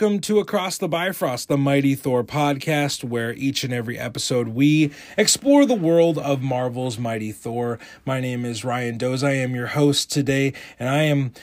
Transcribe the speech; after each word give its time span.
welcome 0.00 0.18
to 0.18 0.38
Across 0.38 0.78
the 0.78 0.88
Bifrost, 0.88 1.48
the 1.48 1.58
Mighty 1.58 1.94
Thor 1.94 2.24
podcast, 2.24 3.04
where 3.04 3.34
each 3.34 3.64
and 3.64 3.72
every 3.74 3.98
episode 3.98 4.48
we 4.48 4.92
explore 5.18 5.66
the 5.66 5.74
world 5.74 6.16
of 6.16 6.40
Marvel's 6.40 6.98
Mighty 6.98 7.32
Thor. 7.32 7.78
My 8.06 8.18
name 8.18 8.46
is 8.46 8.64
Ryan 8.64 8.96
Doze. 8.96 9.22
I 9.22 9.32
am 9.32 9.54
your 9.54 9.66
host 9.66 10.10
today, 10.10 10.54
and 10.78 10.88
I 10.88 11.02
am 11.02 11.34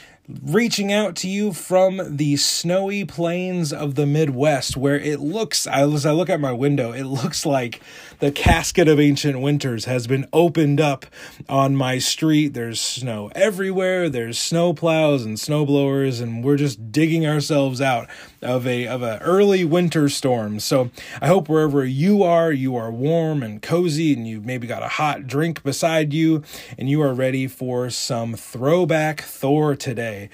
reaching 0.43 0.91
out 0.91 1.15
to 1.17 1.27
you 1.29 1.53
from 1.53 2.01
the 2.17 2.35
snowy 2.37 3.05
plains 3.05 3.71
of 3.71 3.93
the 3.93 4.07
Midwest, 4.07 4.75
where 4.75 4.99
it 4.99 5.19
looks, 5.19 5.67
as 5.67 6.03
I 6.03 6.11
look 6.11 6.29
at 6.29 6.39
my 6.39 6.51
window, 6.51 6.93
it 6.93 7.03
looks 7.03 7.45
like 7.45 7.79
the 8.19 8.31
casket 8.31 8.87
of 8.87 8.99
ancient 8.99 9.39
winters 9.39 9.85
has 9.85 10.07
been 10.07 10.27
opened 10.33 10.81
up 10.81 11.05
on 11.47 11.75
my 11.75 11.99
street. 11.99 12.53
There's 12.53 12.79
snow 12.79 13.29
everywhere. 13.35 14.09
There's 14.09 14.39
snow 14.39 14.73
plows 14.73 15.23
and 15.23 15.39
snow 15.39 15.65
blowers, 15.65 16.19
and 16.19 16.43
we're 16.43 16.57
just 16.57 16.91
digging 16.91 17.27
ourselves 17.27 17.81
out 17.81 18.09
of 18.41 18.65
a 18.65 18.87
of 18.87 19.01
an 19.01 19.19
early 19.19 19.63
winter 19.63 20.09
storm. 20.09 20.59
So 20.59 20.89
I 21.21 21.27
hope 21.27 21.47
wherever 21.49 21.85
you 21.85 22.23
are, 22.23 22.51
you 22.51 22.75
are 22.75 22.91
warm 22.91 23.43
and 23.43 23.61
cozy, 23.61 24.13
and 24.13 24.27
you've 24.27 24.45
maybe 24.45 24.67
got 24.67 24.83
a 24.83 24.87
hot 24.87 25.27
drink 25.27 25.63
beside 25.63 26.13
you, 26.13 26.43
and 26.77 26.89
you 26.89 27.01
are 27.01 27.13
ready 27.13 27.47
for 27.47 27.89
some 27.89 28.35
throwback 28.35 29.21
Thor 29.21 29.75
today. 29.75 30.29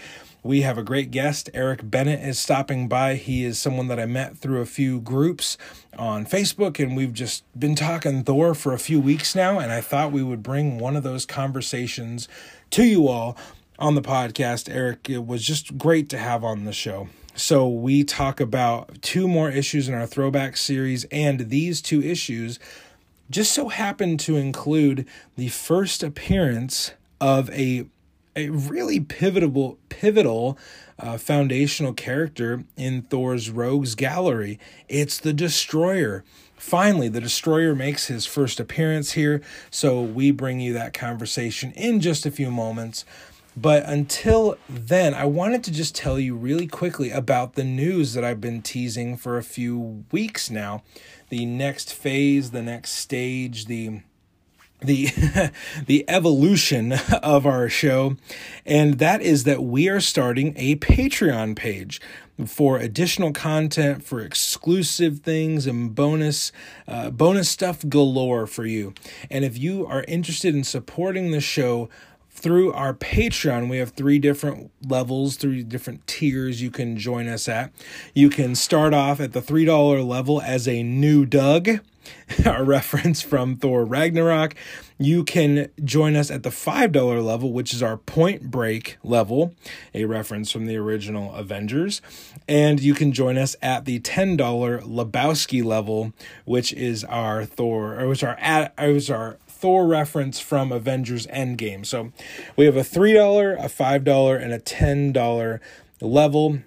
We 0.46 0.62
have 0.64 0.78
a 0.78 0.84
great 0.84 1.10
guest. 1.10 1.50
Eric 1.54 1.90
Bennett 1.90 2.20
is 2.20 2.38
stopping 2.38 2.90
by. 2.90 3.16
He 3.16 3.46
is 3.46 3.58
someone 3.58 3.88
that 3.88 3.98
I 3.98 4.06
met 4.06 4.38
through 4.38 4.60
a 4.60 4.66
few 4.66 5.00
groups 5.00 5.58
on 5.98 6.26
Facebook, 6.26 6.84
and 6.84 6.98
we've 6.98 7.14
just 7.14 7.46
been 7.58 7.76
talking 7.76 8.26
Thor 8.26 8.54
for 8.54 8.74
a 8.74 8.78
few 8.78 9.00
weeks 9.00 9.36
now. 9.36 9.58
And 9.60 9.72
I 9.72 9.80
thought 9.80 10.12
we 10.12 10.22
would 10.22 10.44
bring 10.44 10.80
one 10.80 10.98
of 10.98 11.04
those 11.04 11.26
conversations 11.26 12.28
to 12.72 12.84
you 12.84 13.08
all 13.08 13.38
on 13.80 13.96
the 13.96 14.02
podcast. 14.02 14.70
Eric, 14.70 15.10
it 15.10 15.26
was 15.26 15.46
just 15.46 15.78
great 15.78 16.10
to 16.10 16.18
have 16.18 16.44
on 16.44 16.66
the 16.66 16.74
show. 16.74 17.08
So, 17.36 17.68
we 17.70 18.04
talk 18.04 18.42
about 18.42 19.02
two 19.02 19.30
more 19.30 19.50
issues 19.50 19.88
in 19.88 19.96
our 19.96 20.06
throwback 20.06 20.58
series, 20.58 21.06
and 21.06 21.50
these 21.50 21.82
two 21.82 22.02
issues 22.02 22.60
just 23.30 23.54
so 23.54 23.70
happen 23.70 24.18
to 24.18 24.36
include 24.36 25.08
the 25.38 25.48
first 25.48 26.04
appearance 26.04 26.92
of 27.22 27.50
a 27.52 27.86
a 28.36 28.50
really 28.50 29.00
pivotal 29.00 29.78
pivotal 29.90 30.58
uh, 31.00 31.18
foundational 31.18 31.94
character 31.94 32.64
in 32.76 33.04
Thor's 33.04 33.50
rogues 33.50 33.96
gallery. 33.96 34.60
It's 34.88 35.20
the 35.20 35.34
Destroyer. 35.34 36.24
Finally, 36.56 37.10
the 37.10 37.22
Destroyer 37.22 37.76
makes 37.76 38.08
his 38.08 38.26
first 38.26 38.60
appearance 38.60 39.14
here, 39.14 39.42
so 39.70 40.02
we 40.02 40.32
bring 40.32 40.60
you 40.60 40.74
that 40.74 40.94
conversation 40.94 41.72
in 41.74 42.00
just 42.00 42.26
a 42.26 42.32
few 42.32 42.50
moments. 42.50 43.06
But 43.56 43.84
until 43.86 44.58
then, 44.68 45.14
I 45.14 45.26
wanted 45.26 45.64
to 45.66 45.72
just 45.72 45.94
tell 45.94 46.18
you 46.18 46.36
really 46.36 46.66
quickly 46.66 47.12
about 47.12 47.54
the 47.54 47.64
news 47.64 48.14
that 48.14 48.24
I've 48.24 48.42
been 48.42 48.62
teasing 48.64 49.16
for 49.16 49.38
a 49.38 49.44
few 49.44 50.06
weeks 50.12 50.50
now. 50.50 50.84
The 51.30 51.46
next 51.46 51.94
phase, 51.94 52.52
the 52.52 52.64
next 52.64 52.92
stage, 52.92 53.66
the 53.66 54.02
the 54.84 55.52
the 55.86 56.06
evolution 56.08 56.94
of 57.24 57.46
our 57.46 57.70
show 57.70 58.16
and 58.66 59.00
that 59.00 59.22
is 59.22 59.44
that 59.44 59.64
we 59.64 59.90
are 59.90 60.00
starting 60.00 60.54
a 60.58 60.76
Patreon 60.78 61.56
page 61.56 62.02
for 62.46 62.78
additional 62.78 63.32
content 63.32 64.04
for 64.04 64.20
exclusive 64.20 65.20
things 65.20 65.68
and 65.68 65.94
bonus 65.94 66.52
uh, 66.88 67.10
bonus 67.10 67.50
stuff 67.50 67.88
galore 67.88 68.48
for 68.48 68.66
you 68.66 68.94
and 69.30 69.46
if 69.46 69.58
you 69.58 69.86
are 69.86 70.04
interested 70.08 70.56
in 70.56 70.64
supporting 70.64 71.32
the 71.32 71.42
show 71.42 71.90
through 72.36 72.74
our 72.74 72.94
Patreon, 72.94 73.70
we 73.70 73.78
have 73.78 73.92
three 73.92 74.18
different 74.18 74.72
levels, 74.86 75.38
three 75.38 75.64
different 75.64 76.06
tiers 76.08 76.62
you 76.62 76.72
can 76.72 76.98
join 76.98 77.28
us 77.28 77.48
at. 77.48 77.72
You 78.14 78.30
can 78.30 78.56
start 78.56 78.94
off 78.94 79.20
at 79.20 79.34
the 79.34 79.42
$3 79.42 80.06
level 80.06 80.42
as 80.42 80.68
a 80.68 80.82
new 80.82 81.26
Doug 81.26 81.80
a 82.46 82.64
reference 82.64 83.22
from 83.22 83.56
Thor 83.56 83.86
Ragnarok. 83.86 84.56
You 84.98 85.24
can 85.24 85.70
join 85.84 86.16
us 86.16 86.32
at 86.32 86.44
the 86.44 86.50
$5 86.50 87.24
level, 87.24 87.52
which 87.52 87.74
is 87.74 87.84
our 87.84 87.98
point 87.98 88.50
break 88.50 88.98
level, 89.04 89.54
a 89.94 90.06
reference 90.06 90.52
from 90.52 90.66
the 90.66 90.78
original 90.78 91.34
Avengers. 91.36 92.02
And 92.48 92.80
you 92.80 92.94
can 92.94 93.12
join 93.12 93.38
us 93.38 93.56
at 93.62 93.86
the 93.86 94.00
$10 94.00 94.38
Lebowski 94.38 95.64
level, 95.64 96.14
which 96.46 96.74
is 96.74 97.04
our 97.04 97.46
Thor, 97.46 98.00
or 98.00 98.08
which 98.08 98.24
our, 98.24 98.38
was 98.80 99.10
our 99.10 99.38
Thor 99.48 99.88
reference 99.88 100.40
from 100.40 100.72
Avengers 100.72 101.26
Endgame. 101.28 101.86
So 101.86 102.12
we 102.56 102.66
have 102.66 102.76
a 102.78 102.82
$3, 102.82 103.58
a 103.58 103.70
$5, 103.70 104.42
and 104.42 104.54
a 104.54 104.60
$10 104.60 105.60
level 106.02 106.60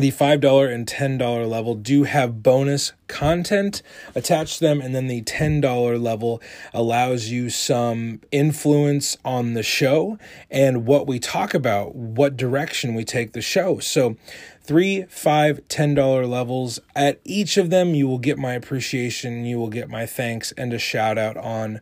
the 0.00 0.10
$5 0.10 0.72
and 0.72 0.86
$10 0.86 1.48
level 1.48 1.74
do 1.74 2.04
have 2.04 2.42
bonus 2.42 2.92
content 3.06 3.82
attached 4.14 4.58
to 4.58 4.64
them 4.64 4.80
and 4.80 4.94
then 4.94 5.08
the 5.08 5.22
$10 5.22 6.00
level 6.00 6.40
allows 6.72 7.28
you 7.28 7.50
some 7.50 8.20
influence 8.30 9.16
on 9.24 9.54
the 9.54 9.62
show 9.62 10.18
and 10.50 10.86
what 10.86 11.06
we 11.06 11.18
talk 11.18 11.54
about 11.54 11.94
what 11.94 12.36
direction 12.36 12.94
we 12.94 13.04
take 13.04 13.32
the 13.32 13.42
show. 13.42 13.78
So 13.78 14.16
three 14.62 15.04
five 15.04 15.60
ten 15.68 15.94
dollar 15.94 16.26
levels 16.26 16.80
at 16.94 17.20
each 17.24 17.56
of 17.56 17.70
them 17.70 17.94
you 17.94 18.06
will 18.06 18.18
get 18.18 18.38
my 18.38 18.52
appreciation 18.52 19.44
you 19.44 19.58
will 19.58 19.68
get 19.68 19.88
my 19.88 20.06
thanks 20.06 20.52
and 20.52 20.72
a 20.72 20.78
shout 20.78 21.18
out 21.18 21.36
on 21.36 21.80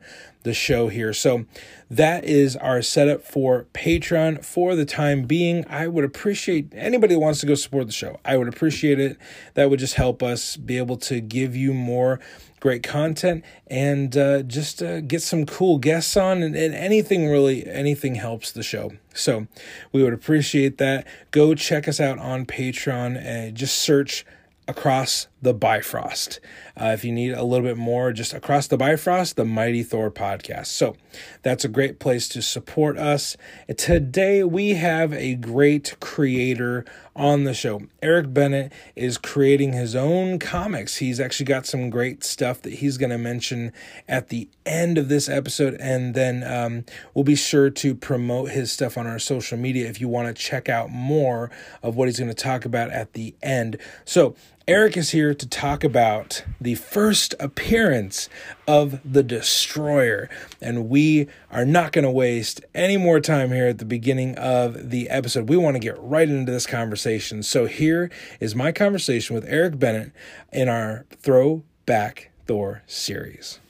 the 0.49 0.55
show 0.55 0.89
here. 0.89 1.13
So 1.13 1.45
that 1.91 2.25
is 2.25 2.57
our 2.57 2.81
setup 2.83 3.23
for 3.23 3.67
Patreon 3.75 4.45
for 4.45 4.75
the 4.75 4.85
time 4.85 5.25
being. 5.25 5.65
I 5.69 5.89
would 5.89 6.05
appreciate 6.05 6.73
anybody 6.75 7.15
that 7.15 7.21
wants 7.21 7.41
to 7.41 7.47
go 7.47 7.55
support 7.55 7.87
the 7.87 7.93
show. 7.93 8.19
I 8.25 8.37
would 8.37 8.49
appreciate 8.49 8.99
it. 8.99 9.19
That 9.55 9.71
would 9.71 9.79
just 9.79 9.95
help 9.95 10.23
us 10.23 10.57
be 10.57 10.79
able 10.79 10.97
to 10.99 11.21
give 11.21 11.55
you 11.55 11.75
more 11.75 12.19
great 12.61 12.83
content 12.83 13.45
and 13.67 14.17
uh, 14.17 14.43
just 14.43 14.83
uh, 14.83 15.01
get 15.01 15.23
some 15.23 15.47
cool 15.47 15.79
guests 15.79 16.17
on 16.17 16.43
and, 16.43 16.57
and, 16.57 16.75
anything 16.75 17.29
really 17.29 17.67
anything 17.67 18.15
helps 18.17 18.53
the 18.53 18.63
show. 18.63 18.93
So 19.15 19.47
we 19.93 20.03
would 20.03 20.13
appreciate 20.13 20.79
that. 20.79 21.07
Go 21.31 21.55
check 21.55 21.89
us 21.89 22.01
out 22.01 22.19
on 22.19 22.47
patreon 22.47 23.17
and 23.17 23.57
just 23.57 23.77
search 23.77 24.25
across 24.67 25.29
the 25.41 25.55
Bifrost. 25.55 26.41
Uh, 26.81 26.87
if 26.87 27.05
you 27.05 27.13
need 27.13 27.33
a 27.33 27.45
little 27.45 27.67
bit 27.67 27.77
more, 27.77 28.13
just 28.13 28.35
across 28.35 28.67
the 28.67 28.77
Bifrost, 28.77 29.37
the 29.37 29.45
Mighty 29.45 29.83
Thor 29.83 30.11
podcast. 30.11 30.67
So 30.67 30.97
that's 31.43 31.65
a 31.65 31.69
great 31.69 31.99
place 31.99 32.29
to 32.29 32.43
support 32.43 32.99
us. 32.99 33.37
Today 33.77 34.43
we 34.43 34.71
have 34.71 35.13
a 35.13 35.35
great 35.35 35.97
creator 36.01 36.85
on 37.15 37.45
the 37.45 37.55
show. 37.55 37.83
Eric 38.01 38.33
Bennett 38.33 38.73
is 38.95 39.19
creating 39.19 39.73
his 39.73 39.97
own 39.97 40.39
comics. 40.39 40.97
He's 40.97 41.19
actually 41.19 41.47
got 41.47 41.67
some 41.67 41.91
great 41.91 42.23
stuff 42.23 42.63
that 42.63 42.75
he's 42.75 42.97
going 42.97 43.11
to 43.11 43.19
mention 43.19 43.73
at 44.09 44.29
the 44.29 44.49
end 44.65 44.99
of 44.99 45.09
this 45.09 45.29
episode, 45.29 45.75
and 45.81 46.15
then 46.15 46.45
um, 46.45 46.85
we'll 47.15 47.25
be 47.25 47.35
sure 47.35 47.71
to 47.71 47.95
promote 47.95 48.51
his 48.51 48.71
stuff 48.71 48.97
on 48.97 49.07
our 49.07 49.19
social 49.19 49.59
media 49.59 49.89
if 49.89 50.01
you 50.01 50.09
want 50.09 50.29
to 50.29 50.43
check 50.43 50.69
out 50.69 50.91
more 50.91 51.51
of 51.83 51.97
what 51.97 52.07
he's 52.07 52.19
going 52.19 52.29
to 52.29 52.35
talk 52.35 52.65
about 52.65 52.91
at 52.91 53.15
the 53.15 53.35
end. 53.43 53.79
So 54.05 54.37
Eric 54.69 54.99
is 54.99 55.13
here 55.13 55.33
to 55.33 55.49
talk 55.49 55.83
about 55.83 56.45
the 56.61 56.75
first 56.75 57.35
appearance 57.41 58.29
of 58.67 59.01
the 59.03 59.23
Destroyer. 59.23 60.29
And 60.61 60.91
we 60.91 61.27
are 61.51 61.65
not 61.65 61.93
going 61.93 62.05
to 62.05 62.11
waste 62.11 62.61
any 62.75 62.99
more 62.99 63.19
time 63.19 63.51
here 63.51 63.69
at 63.69 63.79
the 63.79 63.87
beginning 63.87 64.37
of 64.37 64.91
the 64.91 65.09
episode. 65.09 65.49
We 65.49 65.57
want 65.57 65.77
to 65.77 65.81
get 65.81 65.99
right 65.99 66.29
into 66.29 66.53
this 66.53 66.67
conversation. 66.67 67.43
So 67.43 67.65
here 67.65 68.11
is 68.41 68.55
my 68.55 68.71
conversation 68.71 69.35
with 69.35 69.47
Eric 69.47 69.79
Bennett 69.79 70.13
in 70.53 70.69
our 70.69 71.07
Throwback 71.13 72.31
Thor 72.47 72.83
series. 72.87 73.61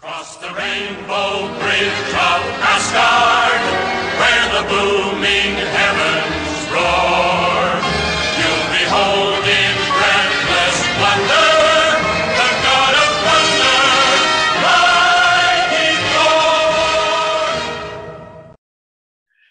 Cross 0.00 0.38
the 0.38 0.48
rainbow 0.48 1.46
bridge 1.60 2.10
of 2.10 2.42
Asgard, 2.58 3.62
where 4.18 4.48
the 4.50 4.68
booming 4.68 5.54
heavens 5.70 6.72
roar. 6.74 7.78
You'll 8.38 8.66
behold 8.78 9.27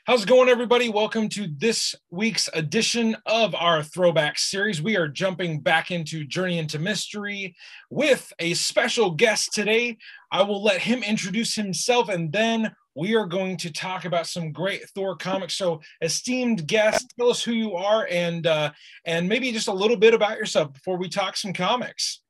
How's 0.08 0.24
it 0.24 0.30
going, 0.30 0.48
everybody? 0.48 0.88
Welcome 0.88 1.28
to 1.32 1.50
this 1.58 1.94
week's 2.12 2.48
edition 2.54 3.18
of 3.26 3.54
our 3.54 3.84
throwback 3.84 4.40
series. 4.40 4.82
We 4.82 4.96
are 4.96 5.10
jumping 5.10 5.60
back 5.60 5.92
into 5.92 6.24
Journey 6.24 6.60
into 6.60 6.80
Mystery 6.80 7.58
with 7.90 8.32
a 8.40 8.54
special 8.54 9.12
guest 9.12 9.52
today. 9.52 9.98
I 10.32 10.44
will 10.44 10.64
let 10.64 10.80
him 10.80 11.04
introduce 11.04 11.56
himself 11.56 12.08
and 12.08 12.32
then 12.32 12.74
we 12.96 13.18
are 13.18 13.26
going 13.26 13.58
to 13.58 13.70
talk 13.70 14.06
about 14.06 14.28
some 14.28 14.54
great 14.54 14.88
Thor 14.92 15.18
comics. 15.18 15.56
So, 15.56 15.82
esteemed 16.02 16.66
guest, 16.68 17.14
tell 17.20 17.30
us 17.30 17.44
who 17.44 17.52
you 17.52 17.76
are 17.76 18.08
and 18.10 18.48
uh, 18.48 18.72
and 19.04 19.28
maybe 19.28 19.52
just 19.52 19.68
a 19.68 19.74
little 19.74 19.98
bit 19.98 20.14
about 20.14 20.38
yourself 20.38 20.72
before 20.72 20.96
we 20.96 21.10
talk 21.10 21.36
some 21.36 21.52
comics. 21.52 22.22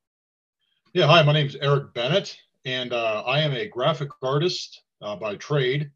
Yeah, 0.93 1.05
hi, 1.05 1.21
my 1.21 1.33
name 1.33 1.45
is 1.45 1.55
Eric 1.61 1.93
Bennett, 1.93 2.35
and 2.65 2.91
uh, 2.91 3.21
I 3.27 3.41
am 3.41 3.53
a 3.53 3.67
graphic 3.67 4.09
artist 4.23 4.81
uh, 4.99 5.15
by 5.15 5.35
trade 5.35 5.91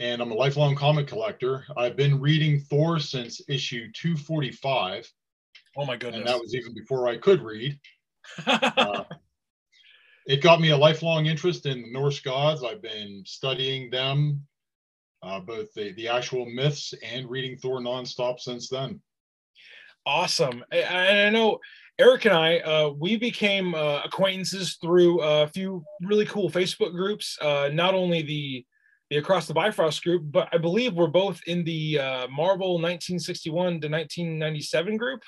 and 0.00 0.20
I'm 0.20 0.32
a 0.32 0.34
lifelong 0.34 0.74
comic 0.74 1.06
collector. 1.06 1.64
I've 1.76 1.96
been 1.96 2.20
reading 2.20 2.60
Thor 2.60 2.98
since 2.98 3.40
issue 3.48 3.90
245, 3.92 5.10
Oh 5.76 5.84
my 5.84 5.96
goodness. 5.96 6.18
and 6.18 6.26
that 6.28 6.38
was 6.38 6.54
even 6.54 6.74
before 6.74 7.08
I 7.08 7.16
could 7.18 7.42
read. 7.42 7.78
Uh, 8.46 9.04
it 10.26 10.40
got 10.42 10.58
me 10.60 10.70
a 10.70 10.76
lifelong 10.76 11.26
interest 11.26 11.66
in 11.66 11.82
the 11.82 11.92
Norse 11.92 12.20
gods. 12.20 12.64
I've 12.64 12.80
been 12.80 13.22
studying 13.26 13.90
them, 13.90 14.40
uh, 15.22 15.40
both 15.40 15.72
the, 15.74 15.92
the 15.92 16.08
actual 16.08 16.46
myths 16.46 16.94
and 17.02 17.28
reading 17.28 17.58
Thor 17.58 17.80
nonstop 17.80 18.40
since 18.40 18.70
then. 18.70 19.00
awesome. 20.06 20.64
And 20.72 20.96
I 20.96 21.28
know 21.30 21.58
Eric 21.98 22.24
and 22.24 22.34
I, 22.34 22.58
uh, 22.60 22.88
we 22.98 23.16
became 23.16 23.74
uh, 23.74 24.00
acquaintances 24.04 24.78
through 24.80 25.20
a 25.20 25.46
few 25.48 25.84
really 26.00 26.24
cool 26.26 26.50
Facebook 26.50 26.92
groups. 26.92 27.36
Uh, 27.40 27.68
not 27.72 27.94
only 27.94 28.22
the 28.22 28.64
the 29.10 29.16
Across 29.18 29.46
the 29.46 29.54
Bifrost 29.54 30.02
group, 30.02 30.22
but 30.30 30.48
I 30.52 30.58
believe 30.58 30.94
we're 30.94 31.06
both 31.06 31.40
in 31.46 31.64
the 31.64 31.98
uh, 31.98 32.28
Marvel 32.28 32.74
1961 32.74 33.54
to 33.54 33.88
1997 33.88 34.96
group. 34.96 35.22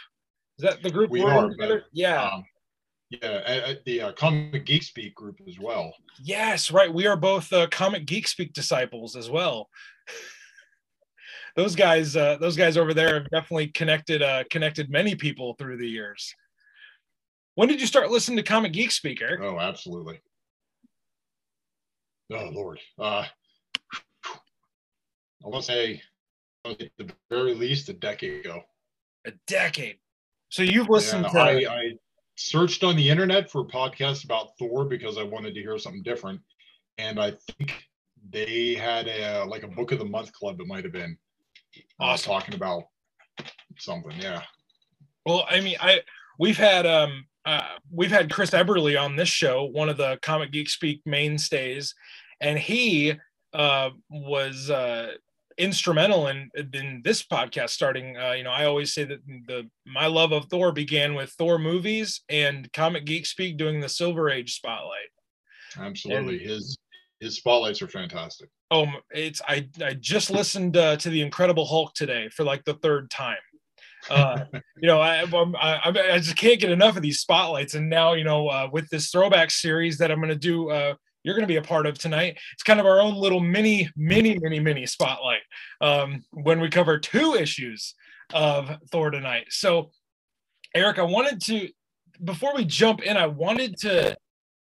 Is 0.58 0.64
that 0.64 0.82
the 0.82 0.90
group 0.90 1.10
We 1.10 1.22
are, 1.22 1.48
together? 1.50 1.80
but, 1.80 1.88
Yeah. 1.92 2.30
Um, 2.30 2.44
yeah, 3.10 3.40
at, 3.46 3.62
at 3.62 3.84
the 3.84 4.00
uh, 4.00 4.12
Comic 4.12 4.66
Geek 4.66 4.82
Speak 4.82 5.14
group 5.14 5.38
as 5.46 5.60
well. 5.60 5.94
Yes, 6.20 6.72
right. 6.72 6.92
We 6.92 7.06
are 7.06 7.16
both 7.16 7.52
uh, 7.52 7.68
Comic 7.68 8.04
Geek 8.04 8.26
Speak 8.26 8.52
disciples 8.52 9.14
as 9.14 9.30
well. 9.30 9.68
those 11.56 11.76
guys, 11.76 12.16
uh, 12.16 12.36
those 12.40 12.56
guys 12.56 12.76
over 12.76 12.92
there 12.92 13.14
have 13.14 13.30
definitely 13.30 13.68
connected 13.68 14.22
uh, 14.22 14.42
connected 14.50 14.90
many 14.90 15.14
people 15.14 15.54
through 15.54 15.76
the 15.76 15.86
years. 15.88 16.34
When 17.54 17.68
did 17.68 17.80
you 17.80 17.86
start 17.86 18.10
listening 18.10 18.38
to 18.38 18.42
Comic 18.42 18.72
Geek 18.72 18.90
Speak, 18.90 19.22
Eric? 19.22 19.40
Oh, 19.40 19.60
absolutely. 19.60 20.20
Oh 22.32 22.50
Lord. 22.52 22.80
Uh, 22.98 23.24
I 25.46 25.48
want 25.48 25.64
to 25.64 25.72
say 25.72 26.02
at 26.64 26.78
the 26.98 27.08
very 27.30 27.54
least 27.54 27.88
a 27.88 27.92
decade 27.92 28.44
ago. 28.44 28.62
A 29.26 29.32
decade. 29.46 29.98
So 30.48 30.62
you've 30.62 30.88
listened 30.88 31.26
Yeah, 31.32 31.44
to 31.44 31.68
I, 31.68 31.74
I 31.74 31.92
searched 32.36 32.82
on 32.82 32.96
the 32.96 33.08
internet 33.08 33.48
for 33.48 33.64
podcasts 33.64 34.24
about 34.24 34.48
Thor 34.58 34.84
because 34.84 35.18
I 35.18 35.22
wanted 35.22 35.54
to 35.54 35.60
hear 35.60 35.78
something 35.78 36.02
different, 36.02 36.40
and 36.98 37.20
I 37.20 37.30
think 37.30 37.84
they 38.30 38.74
had 38.74 39.06
a 39.06 39.44
like 39.44 39.62
a 39.62 39.68
book 39.68 39.92
of 39.92 40.00
the 40.00 40.04
month 40.04 40.32
club. 40.32 40.60
It 40.60 40.66
might 40.66 40.82
have 40.82 40.92
been 40.92 41.16
uh, 42.00 42.04
Awesome. 42.04 42.32
talking 42.32 42.54
about 42.54 42.84
something. 43.78 44.12
Yeah. 44.18 44.42
Well, 45.24 45.46
I 45.48 45.60
mean, 45.60 45.76
I 45.80 46.00
we've 46.40 46.58
had 46.58 46.86
um 46.86 47.26
uh, 47.44 47.76
we've 47.92 48.10
had 48.10 48.32
Chris 48.32 48.50
Eberly 48.50 49.00
on 49.00 49.14
this 49.14 49.28
show, 49.28 49.64
one 49.64 49.88
of 49.88 49.96
the 49.96 50.18
Comic 50.22 50.50
Geek 50.50 50.68
Speak 50.68 51.02
mainstays, 51.06 51.94
and 52.40 52.58
he 52.58 53.14
uh, 53.52 53.90
was 54.10 54.70
uh, 54.70 55.12
instrumental 55.58 56.28
in 56.28 56.50
in 56.72 57.00
this 57.04 57.22
podcast 57.22 57.70
starting. 57.70 58.16
Uh, 58.16 58.32
you 58.32 58.44
know, 58.44 58.50
I 58.50 58.64
always 58.66 58.92
say 58.92 59.04
that 59.04 59.20
the 59.46 59.68
my 59.86 60.06
love 60.06 60.32
of 60.32 60.46
Thor 60.46 60.72
began 60.72 61.14
with 61.14 61.30
Thor 61.30 61.58
movies 61.58 62.22
and 62.28 62.72
Comic 62.72 63.04
Geek 63.04 63.26
Speak 63.26 63.56
doing 63.56 63.80
the 63.80 63.88
Silver 63.88 64.30
Age 64.30 64.54
spotlight. 64.54 65.08
Absolutely. 65.78 66.38
his 66.38 66.78
his 67.20 67.36
spotlights 67.36 67.82
are 67.82 67.88
fantastic. 67.88 68.48
Oh, 68.70 68.86
it's 69.10 69.40
I 69.46 69.68
I 69.82 69.94
just 69.94 70.30
listened 70.30 70.76
uh, 70.76 70.96
to 70.96 71.10
the 71.10 71.22
Incredible 71.22 71.66
Hulk 71.66 71.94
today 71.94 72.28
for 72.28 72.44
like 72.44 72.64
the 72.64 72.74
third 72.74 73.10
time. 73.10 73.36
Uh, 74.10 74.44
you 74.76 74.88
know, 74.88 75.00
I 75.00 75.22
I 75.22 75.80
I 75.84 76.18
just 76.18 76.36
can't 76.36 76.60
get 76.60 76.70
enough 76.70 76.96
of 76.96 77.02
these 77.02 77.20
spotlights, 77.20 77.74
and 77.74 77.88
now 77.88 78.14
you 78.14 78.24
know 78.24 78.48
uh, 78.48 78.68
with 78.72 78.88
this 78.90 79.10
throwback 79.10 79.50
series 79.50 79.98
that 79.98 80.10
I'm 80.10 80.18
going 80.18 80.28
to 80.28 80.36
do, 80.36 80.70
uh, 80.70 80.94
you're 81.26 81.34
going 81.34 81.42
to 81.42 81.48
be 81.48 81.56
a 81.56 81.62
part 81.62 81.86
of 81.86 81.98
tonight. 81.98 82.38
It's 82.52 82.62
kind 82.62 82.78
of 82.78 82.86
our 82.86 83.00
own 83.00 83.16
little 83.16 83.40
mini, 83.40 83.90
mini, 83.96 84.38
mini, 84.38 84.60
mini 84.60 84.86
spotlight 84.86 85.42
um, 85.80 86.22
when 86.30 86.60
we 86.60 86.68
cover 86.68 86.98
two 86.98 87.34
issues 87.34 87.96
of 88.32 88.70
Thor 88.92 89.10
tonight. 89.10 89.46
So, 89.50 89.90
Eric, 90.72 91.00
I 91.00 91.02
wanted 91.02 91.42
to 91.42 91.68
before 92.24 92.54
we 92.54 92.64
jump 92.64 93.02
in, 93.02 93.16
I 93.16 93.26
wanted 93.26 93.76
to 93.78 94.16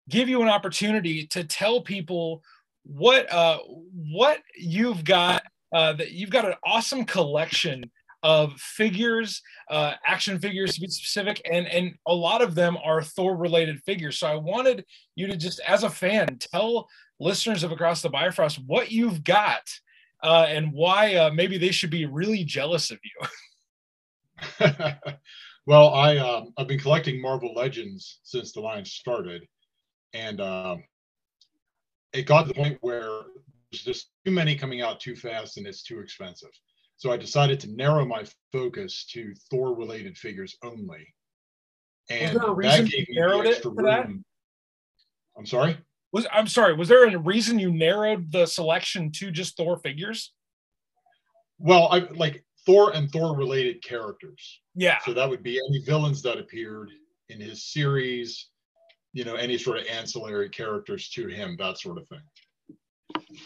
give 0.09 0.29
you 0.29 0.41
an 0.41 0.47
opportunity 0.47 1.27
to 1.27 1.43
tell 1.43 1.81
people 1.81 2.41
what 2.83 3.31
uh 3.33 3.57
what 3.67 4.39
you've 4.55 5.03
got 5.03 5.43
uh 5.73 5.93
that 5.93 6.11
you've 6.11 6.29
got 6.29 6.45
an 6.45 6.53
awesome 6.63 7.03
collection 7.03 7.83
of 8.25 8.53
figures 8.59 9.41
uh 9.69 9.93
action 10.05 10.39
figures 10.39 10.73
to 10.73 10.81
be 10.81 10.87
specific 10.87 11.39
and 11.49 11.67
and 11.67 11.93
a 12.07 12.13
lot 12.13 12.41
of 12.41 12.55
them 12.55 12.75
are 12.83 13.01
thor 13.01 13.37
related 13.37 13.79
figures 13.83 14.17
so 14.17 14.27
i 14.27 14.35
wanted 14.35 14.83
you 15.15 15.27
to 15.27 15.37
just 15.37 15.59
as 15.67 15.83
a 15.83 15.89
fan 15.89 16.27
tell 16.39 16.87
listeners 17.19 17.63
of 17.63 17.71
across 17.71 18.01
the 18.01 18.09
bifrost 18.09 18.59
what 18.65 18.91
you've 18.91 19.23
got 19.23 19.61
uh 20.23 20.45
and 20.49 20.73
why 20.73 21.13
uh 21.15 21.29
maybe 21.29 21.57
they 21.57 21.71
should 21.71 21.91
be 21.91 22.05
really 22.05 22.43
jealous 22.43 22.89
of 22.89 22.97
you 23.03 23.27
well, 25.65 25.93
I 25.93 26.17
um, 26.17 26.53
I've 26.57 26.67
been 26.67 26.79
collecting 26.79 27.21
Marvel 27.21 27.53
Legends 27.53 28.19
since 28.23 28.51
the 28.51 28.59
line 28.61 28.85
started, 28.85 29.47
and 30.13 30.41
um, 30.41 30.83
it 32.13 32.25
got 32.25 32.43
to 32.43 32.47
the 32.49 32.53
point 32.53 32.77
where 32.81 33.21
there's 33.71 33.83
just 33.83 34.09
too 34.25 34.31
many 34.31 34.55
coming 34.55 34.81
out 34.81 34.99
too 34.99 35.15
fast 35.15 35.57
and 35.57 35.67
it's 35.67 35.83
too 35.83 35.99
expensive. 35.99 36.51
So 36.97 37.11
I 37.11 37.17
decided 37.17 37.59
to 37.61 37.71
narrow 37.71 38.05
my 38.05 38.23
focus 38.51 39.05
to 39.11 39.33
Thor-related 39.51 40.17
figures 40.17 40.55
only, 40.63 41.13
and 42.09 42.35
there 42.37 42.47
a 42.47 42.53
reason 42.53 42.85
that 42.85 42.91
you 42.91 42.97
gave 43.05 43.09
me 43.09 43.15
narrowed 43.15 43.45
the 43.45 43.49
it 43.49 43.53
extra 43.55 43.71
to 43.71 43.81
that? 43.83 44.07
room. 44.07 44.25
I'm 45.37 45.45
sorry. 45.45 45.77
was 46.13 46.25
i'm 46.31 46.47
sorry 46.47 46.73
was 46.73 46.87
there 46.87 47.05
a 47.07 47.17
reason 47.17 47.59
you 47.59 47.69
narrowed 47.71 48.31
the 48.31 48.45
selection 48.45 49.11
to 49.11 49.31
just 49.31 49.57
thor 49.57 49.77
figures 49.79 50.31
Well, 51.59 51.89
I 51.91 51.99
like 52.15 52.43
Thor 52.65 52.91
and 52.95 53.11
Thor-related 53.11 53.83
characters. 53.83 54.61
yeah 54.75 54.97
So 55.05 55.13
that 55.13 55.29
would 55.29 55.43
be 55.43 55.59
any 55.69 55.79
villains 55.83 56.21
that 56.23 56.37
appeared 56.37 56.89
in 57.29 57.39
his 57.41 57.63
series, 57.71 58.49
you 59.13 59.23
know, 59.25 59.35
any 59.35 59.57
sort 59.57 59.77
of 59.79 59.85
ancillary 59.87 60.49
characters 60.49 61.09
to 61.09 61.27
him, 61.27 61.55
that 61.59 61.77
sort 61.77 61.97
of 61.97 62.07
thing. 62.07 62.21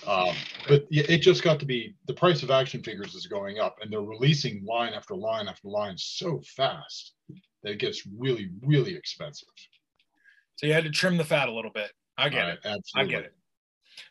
Um, 0.08 0.36
but 0.68 0.86
it 0.90 1.20
just 1.20 1.44
got 1.44 1.60
to 1.60 1.66
be 1.66 1.96
the 2.08 2.14
price 2.14 2.44
of 2.44 2.52
action 2.52 2.84
figures 2.84 3.16
is 3.16 3.28
going 3.28 3.60
up, 3.60 3.78
and 3.82 3.92
they're 3.92 4.02
releasing 4.02 4.64
line 4.66 4.94
after 4.94 5.16
line 5.16 5.48
after 5.48 5.68
line 5.68 5.96
so 5.98 6.42
fast 6.56 7.14
that 7.64 7.72
it 7.72 7.80
gets 7.80 8.06
really, 8.18 8.50
really 8.62 8.96
expensive. 8.96 9.48
so 10.56 10.66
you 10.68 10.74
had 10.74 10.84
to 10.84 10.90
trim 10.90 11.18
the 11.18 11.24
fat 11.24 11.50
a 11.50 11.52
little 11.52 11.72
bit 11.72 11.92
i 12.18 12.30
get 12.30 12.46
Uh, 12.46 12.52
it 12.52 12.60
Absolutely. 12.66 13.16
I 13.16 13.20
get 13.20 13.26
it. 13.26 13.34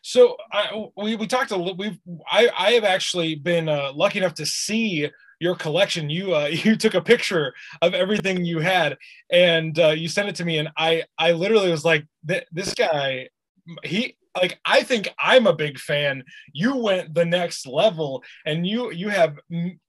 So 0.01 0.37
I 0.51 0.85
we, 0.97 1.15
we 1.15 1.27
talked 1.27 1.51
a 1.51 1.55
little. 1.57 1.75
We've 1.75 1.97
I 2.31 2.49
I 2.57 2.71
have 2.71 2.83
actually 2.83 3.35
been 3.35 3.67
uh, 3.69 3.91
lucky 3.93 4.19
enough 4.19 4.35
to 4.35 4.45
see 4.45 5.09
your 5.39 5.55
collection. 5.55 6.09
You 6.09 6.35
uh, 6.35 6.45
you 6.51 6.75
took 6.75 6.93
a 6.93 7.01
picture 7.01 7.53
of 7.81 7.93
everything 7.93 8.45
you 8.45 8.59
had 8.59 8.97
and 9.31 9.77
uh, 9.79 9.89
you 9.89 10.07
sent 10.07 10.29
it 10.29 10.35
to 10.35 10.45
me, 10.45 10.57
and 10.59 10.69
I 10.77 11.03
I 11.17 11.31
literally 11.31 11.71
was 11.71 11.83
like, 11.85 12.05
this 12.23 12.73
guy, 12.73 13.29
he 13.83 14.15
like 14.35 14.59
I 14.65 14.83
think 14.83 15.09
I'm 15.19 15.47
a 15.47 15.55
big 15.55 15.79
fan. 15.79 16.23
You 16.53 16.75
went 16.75 17.13
the 17.13 17.25
next 17.25 17.67
level, 17.67 18.23
and 18.45 18.65
you 18.65 18.91
you 18.91 19.09
have 19.09 19.37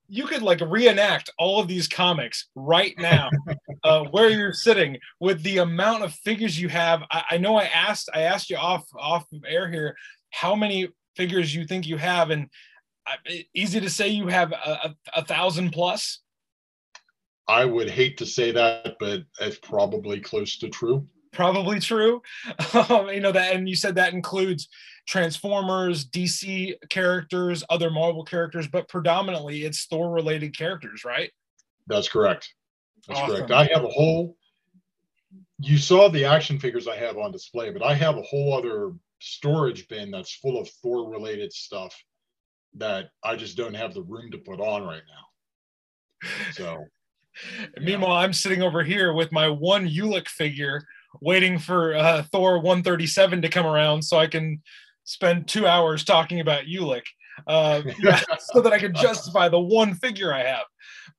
you 0.09 0.27
could 0.27 0.43
like 0.43 0.61
reenact 0.61 1.31
all 1.39 1.61
of 1.61 1.69
these 1.69 1.87
comics 1.87 2.49
right 2.55 2.95
now 2.99 3.31
uh, 3.85 4.05
where 4.05 4.29
you're 4.29 4.53
sitting 4.53 4.99
with 5.21 5.43
the 5.43 5.59
amount 5.59 6.03
of 6.03 6.13
figures 6.13 6.61
you 6.61 6.69
have. 6.69 7.03
I, 7.11 7.25
I 7.33 7.39
know 7.39 7.57
I 7.57 7.65
asked 7.65 8.09
I 8.15 8.23
asked 8.23 8.51
you 8.51 8.57
off 8.57 8.87
off 8.99 9.27
air 9.47 9.71
here 9.71 9.97
how 10.31 10.55
many 10.55 10.89
figures 11.17 11.55
you 11.55 11.67
think 11.67 11.87
you 11.87 11.97
have, 11.97 12.31
and 12.31 12.49
I, 13.07 13.47
easy 13.55 13.81
to 13.81 13.91
say 13.91 14.09
you 14.09 14.29
have 14.29 14.53
a, 14.53 14.55
a, 14.57 14.97
a 15.17 15.25
thousand 15.25 15.71
plus. 15.71 16.21
I 17.49 17.65
would 17.65 17.91
hate 17.91 18.17
to 18.19 18.27
say 18.27 18.53
that, 18.53 18.97
but 19.01 19.25
it's 19.41 19.59
probably 19.59 20.21
close 20.21 20.57
to 20.59 20.69
true. 20.69 21.07
Probably 21.33 21.81
true. 21.81 22.23
Um, 22.75 23.09
you 23.09 23.21
know 23.21 23.33
that, 23.33 23.55
and 23.55 23.69
you 23.69 23.75
said 23.75 23.97
that 23.97 24.13
includes 24.13 24.69
Transformers, 25.07 26.09
DC 26.09 26.75
characters, 26.89 27.65
other 27.69 27.91
Marvel 27.91 28.25
characters, 28.25 28.69
but 28.69 28.89
predominantly 28.89 29.65
it's 29.65 29.87
Thor 29.87 30.11
related 30.11 30.57
characters, 30.57 31.05
right? 31.05 31.31
That's 31.87 32.09
correct. 32.09 32.53
That's 33.09 33.21
Awesome. 33.21 33.37
correct. 33.37 33.51
I 33.51 33.65
have 33.73 33.85
a 33.85 33.89
whole. 33.89 34.37
You 35.59 35.79
saw 35.79 36.09
the 36.09 36.25
action 36.25 36.59
figures 36.59 36.87
I 36.87 36.97
have 36.97 37.17
on 37.19 37.33
display, 37.33 37.71
but 37.71 37.83
I 37.83 37.95
have 37.95 38.17
a 38.17 38.23
whole 38.23 38.57
other 38.57 38.93
storage 39.19 39.89
bin 39.89 40.11
that's 40.11 40.35
full 40.35 40.61
of 40.61 40.69
Thor 40.69 41.11
related 41.11 41.53
stuff 41.53 41.95
that 42.75 43.11
I 43.25 43.37
just 43.37 43.57
don't 43.57 43.75
have 43.75 43.95
the 43.95 44.03
room 44.03 44.31
to 44.31 44.39
put 44.39 44.61
on 44.61 44.85
right 44.85 45.03
now. 45.09 46.29
So 46.53 46.85
Meanwhile, 47.81 48.17
I'm 48.17 48.33
sitting 48.33 48.63
over 48.63 48.83
here 48.83 49.13
with 49.13 49.33
my 49.33 49.49
one 49.49 49.89
Ulik 49.89 50.29
figure, 50.29 50.85
waiting 51.21 51.59
for 51.59 51.95
uh, 51.95 52.23
Thor 52.33 52.59
137 52.59 53.43
to 53.43 53.49
come 53.49 53.67
around 53.67 54.03
so 54.03 54.19
I 54.19 54.27
can 54.27 54.63
spend 55.05 55.49
two 55.49 55.67
hours 55.67 56.05
talking 56.05 56.41
about 56.41 56.65
Ulik, 56.67 57.05
uh, 57.47 57.83
so 58.53 58.61
that 58.61 58.73
I 58.73 58.79
can 58.79 58.95
justify 58.95 59.49
the 59.49 59.61
one 59.61 59.95
figure 59.95 60.33
I 60.33 60.45
have. 60.45 60.65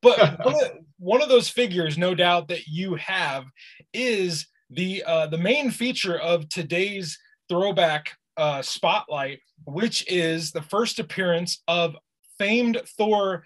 But 0.02 0.40
one 0.46 0.56
of- 0.56 0.72
one 0.98 1.22
of 1.24 1.30
those 1.30 1.50
figures, 1.50 1.98
no 1.98 2.14
doubt, 2.14 2.48
that 2.50 2.68
you 2.68 2.94
have 2.96 3.46
is 3.92 4.46
the 4.70 5.04
uh, 5.04 5.26
the 5.28 5.38
main 5.38 5.72
feature 5.72 6.18
of 6.20 6.48
today's 6.48 7.18
throwback 7.50 8.14
uh, 8.38 8.62
spotlight, 8.62 9.40
which 9.66 10.06
is 10.08 10.52
the 10.52 10.62
first 10.62 11.00
appearance 11.00 11.64
of 11.68 11.96
famed 12.38 12.80
Thor 12.98 13.44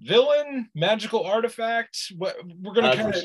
villain, 0.00 0.68
magical 0.74 1.24
artifact. 1.24 2.12
What 2.18 2.36
we're 2.60 2.74
gonna 2.74 2.94
kind 2.94 3.14
of. 3.14 3.24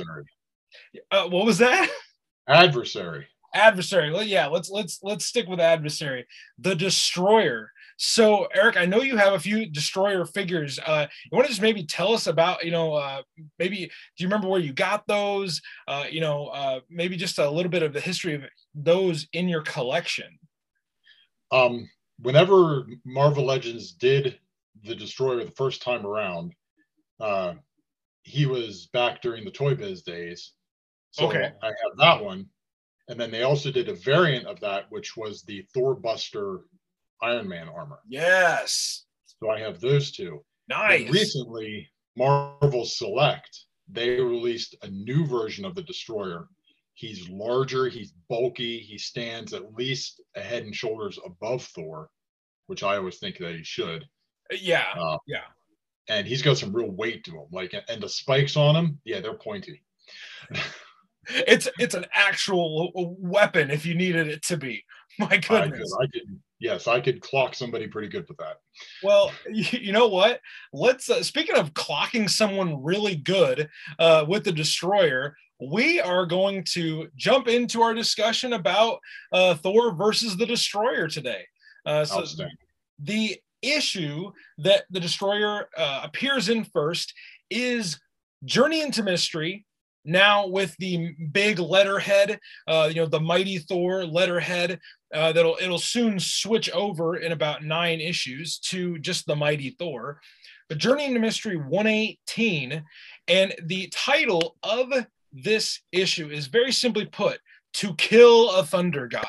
Uh, 1.12 1.28
what 1.28 1.46
was 1.46 1.58
that? 1.58 1.90
Adversary. 2.48 3.28
Adversary. 3.54 4.12
Well, 4.12 4.24
yeah, 4.24 4.48
let's 4.48 4.70
let's 4.70 5.00
let's 5.04 5.26
stick 5.26 5.48
with 5.48 5.60
adversary. 5.60 6.26
The 6.60 6.76
destroyer. 6.76 7.72
So, 8.00 8.48
Eric, 8.54 8.78
I 8.78 8.86
know 8.86 9.02
you 9.02 9.18
have 9.18 9.34
a 9.34 9.40
few 9.40 9.66
destroyer 9.66 10.24
figures. 10.24 10.78
Uh, 10.86 11.08
you 11.26 11.36
want 11.36 11.48
to 11.48 11.52
just 11.52 11.64
maybe 11.64 11.84
tell 11.84 12.14
us 12.14 12.28
about, 12.28 12.64
you 12.64 12.70
know, 12.70 12.94
uh, 12.94 13.24
maybe 13.58 13.78
do 13.78 14.24
you 14.24 14.28
remember 14.28 14.48
where 14.48 14.60
you 14.60 14.72
got 14.72 15.08
those? 15.08 15.60
Uh, 15.88 16.06
you 16.10 16.22
know, 16.22 16.48
uh, 16.48 16.82
maybe 16.92 17.18
just 17.18 17.40
a 17.40 17.50
little 17.50 17.72
bit 17.72 17.82
of 17.82 17.94
the 17.94 18.00
history 18.00 18.36
of 18.36 18.44
those 18.76 19.28
in 19.34 19.50
your 19.50 19.64
collection. 19.64 20.38
Um, 21.52 21.90
whenever 22.20 22.86
Marvel 23.04 23.46
Legends 23.46 23.94
did 23.94 24.38
the 24.84 24.94
Destroyer 24.94 25.44
the 25.44 25.52
first 25.52 25.82
time 25.82 26.06
around, 26.06 26.54
uh, 27.20 27.56
he 28.22 28.46
was 28.46 28.90
back 28.94 29.24
during 29.24 29.44
the 29.44 29.52
Toy 29.52 29.74
Biz 29.74 30.04
days. 30.04 30.54
So 31.12 31.28
Okay. 31.28 31.52
I 31.62 31.68
have 31.68 31.98
that 31.98 32.24
one. 32.24 32.48
And 33.10 33.20
then 33.20 33.32
they 33.32 33.44
also 33.44 33.72
did 33.72 33.88
a 33.90 33.94
variant 33.96 34.46
of 34.48 34.60
that, 34.60 34.86
which 34.90 35.16
was 35.16 35.44
the 35.44 35.66
Thor 35.74 35.96
Buster 35.96 36.62
Iron 37.22 37.48
Man 37.48 37.70
armor. 37.70 38.00
Yes. 38.08 39.06
So 39.26 39.50
I 39.50 39.60
have 39.60 39.80
those 39.80 40.12
two. 40.12 40.44
Nice. 40.68 41.10
recently, 41.10 41.88
Marvel 42.18 42.84
Select, 42.84 43.66
they 43.88 44.20
released 44.20 44.76
a 44.82 44.90
new 44.90 45.26
version 45.26 45.64
of 45.64 45.76
the 45.76 45.84
Destroyer. 45.84 46.50
He's 46.96 47.30
larger, 47.30 47.88
he's 47.88 48.12
bulky, 48.28 48.80
he 48.80 48.98
stands 48.98 49.54
at 49.54 49.74
least 49.76 50.22
a 50.36 50.42
head 50.42 50.64
and 50.64 50.76
shoulders 50.76 51.20
above 51.24 51.64
Thor, 51.64 52.10
which 52.66 52.84
I 52.84 52.98
always 52.98 53.20
think 53.20 53.38
that 53.38 53.56
he 53.56 53.64
should. 53.64 54.04
Yeah. 54.52 54.86
Uh, 55.00 55.18
yeah. 55.28 55.44
And 56.10 56.28
he's 56.28 56.42
got 56.42 56.58
some 56.58 56.74
real 56.76 56.90
weight 56.90 57.24
to 57.26 57.32
him. 57.32 57.46
Like, 57.52 57.74
and 57.88 58.02
the 58.02 58.10
spikes 58.10 58.58
on 58.58 58.76
him, 58.76 59.00
yeah, 59.06 59.22
they're 59.22 59.38
pointy. 59.38 59.84
It's 61.30 61.68
it's 61.80 61.96
an 61.96 62.06
actual 62.14 62.92
weapon 63.20 63.72
if 63.72 63.86
you 63.86 63.96
needed 63.96 64.28
it 64.28 64.42
to 64.44 64.58
be. 64.58 64.84
My 65.20 65.28
I 65.28 65.38
could, 65.38 65.72
goodness. 65.72 65.98
I 66.00 66.08
could, 66.08 66.40
yes, 66.60 66.88
I 66.88 67.00
could 67.00 67.22
clock 67.22 67.56
somebody 67.56 67.88
pretty 67.88 68.08
good 68.08 68.28
with 68.28 68.38
that. 68.38 68.58
Well, 69.04 69.32
you, 69.52 69.80
you 69.80 69.92
know 69.92 70.08
what? 70.08 70.42
Let's 70.74 71.10
uh, 71.10 71.24
speaking 71.24 71.56
of 71.56 71.74
clocking 71.74 72.30
someone 72.30 72.84
really 72.84 73.16
good 73.16 73.70
uh, 74.00 74.26
with 74.28 74.44
the 74.44 74.52
destroyer, 74.52 75.36
we 75.60 76.00
are 76.00 76.26
going 76.26 76.64
to 76.66 77.08
jump 77.16 77.48
into 77.48 77.82
our 77.82 77.94
discussion 77.94 78.54
about 78.54 79.00
uh, 79.32 79.56
Thor 79.56 79.94
versus 79.96 80.38
the 80.38 80.46
destroyer 80.46 81.08
today. 81.08 81.46
Uh, 81.86 82.06
so 82.06 82.24
the 83.00 83.38
issue 83.62 84.32
that 84.60 84.84
the 84.90 85.00
destroyer 85.00 85.70
uh, 85.78 86.02
appears 86.04 86.50
in 86.50 86.64
first 86.66 87.14
is 87.50 88.00
Journey 88.46 88.82
into 88.82 89.04
Mystery. 89.04 89.66
Now 90.08 90.48
with 90.48 90.74
the 90.78 91.14
big 91.34 91.60
letterhead, 91.60 92.40
uh, 92.66 92.90
you 92.90 93.02
know 93.02 93.08
the 93.08 93.20
mighty 93.20 93.58
Thor 93.58 94.06
letterhead, 94.06 94.80
uh, 95.14 95.34
that'll 95.34 95.58
it'll 95.62 95.78
soon 95.78 96.18
switch 96.18 96.70
over 96.72 97.18
in 97.18 97.34
about 97.34 97.66
nine 97.66 98.00
issues 98.00 98.58
to 98.70 98.98
just 99.00 99.28
the 99.28 99.36
mighty 99.36 99.72
Thor. 99.72 100.22
But 100.70 100.78
Journey 100.78 101.06
into 101.06 101.20
Mystery 101.20 101.58
118, 101.58 102.84
and 103.28 103.56
the 103.66 103.92
title 103.94 104.56
of 104.64 104.88
this 105.34 105.82
issue 105.92 106.30
is 106.30 106.48
very 106.48 106.72
simply 106.72 107.06
put: 107.06 107.42
"To 107.74 107.94
Kill 107.96 108.52
a 108.52 108.64
Thunder 108.64 109.10
God." 109.10 109.28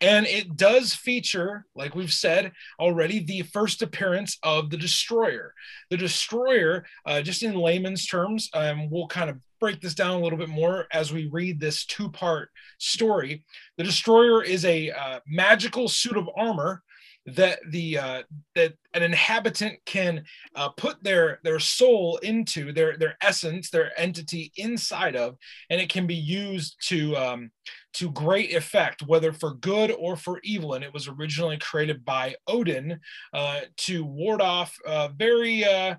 And 0.00 0.26
it 0.26 0.56
does 0.56 0.94
feature, 0.94 1.64
like 1.74 1.94
we've 1.94 2.12
said 2.12 2.52
already, 2.80 3.20
the 3.20 3.42
first 3.42 3.82
appearance 3.82 4.38
of 4.42 4.70
the 4.70 4.76
Destroyer. 4.76 5.54
The 5.90 5.96
Destroyer, 5.96 6.86
uh, 7.04 7.22
just 7.22 7.42
in 7.42 7.54
layman's 7.54 8.06
terms, 8.06 8.48
um, 8.52 8.90
we'll 8.90 9.06
kind 9.06 9.30
of 9.30 9.38
break 9.60 9.80
this 9.80 9.94
down 9.94 10.16
a 10.16 10.20
little 10.22 10.38
bit 10.38 10.48
more 10.48 10.86
as 10.92 11.12
we 11.12 11.26
read 11.26 11.60
this 11.60 11.84
two 11.84 12.10
part 12.10 12.50
story. 12.78 13.44
The 13.76 13.84
Destroyer 13.84 14.42
is 14.42 14.64
a 14.64 14.90
uh, 14.90 15.20
magical 15.26 15.88
suit 15.88 16.16
of 16.16 16.28
armor 16.36 16.82
that 17.26 17.58
the 17.70 17.98
uh, 17.98 18.22
that 18.54 18.74
an 18.94 19.02
inhabitant 19.02 19.78
can 19.84 20.22
uh, 20.54 20.68
put 20.70 21.02
their 21.02 21.40
their 21.42 21.58
soul 21.58 22.18
into 22.18 22.72
their 22.72 22.96
their 22.96 23.16
essence 23.20 23.68
their 23.68 23.98
entity 23.98 24.52
inside 24.56 25.16
of 25.16 25.36
and 25.68 25.80
it 25.80 25.88
can 25.88 26.06
be 26.06 26.14
used 26.14 26.76
to 26.88 27.16
um, 27.16 27.50
to 27.94 28.10
great 28.12 28.54
effect 28.54 29.02
whether 29.02 29.32
for 29.32 29.54
good 29.54 29.90
or 29.98 30.16
for 30.16 30.40
evil 30.44 30.74
and 30.74 30.84
it 30.84 30.94
was 30.94 31.08
originally 31.08 31.58
created 31.58 32.04
by 32.04 32.34
odin 32.46 32.98
uh, 33.32 33.60
to 33.76 34.04
ward 34.04 34.40
off 34.40 34.76
uh, 34.86 35.08
very 35.16 35.64
uh, 35.64 35.96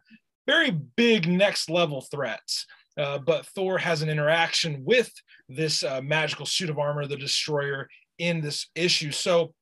very 0.48 0.72
big 0.72 1.28
next 1.28 1.70
level 1.70 2.02
threats 2.02 2.66
uh, 2.98 3.18
but 3.20 3.46
thor 3.48 3.78
has 3.78 4.02
an 4.02 4.10
interaction 4.10 4.84
with 4.84 5.12
this 5.50 5.84
uh, 5.84 6.02
magical 6.02 6.46
suit 6.46 6.70
of 6.70 6.80
armor 6.80 7.06
the 7.06 7.18
destroyer 7.18 7.88
in 8.20 8.42
this 8.42 8.68
issue 8.76 9.12
so 9.12 9.54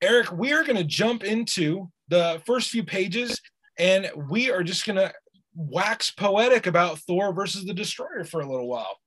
Eric, 0.00 0.32
we 0.32 0.52
are 0.52 0.64
going 0.64 0.76
to 0.76 0.84
jump 0.84 1.22
into 1.24 1.88
the 2.08 2.42
first 2.44 2.70
few 2.70 2.82
pages 2.82 3.40
and 3.78 4.10
we 4.28 4.50
are 4.50 4.62
just 4.62 4.84
going 4.84 4.96
to 4.96 5.12
wax 5.54 6.10
poetic 6.10 6.66
about 6.66 6.98
Thor 7.00 7.32
versus 7.32 7.64
the 7.64 7.74
Destroyer 7.74 8.24
for 8.24 8.40
a 8.40 8.50
little 8.50 8.68
while. 8.68 8.98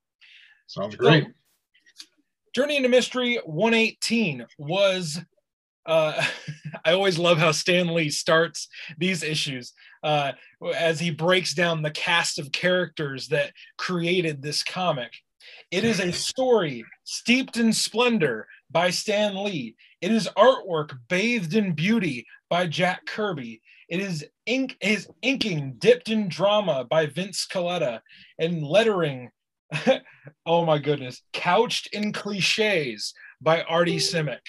Sounds 0.68 0.96
great. 0.96 1.28
Journey 2.56 2.78
into 2.78 2.90
Mystery 2.90 3.40
118 3.46 4.46
was. 4.58 5.20
Uh, 5.86 6.24
I 6.86 6.94
always 6.94 7.18
love 7.18 7.38
how 7.38 7.52
Stan 7.52 7.94
Lee 7.94 8.10
starts 8.10 8.68
these 8.98 9.24
issues 9.24 9.74
uh, 10.04 10.34
as 10.76 11.00
he 11.00 11.10
breaks 11.10 11.54
down 11.54 11.82
the 11.82 11.92
cast 11.92 12.40
of 12.40 12.52
characters 12.52 13.28
that 13.30 13.54
created 13.78 14.42
this 14.42 14.64
comic. 14.64 15.14
It 15.72 15.84
is 15.84 16.00
a 16.00 16.12
story 16.12 16.84
steeped 17.04 17.58
in 17.58 17.74
splendor 17.74 18.48
by 18.72 18.90
Stan 18.90 19.44
Lee. 19.44 19.76
It 20.02 20.12
is 20.12 20.30
artwork 20.38 20.98
bathed 21.10 21.56
in 21.56 21.74
beauty 21.74 22.26
by 22.50 22.68
Jack 22.68 23.06
Kirby. 23.06 23.62
It 23.90 24.00
is 24.00 24.26
ink 24.46 24.78
is 24.82 25.08
inking 25.22 25.76
dipped 25.78 26.10
in 26.10 26.28
drama 26.28 26.86
by 26.90 27.06
Vince 27.06 27.48
Colletta 27.52 28.02
and 28.40 28.64
lettering. 28.64 29.30
oh 30.46 30.66
my 30.66 30.80
goodness, 30.80 31.22
couched 31.34 31.88
in 31.94 32.12
cliches 32.12 33.14
by 33.42 33.62
Artie 33.64 33.98
Simek. 33.98 34.40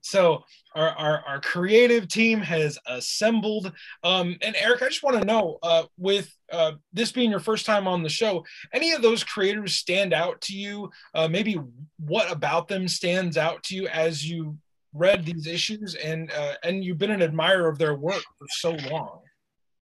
So 0.00 0.44
our, 0.74 0.90
our, 0.90 1.24
our 1.26 1.40
creative 1.40 2.08
team 2.08 2.40
has 2.40 2.78
assembled. 2.86 3.72
Um, 4.02 4.36
and 4.42 4.56
Eric, 4.56 4.82
I 4.82 4.88
just 4.88 5.02
want 5.02 5.18
to 5.18 5.24
know, 5.24 5.58
uh, 5.62 5.84
with 5.98 6.34
uh, 6.50 6.72
this 6.92 7.12
being 7.12 7.30
your 7.30 7.40
first 7.40 7.66
time 7.66 7.86
on 7.86 8.02
the 8.02 8.08
show, 8.08 8.44
any 8.72 8.92
of 8.92 9.02
those 9.02 9.22
creators 9.24 9.74
stand 9.74 10.12
out 10.12 10.40
to 10.42 10.56
you? 10.56 10.90
Uh, 11.14 11.28
maybe 11.28 11.58
what 11.98 12.30
about 12.30 12.68
them 12.68 12.88
stands 12.88 13.36
out 13.36 13.62
to 13.64 13.74
you 13.74 13.86
as 13.88 14.28
you 14.28 14.56
read 14.94 15.24
these 15.24 15.46
issues 15.46 15.94
and 15.94 16.30
uh, 16.32 16.52
and 16.64 16.84
you've 16.84 16.98
been 16.98 17.10
an 17.10 17.22
admirer 17.22 17.66
of 17.68 17.78
their 17.78 17.94
work 17.94 18.22
for 18.38 18.46
so 18.50 18.72
long. 18.90 19.20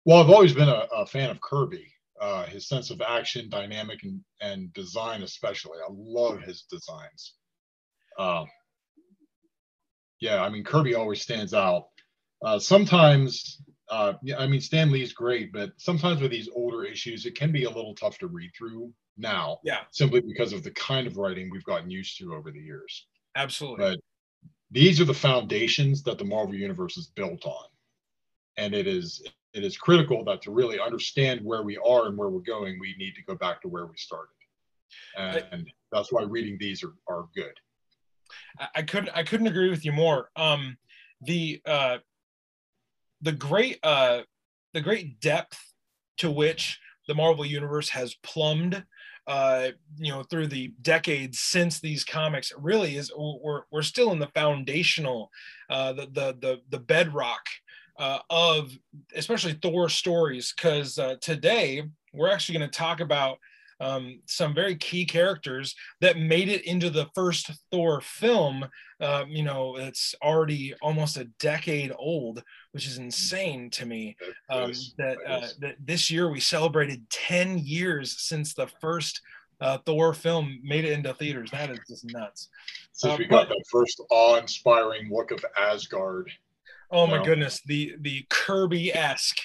Well, 0.06 0.20
I've 0.20 0.30
always 0.30 0.54
been 0.54 0.70
a, 0.70 0.88
a 0.94 1.06
fan 1.06 1.30
of 1.30 1.42
Kirby. 1.42 1.86
Uh, 2.22 2.46
his 2.48 2.68
sense 2.68 2.90
of 2.90 3.02
action, 3.02 3.48
dynamic, 3.50 4.04
and, 4.04 4.20
and 4.42 4.74
design, 4.74 5.24
especially. 5.24 5.78
I 5.80 5.90
love 5.90 6.42
his 6.42 6.66
designs. 6.70 7.36
Uh, 8.18 8.44
yeah, 10.20 10.44
I 10.44 10.50
mean, 10.50 10.64
Kirby 10.64 10.96
always 10.96 11.22
stands 11.22 11.54
out. 11.54 11.88
Uh, 12.44 12.60
sometimes, 12.60 13.62
uh, 13.90 14.14
yeah, 14.22 14.38
I 14.38 14.48
mean, 14.48 14.62
Stan 14.62 14.92
Lee's 14.92 15.14
great, 15.14 15.52
but 15.52 15.72
sometimes 15.78 16.22
with 16.22 16.32
these 16.32 16.50
older 16.56 16.84
issues, 16.84 17.26
it 17.26 17.36
can 17.36 17.52
be 17.52 17.66
a 17.66 17.70
little 17.70 17.96
tough 17.96 18.18
to 18.20 18.28
read 18.28 18.52
through 18.58 18.94
now, 19.18 19.60
Yeah, 19.64 19.82
simply 19.92 20.22
because 20.22 20.54
of 20.54 20.64
the 20.64 20.72
kind 20.72 21.08
of 21.08 21.18
writing 21.18 21.50
we've 21.50 21.64
gotten 21.64 21.90
used 21.90 22.18
to 22.20 22.34
over 22.34 22.52
the 22.52 22.62
years. 22.62 23.08
absolutely. 23.36 23.86
But 23.86 24.00
these 24.72 25.02
are 25.02 25.06
the 25.06 25.14
foundations 25.14 26.04
that 26.04 26.18
the 26.18 26.26
Marvel 26.26 26.56
Universe 26.56 26.98
is 26.98 27.08
built 27.08 27.46
on. 27.46 27.66
And 28.58 28.74
it 28.74 28.88
is 28.88 29.22
it 29.54 29.64
is 29.64 29.78
critical 29.78 30.24
that 30.26 30.42
to 30.44 30.52
really 30.52 30.80
understand 30.80 31.42
where 31.44 31.64
we 31.64 31.78
are 31.78 32.06
and 32.08 32.18
where 32.18 32.30
we're 32.30 32.40
going, 32.42 32.80
we 32.80 32.96
need 32.98 33.16
to 33.16 33.24
go 33.24 33.36
back 33.36 33.62
to 33.62 33.68
where 33.68 33.88
we 33.88 33.98
started. 33.98 34.34
And 35.18 35.72
that's 35.92 36.12
why 36.12 36.24
reading 36.24 36.58
these 36.60 36.84
are, 36.84 36.94
are 37.08 37.26
good. 37.36 37.54
I, 38.60 38.68
I 38.78 38.82
couldn't 38.84 39.10
I 39.14 39.24
couldn't 39.24 39.48
agree 39.48 39.70
with 39.70 39.86
you 39.86 39.92
more. 39.92 40.30
Um, 40.36 40.78
the 41.22 41.62
uh, 41.66 41.98
the 43.22 43.32
great 43.32 43.80
uh, 43.84 44.22
the 44.74 44.82
great 44.82 45.20
depth 45.20 45.60
to 46.18 46.32
which 46.32 46.80
the 47.08 47.16
Marvel 47.16 47.46
universe 47.46 47.90
has 47.90 48.16
plumbed, 48.24 48.84
uh, 49.28 49.70
you 49.98 50.12
know, 50.12 50.24
through 50.24 50.48
the 50.48 50.74
decades 50.82 51.40
since 51.40 51.80
these 51.80 52.04
comics 52.04 52.52
really 52.58 52.96
is 52.96 53.12
we're 53.18 53.64
we're 53.72 53.82
still 53.82 54.12
in 54.12 54.20
the 54.20 54.28
foundational, 54.28 55.30
uh, 55.70 55.94
the 55.94 56.06
the 56.06 56.38
the 56.40 56.62
the 56.70 56.80
bedrock. 56.80 57.42
Uh, 57.98 58.20
of 58.30 58.72
especially 59.14 59.52
Thor 59.62 59.90
stories, 59.90 60.54
because 60.56 60.98
uh, 60.98 61.16
today 61.20 61.84
we're 62.14 62.32
actually 62.32 62.58
going 62.58 62.70
to 62.70 62.78
talk 62.78 63.02
about 63.02 63.40
um, 63.80 64.20
some 64.26 64.54
very 64.54 64.76
key 64.76 65.06
characters 65.06 65.76
that 66.02 66.18
made 66.18 66.50
it 66.50 66.66
into 66.66 66.90
the 66.90 67.08
first 67.16 67.52
Thor 67.72 68.02
film. 68.02 68.66
Uh, 69.00 69.26
you 69.28 69.44
know, 69.44 69.78
it's 69.78 70.14
already 70.22 70.74
almost 70.82 71.18
a 71.18 71.26
decade 71.40 71.94
old, 71.98 72.44
which 72.72 72.86
is 72.86 72.98
insane 72.98 73.70
to 73.72 73.86
me. 73.86 74.18
Um, 74.50 74.74
that 74.98 75.18
uh, 75.26 75.48
that 75.60 75.76
this 75.84 76.12
year 76.12 76.30
we 76.30 76.40
celebrated 76.40 77.10
10 77.10 77.60
years 77.60 78.20
since 78.20 78.54
the 78.54 78.68
first 78.82 79.22
uh, 79.62 79.78
Thor 79.86 80.14
film 80.14 80.60
made 80.64 80.86
it 80.86 80.94
into 80.94 81.14
theaters. 81.14 81.52
That 81.52 81.70
is 81.70 81.80
just 81.88 82.06
nuts. 82.12 82.50
Since 82.92 83.14
uh, 83.14 83.18
we 83.18 83.26
got 83.26 83.48
but, 83.48 83.56
that 83.56 83.64
first 83.72 84.02
awe-inspiring 84.10 85.10
look 85.12 85.32
of 85.32 85.44
Asgard. 85.60 86.32
Oh 86.92 87.08
my 87.08 87.18
know? 87.18 87.26
goodness, 87.26 87.62
the 87.66 87.96
the 88.02 88.26
Kirby 88.30 88.94
esque 88.94 89.40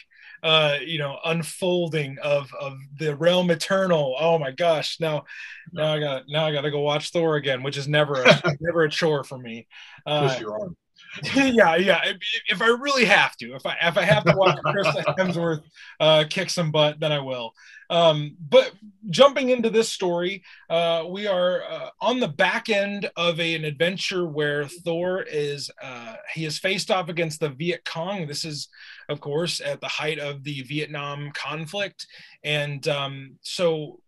uh, 0.44 0.76
you 0.84 0.98
know, 0.98 1.18
unfolding 1.24 2.18
of 2.22 2.52
of 2.60 2.78
the 2.98 3.16
realm 3.16 3.50
eternal. 3.50 4.14
Oh 4.20 4.38
my 4.38 4.50
gosh! 4.50 5.00
Now, 5.00 5.24
now 5.72 5.94
I 5.94 5.98
got 5.98 6.24
now 6.28 6.44
I 6.44 6.52
got 6.52 6.60
to 6.60 6.70
go 6.70 6.80
watch 6.80 7.10
Thor 7.10 7.36
again, 7.36 7.62
which 7.62 7.78
is 7.78 7.88
never 7.88 8.22
a, 8.22 8.42
never 8.60 8.82
a 8.82 8.90
chore 8.90 9.24
for 9.24 9.38
me. 9.38 9.66
Uh, 10.04 10.36
your 10.38 10.60
arm. 10.60 10.76
yeah, 11.34 11.76
yeah. 11.76 12.00
If, 12.04 12.16
if, 12.48 12.62
I 12.62 12.66
really 12.66 13.04
have 13.04 13.36
to, 13.36 13.54
if 13.54 13.64
I 13.64 13.76
if 13.82 13.96
I 13.96 14.02
have 14.02 14.24
to 14.24 14.36
watch 14.36 14.58
Chris 14.64 14.86
Hemsworth 15.18 15.62
uh, 15.98 16.24
kick 16.28 16.50
some 16.50 16.70
butt, 16.70 17.00
then 17.00 17.10
I 17.12 17.20
will. 17.20 17.54
Um, 17.90 18.36
but 18.40 18.72
jumping 19.10 19.50
into 19.50 19.70
this 19.70 19.88
story, 19.88 20.42
uh, 20.68 21.04
we 21.08 21.26
are 21.26 21.62
uh, 21.62 21.90
on 22.00 22.20
the 22.20 22.28
back 22.28 22.68
end 22.68 23.10
of 23.16 23.38
a, 23.40 23.54
an 23.54 23.64
adventure 23.64 24.26
where 24.26 24.66
Thor 24.66 25.22
is 25.22 25.70
uh, 25.82 26.16
he 26.34 26.44
is 26.44 26.58
faced 26.58 26.90
off 26.90 27.08
against 27.08 27.40
the 27.40 27.50
Viet 27.50 27.84
Cong. 27.84 28.26
This 28.26 28.44
is, 28.44 28.68
of 29.08 29.20
course, 29.20 29.60
at 29.60 29.80
the 29.80 29.88
height 29.88 30.18
of 30.18 30.44
the 30.44 30.62
Vietnam 30.62 31.30
conflict, 31.34 32.06
and 32.42 32.86
um, 32.88 33.36
so 33.42 34.00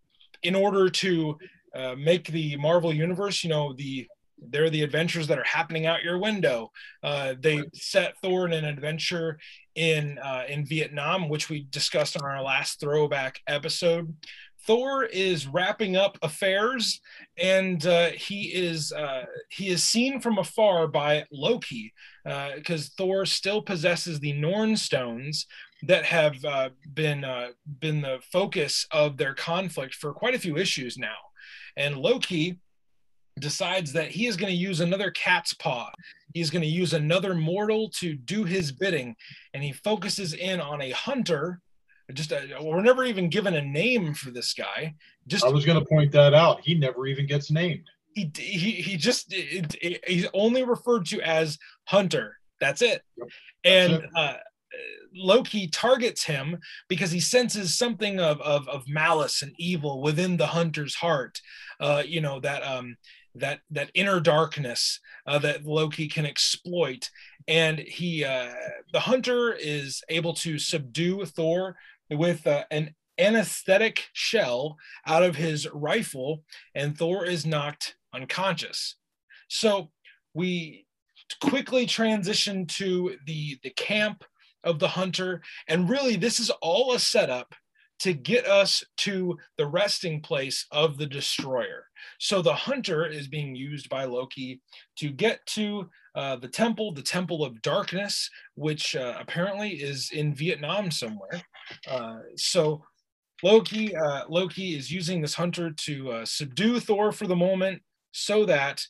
in 0.42 0.54
order 0.54 0.88
to 0.88 1.38
uh, 1.74 1.94
make 1.96 2.28
the 2.28 2.56
Marvel 2.56 2.92
universe, 2.92 3.44
you 3.44 3.50
know, 3.50 3.72
the 3.74 4.06
they're 4.50 4.70
the 4.70 4.82
adventures 4.82 5.26
that 5.28 5.38
are 5.38 5.44
happening 5.44 5.86
out 5.86 6.02
your 6.02 6.18
window. 6.18 6.70
Uh, 7.02 7.34
they 7.40 7.62
set 7.72 8.18
Thor 8.20 8.46
in 8.46 8.52
an 8.52 8.64
adventure 8.64 9.38
in 9.74 10.18
uh, 10.18 10.44
in 10.48 10.64
Vietnam, 10.66 11.28
which 11.28 11.48
we 11.48 11.66
discussed 11.70 12.16
on 12.16 12.24
our 12.24 12.42
last 12.42 12.80
throwback 12.80 13.40
episode. 13.46 14.14
Thor 14.66 15.04
is 15.04 15.46
wrapping 15.46 15.96
up 15.96 16.18
affairs, 16.22 17.00
and 17.38 17.84
uh, 17.86 18.10
he 18.10 18.52
is 18.54 18.92
uh, 18.92 19.24
he 19.48 19.68
is 19.68 19.84
seen 19.84 20.20
from 20.20 20.38
afar 20.38 20.88
by 20.88 21.24
Loki 21.30 21.92
because 22.24 22.86
uh, 22.86 22.90
Thor 22.96 23.26
still 23.26 23.62
possesses 23.62 24.18
the 24.18 24.32
Norn 24.32 24.76
stones 24.76 25.46
that 25.82 26.04
have 26.04 26.44
uh, 26.44 26.70
been 26.94 27.24
uh, 27.24 27.48
been 27.80 28.02
the 28.02 28.18
focus 28.32 28.86
of 28.90 29.16
their 29.16 29.34
conflict 29.34 29.94
for 29.94 30.12
quite 30.12 30.34
a 30.34 30.38
few 30.38 30.56
issues 30.56 30.98
now. 30.98 31.16
And 31.76 31.96
Loki 31.96 32.58
decides 33.38 33.92
that 33.92 34.10
he 34.10 34.26
is 34.26 34.36
going 34.36 34.50
to 34.50 34.58
use 34.58 34.80
another 34.80 35.10
cat's 35.10 35.52
paw. 35.54 35.90
He's 36.34 36.50
going 36.50 36.62
to 36.62 36.68
use 36.68 36.94
another 36.94 37.34
mortal 37.34 37.90
to 38.00 38.14
do 38.14 38.44
his 38.44 38.72
bidding, 38.72 39.16
and 39.54 39.62
he 39.62 39.72
focuses 39.72 40.32
in 40.34 40.60
on 40.60 40.80
a 40.80 40.90
hunter. 40.90 41.60
Just 42.12 42.32
a, 42.32 42.58
we're 42.60 42.82
never 42.82 43.04
even 43.04 43.28
given 43.28 43.54
a 43.54 43.62
name 43.62 44.14
for 44.14 44.30
this 44.30 44.52
guy. 44.52 44.94
Just 45.26 45.44
I 45.44 45.48
was 45.48 45.64
going 45.66 45.78
to 45.78 45.84
point 45.84 46.12
that 46.12 46.34
out. 46.34 46.60
He 46.60 46.74
never 46.74 47.06
even 47.06 47.26
gets 47.26 47.50
named. 47.50 47.84
He 48.14 48.30
he, 48.36 48.70
he 48.70 48.96
just 48.96 49.32
it, 49.32 49.74
it, 49.82 50.08
he's 50.08 50.26
only 50.32 50.62
referred 50.62 51.06
to 51.06 51.20
as 51.20 51.58
hunter. 51.84 52.36
That's 52.60 52.80
it. 52.80 53.02
Yep. 53.16 53.28
That's 53.64 53.92
and 53.92 53.92
it. 54.04 54.10
Uh, 54.14 54.34
Loki 55.14 55.68
targets 55.68 56.24
him 56.24 56.58
because 56.88 57.10
he 57.10 57.20
senses 57.20 57.76
something 57.76 58.20
of, 58.20 58.40
of, 58.42 58.68
of 58.68 58.86
malice 58.86 59.42
and 59.42 59.52
evil 59.58 60.02
within 60.02 60.36
the 60.36 60.46
hunter's 60.46 60.94
heart. 60.94 61.40
Uh, 61.80 62.02
you 62.06 62.20
know 62.20 62.40
that 62.40 62.62
um, 62.62 62.96
that 63.34 63.60
that 63.70 63.90
inner 63.94 64.20
darkness 64.20 65.00
uh, 65.26 65.38
that 65.38 65.64
Loki 65.64 66.08
can 66.08 66.26
exploit, 66.26 67.10
and 67.48 67.78
he 67.78 68.24
uh, 68.24 68.52
the 68.92 69.00
hunter 69.00 69.52
is 69.52 70.02
able 70.08 70.34
to 70.34 70.58
subdue 70.58 71.24
Thor 71.24 71.76
with 72.10 72.46
uh, 72.46 72.64
an 72.70 72.94
anesthetic 73.18 74.04
shell 74.12 74.76
out 75.06 75.22
of 75.22 75.36
his 75.36 75.68
rifle, 75.72 76.42
and 76.74 76.96
Thor 76.96 77.24
is 77.24 77.46
knocked 77.46 77.96
unconscious. 78.14 78.96
So 79.48 79.90
we 80.34 80.86
quickly 81.42 81.86
transition 81.86 82.66
to 82.66 83.16
the 83.26 83.58
the 83.62 83.70
camp 83.70 84.24
of 84.64 84.78
the 84.78 84.88
hunter, 84.88 85.42
and 85.68 85.88
really 85.88 86.16
this 86.16 86.40
is 86.40 86.50
all 86.62 86.92
a 86.92 86.98
setup 86.98 87.54
to 87.98 88.12
get 88.12 88.46
us 88.46 88.84
to 88.98 89.38
the 89.56 89.66
resting 89.66 90.20
place 90.20 90.66
of 90.70 90.98
the 90.98 91.06
destroyer. 91.06 91.86
So 92.18 92.42
the 92.42 92.52
hunter 92.52 93.06
is 93.06 93.26
being 93.26 93.56
used 93.56 93.88
by 93.88 94.04
Loki 94.04 94.60
to 94.98 95.08
get 95.08 95.44
to 95.46 95.88
uh, 96.14 96.36
the 96.36 96.48
temple, 96.48 96.92
the 96.92 97.02
temple 97.02 97.44
of 97.44 97.62
darkness, 97.62 98.28
which 98.54 98.96
uh, 98.96 99.14
apparently 99.18 99.70
is 99.70 100.10
in 100.12 100.34
Vietnam 100.34 100.90
somewhere. 100.90 101.42
Uh, 101.88 102.18
so 102.36 102.84
Loki, 103.42 103.94
uh, 103.94 104.24
Loki 104.28 104.76
is 104.76 104.90
using 104.90 105.20
this 105.20 105.34
hunter 105.34 105.70
to 105.70 106.10
uh, 106.10 106.24
subdue 106.24 106.80
Thor 106.80 107.12
for 107.12 107.26
the 107.26 107.36
moment, 107.36 107.82
so 108.12 108.46
that 108.46 108.82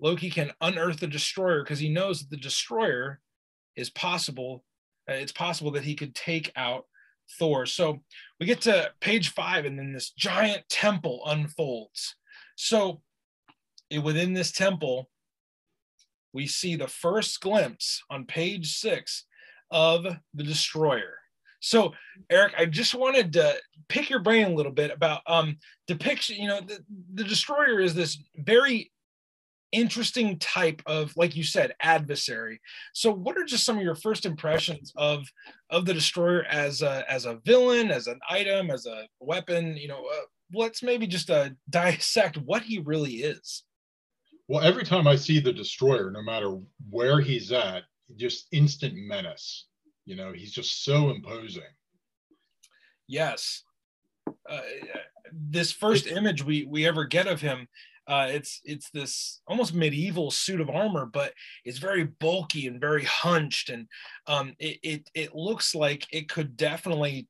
Loki 0.00 0.30
can 0.30 0.52
unearth 0.60 1.00
the 1.00 1.06
destroyer 1.06 1.62
because 1.62 1.80
he 1.80 1.88
knows 1.88 2.20
that 2.20 2.30
the 2.30 2.36
destroyer 2.36 3.20
is 3.76 3.90
possible. 3.90 4.64
Uh, 5.10 5.14
it's 5.14 5.32
possible 5.32 5.70
that 5.72 5.84
he 5.84 5.94
could 5.94 6.14
take 6.14 6.52
out 6.54 6.84
Thor. 7.38 7.66
So 7.66 8.00
we 8.38 8.46
get 8.46 8.60
to 8.62 8.92
page 9.00 9.30
five, 9.30 9.64
and 9.64 9.78
then 9.78 9.92
this 9.92 10.10
giant 10.10 10.68
temple 10.68 11.22
unfolds. 11.26 12.14
So 12.56 13.02
within 14.02 14.32
this 14.32 14.52
temple, 14.52 15.10
we 16.32 16.46
see 16.46 16.76
the 16.76 16.88
first 16.88 17.40
glimpse 17.40 18.02
on 18.10 18.26
page 18.26 18.76
six 18.76 19.24
of 19.70 20.04
the 20.34 20.44
destroyer. 20.44 21.17
So, 21.60 21.92
Eric, 22.30 22.54
I 22.56 22.66
just 22.66 22.94
wanted 22.94 23.32
to 23.34 23.56
pick 23.88 24.10
your 24.10 24.20
brain 24.20 24.46
a 24.46 24.54
little 24.54 24.72
bit 24.72 24.90
about 24.90 25.22
um, 25.26 25.56
depiction. 25.86 26.36
You 26.36 26.48
know, 26.48 26.60
the, 26.60 26.78
the 27.14 27.24
destroyer 27.24 27.80
is 27.80 27.94
this 27.94 28.22
very 28.36 28.90
interesting 29.72 30.38
type 30.38 30.82
of 30.86 31.14
like 31.16 31.36
you 31.36 31.44
said 31.44 31.74
adversary. 31.80 32.60
So 32.94 33.12
what 33.12 33.36
are 33.36 33.44
just 33.44 33.64
some 33.64 33.76
of 33.76 33.84
your 33.84 33.94
first 33.94 34.24
impressions 34.24 34.92
of 34.96 35.26
of 35.70 35.84
the 35.84 35.94
destroyer 35.94 36.44
as 36.44 36.82
a 36.82 37.04
as 37.10 37.26
a 37.26 37.40
villain 37.44 37.90
as 37.90 38.06
an 38.06 38.18
item 38.28 38.70
as 38.70 38.86
a 38.86 39.06
weapon? 39.20 39.76
You 39.76 39.88
know 39.88 40.06
uh, 40.06 40.24
let's 40.54 40.82
maybe 40.82 41.06
just 41.06 41.30
uh, 41.30 41.50
dissect 41.70 42.38
what 42.38 42.62
he 42.62 42.78
really 42.78 43.16
is. 43.16 43.64
Well 44.48 44.62
every 44.62 44.84
time 44.84 45.06
i 45.06 45.14
see 45.14 45.40
the 45.40 45.52
destroyer 45.52 46.10
no 46.10 46.22
matter 46.22 46.58
where 46.88 47.20
he's 47.20 47.52
at 47.52 47.82
just 48.16 48.46
instant 48.50 48.94
menace 48.96 49.66
you 50.08 50.16
know 50.16 50.32
he's 50.32 50.52
just 50.52 50.84
so 50.84 51.10
imposing 51.10 51.62
yes 53.06 53.62
uh, 54.50 54.60
this 55.32 55.70
first 55.70 56.06
image 56.06 56.42
we 56.42 56.64
we 56.64 56.86
ever 56.86 57.04
get 57.04 57.26
of 57.26 57.40
him 57.40 57.68
uh, 58.08 58.26
it's 58.30 58.62
it's 58.64 58.88
this 58.88 59.42
almost 59.46 59.74
medieval 59.74 60.30
suit 60.30 60.62
of 60.62 60.70
armor, 60.70 61.04
but 61.04 61.34
it's 61.66 61.76
very 61.76 62.04
bulky 62.04 62.66
and 62.66 62.80
very 62.80 63.04
hunched, 63.04 63.68
and 63.68 63.86
um, 64.26 64.54
it, 64.58 64.78
it 64.82 65.10
it 65.14 65.34
looks 65.34 65.74
like 65.74 66.06
it 66.10 66.26
could 66.26 66.56
definitely 66.56 67.28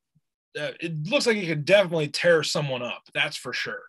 uh, 0.56 0.70
it 0.78 1.08
looks 1.08 1.26
like 1.26 1.36
it 1.36 1.48
could 1.48 1.64
definitely 1.64 2.06
tear 2.06 2.44
someone 2.44 2.82
up. 2.82 3.02
That's 3.12 3.36
for 3.36 3.52
sure. 3.52 3.82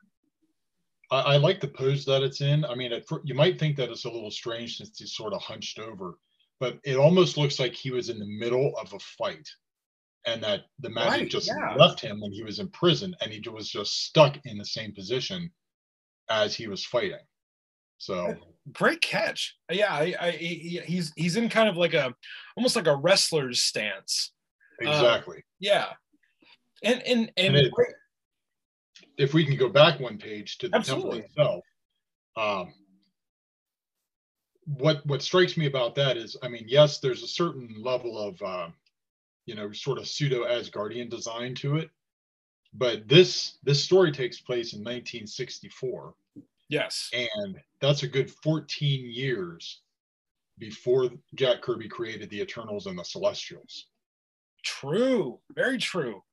I, 1.12 1.20
I 1.20 1.38
like 1.38 1.60
the 1.60 1.68
pose 1.68 2.06
that 2.06 2.24
it's 2.24 2.42
in. 2.42 2.66
I 2.66 2.74
mean, 2.74 2.92
it, 2.92 3.06
you 3.24 3.36
might 3.36 3.60
think 3.60 3.78
that 3.78 3.92
it's 3.92 4.06
a 4.06 4.10
little 4.10 4.32
strange 4.32 4.78
since 4.78 4.98
he's 4.98 5.14
sort 5.14 5.34
of 5.34 5.44
hunched 5.44 5.78
over, 5.78 6.18
but 6.60 6.78
it 6.84 6.98
almost 6.98 7.38
looks 7.38 7.60
like 7.60 7.74
he 7.74 7.92
was 7.92 8.10
in 8.10 8.20
the 8.20 8.40
middle 8.40 8.76
of 8.78 8.94
a 8.94 9.00
fight 9.00 9.48
and 10.26 10.44
that 10.44 10.62
the 10.80 10.90
magic 10.90 11.22
right, 11.22 11.30
just 11.30 11.48
yeah. 11.48 11.76
left 11.76 12.00
him 12.00 12.20
when 12.20 12.32
he 12.32 12.44
was 12.44 12.60
in 12.60 12.70
prison 12.70 13.16
and 13.22 13.32
he 13.32 13.42
was 13.50 13.70
just 13.70 14.06
stuck 14.06 14.38
in 14.46 14.58
the 14.58 14.66
same 14.66 14.94
position 14.94 15.50
as 16.30 16.56
he 16.56 16.68
was 16.68 16.86
fighting. 16.86 17.18
So 17.98 18.34
great 18.72 19.02
catch. 19.02 19.58
Yeah, 19.72 19.94
I, 19.94 20.16
I, 20.20 20.32
he, 20.32 20.82
he's 20.86 21.12
he's 21.16 21.36
in 21.36 21.50
kind 21.50 21.68
of 21.68 21.78
like 21.78 21.94
a 21.94 22.14
almost 22.56 22.76
like 22.76 22.88
a 22.88 22.96
wrestler's 22.96 23.62
stance. 23.62 24.34
Uh, 24.86 24.90
exactly. 24.90 25.38
Uh, 25.38 25.42
yeah. 25.60 25.86
And 26.84 27.02
and 27.04 27.32
and, 27.36 27.56
and 27.56 27.58
it, 27.58 27.74
if 29.18 29.34
we 29.34 29.46
can 29.46 29.58
go 29.58 29.68
back 29.70 30.00
one 30.00 30.18
page 30.18 30.58
to 30.60 30.70
the 30.70 30.78
absolutely. 30.78 31.22
temple 31.22 31.30
itself, 31.30 31.64
um, 32.38 32.74
what 34.78 35.06
what 35.06 35.22
strikes 35.22 35.58
me 35.58 35.66
about 35.66 35.96
that 35.96 36.18
is, 36.18 36.38
I 36.44 36.48
mean, 36.48 36.66
yes, 36.68 37.00
there's 37.00 37.24
a 37.24 37.28
certain 37.28 37.76
level 37.78 38.18
of, 38.18 38.42
uh, 38.42 38.70
you 39.46 39.56
know, 39.56 39.72
sort 39.72 39.98
of 39.98 40.08
pseudo 40.08 40.46
Asgardian 40.46 41.10
design 41.10 41.56
to 41.56 41.78
it, 41.78 41.90
but 42.74 43.08
this 43.08 43.58
this 43.64 43.84
story 43.84 44.12
takes 44.12 44.40
place 44.40 44.74
in 44.74 44.80
1964 44.80 46.14
yes. 46.70 47.10
And 47.14 47.60
that's 47.82 48.04
a 48.04 48.08
good 48.08 48.32
14 48.32 49.10
years 49.10 49.82
before 50.58 51.10
jack 51.36 51.62
kirby 51.62 51.90
created 51.90 52.30
the 52.30 52.42
eternals 52.42 52.86
and 52.86 52.98
the 52.98 53.04
celestials. 53.04 53.88
True. 54.64 55.40
Very 55.56 55.78
true. 55.78 56.24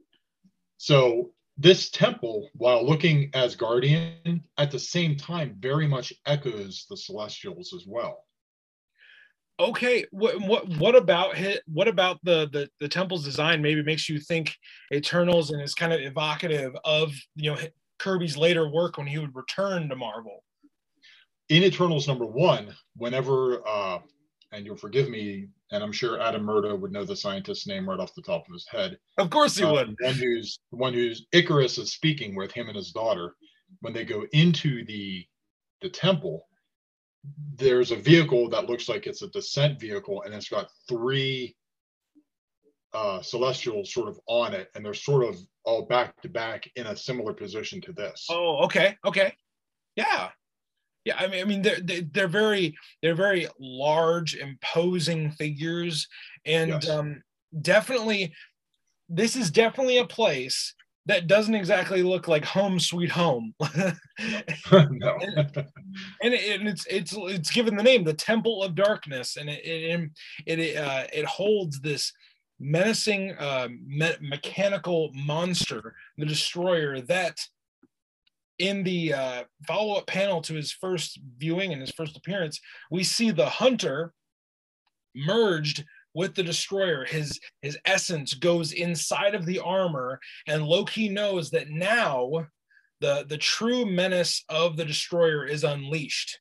So 0.79 1.31
this 1.57 1.91
temple, 1.91 2.51
while 2.55 2.87
looking 2.87 3.31
Asgardian, 3.31 4.43
at 4.59 4.71
the 4.71 4.79
same 4.79 5.17
time 5.17 5.57
very 5.59 5.89
much 5.89 6.13
echoes 6.27 6.87
the 6.91 6.97
Celestials 6.97 7.73
as 7.73 7.87
well. 7.87 8.26
Okay, 9.59 10.05
what 10.11 10.39
what 10.43 10.69
what 10.77 10.95
about 10.95 11.35
hit? 11.35 11.63
What 11.67 11.89
about 11.89 12.19
the 12.23 12.49
the 12.53 12.69
the 12.79 12.89
temple's 12.89 13.25
design? 13.25 13.63
Maybe 13.63 13.83
makes 13.83 14.09
you 14.09 14.21
think 14.21 14.55
Eternals 14.93 15.51
and 15.51 15.63
is 15.63 15.75
kind 15.75 15.93
of 15.95 16.01
evocative 16.01 16.77
of 16.85 17.15
you 17.37 17.53
know 17.53 17.59
Kirby's 17.99 18.37
later 18.37 18.71
work 18.71 18.99
when 18.99 19.07
he 19.07 19.19
would 19.19 19.35
return 19.35 19.89
to 19.89 19.97
Marvel. 19.97 20.43
In 21.49 21.63
Eternals 21.63 22.07
number 22.07 22.27
one, 22.27 22.75
whenever 22.97 23.67
uh, 23.67 24.01
and 24.53 24.67
you'll 24.67 24.77
forgive 24.77 25.09
me, 25.09 25.49
and 25.73 25.83
I'm 25.83 25.93
sure 25.93 26.21
Adam 26.21 26.43
Murdo 26.43 26.77
would 26.77 26.93
know 26.93 27.05
the 27.05 27.17
scientist's 27.17 27.67
name 27.67 27.89
right 27.89 27.99
off 27.99 28.15
the 28.15 28.23
top 28.23 28.47
of 28.47 28.53
his 28.53 28.67
head. 28.69 28.99
Of 29.17 29.31
course 29.31 29.57
he 29.57 29.65
Uh, 29.65 29.73
would. 29.73 29.97
One 30.01 30.15
who's 30.15 30.59
the 30.71 30.77
one 30.77 30.93
who's 30.93 31.25
Ikaris 31.33 31.79
is 31.79 31.95
speaking 31.95 32.37
with 32.37 32.53
him 32.53 32.67
and 32.69 32.77
his 32.77 32.93
daughter. 32.93 33.35
When 33.81 33.95
they 33.95 34.05
go 34.05 34.27
into 34.33 34.85
the 34.85 35.27
the 35.81 35.89
temple, 35.89 36.47
there's 37.57 37.91
a 37.91 37.97
vehicle 37.97 38.49
that 38.51 38.67
looks 38.69 38.89
like 38.89 39.07
it's 39.07 39.23
a 39.23 39.29
descent 39.29 39.81
vehicle, 39.81 40.23
and 40.23 40.35
it's 40.35 40.49
got 40.49 40.69
three 40.89 41.57
uh, 42.93 43.21
celestials 43.23 43.93
sort 43.93 44.09
of 44.09 44.19
on 44.27 44.55
it, 44.55 44.69
and 44.75 44.85
they're 44.85 44.95
sort 44.95 45.25
of 45.25 45.37
all 45.65 45.85
back 45.87 46.21
to 46.23 46.29
back 46.29 46.71
in 46.77 46.87
a 46.87 46.97
similar 46.97 47.33
position 47.33 47.81
to 47.83 47.93
this. 47.93 48.27
Oh, 48.31 48.65
okay, 48.65 48.97
okay, 49.05 49.33
yeah, 49.97 50.31
yeah. 51.05 51.17
I 51.19 51.27
mean, 51.27 51.41
I 51.41 51.45
mean, 51.45 51.63
they're 51.63 51.81
they- 51.81 52.03
they're 52.13 52.29
very 52.29 52.75
they're 53.03 53.15
very 53.15 53.49
large, 53.59 54.35
imposing 54.37 55.31
figures, 55.33 56.07
and 56.45 56.71
Yes. 56.71 56.89
um, 56.89 57.23
definitely, 57.61 58.35
this 59.09 59.37
is 59.37 59.51
definitely 59.51 59.99
a 59.99 60.07
place 60.07 60.75
that 61.07 61.29
doesn't 61.29 61.55
exactly 61.55 62.03
look 62.03 62.29
like 62.29 62.45
home 62.45 62.79
sweet 62.81 63.11
home. 63.11 63.55
no. 63.61 63.69
and, 64.73 66.35
it, 66.35 66.61
and 66.61 66.69
it's 66.69 66.85
it's 66.87 67.15
it's 67.17 67.51
given 67.51 67.77
the 67.77 67.83
name 67.83 68.05
the 68.05 68.13
Temple 68.13 68.63
of 68.63 68.75
Darkness, 68.75 69.37
and 69.37 69.49
it 69.49 69.61
it 69.65 70.11
it, 70.47 70.77
uh, 70.77 71.05
it 71.13 71.25
holds 71.25 71.81
this 71.81 72.13
menacing 72.59 73.35
uh, 73.39 73.69
me- 73.87 74.17
mechanical 74.21 75.11
monster, 75.15 75.95
the 76.19 76.27
Destroyer, 76.27 77.01
that 77.03 77.39
in 78.59 78.83
the 78.83 79.13
uh, 79.13 79.45
follow-up 79.67 80.07
panel 80.07 80.41
to 80.41 80.55
his 80.55 80.73
first 80.73 81.21
viewing 81.37 81.73
and 81.73 81.81
his 81.81 81.91
first 81.91 82.17
appearance, 82.17 82.59
we 82.91 83.05
see 83.05 83.31
the 83.31 83.47
Hunter 83.47 84.13
merged 85.15 85.85
with 86.17 86.35
the 86.35 86.43
destroyer. 86.43 87.05
His 87.05 87.39
his 87.61 87.79
essence 87.85 88.33
goes 88.33 88.73
inside 88.73 89.35
of 89.35 89.45
the 89.45 89.59
armor 89.59 90.19
and 90.47 90.65
loki 90.65 91.11
knows 91.11 91.51
that 91.51 91.69
now 91.69 92.47
the 93.01 93.27
the 93.29 93.37
true 93.37 93.85
menace 93.85 94.43
of 94.49 94.79
the 94.79 94.85
destroyer 94.85 95.45
is 95.45 95.63
unleashed 95.63 96.41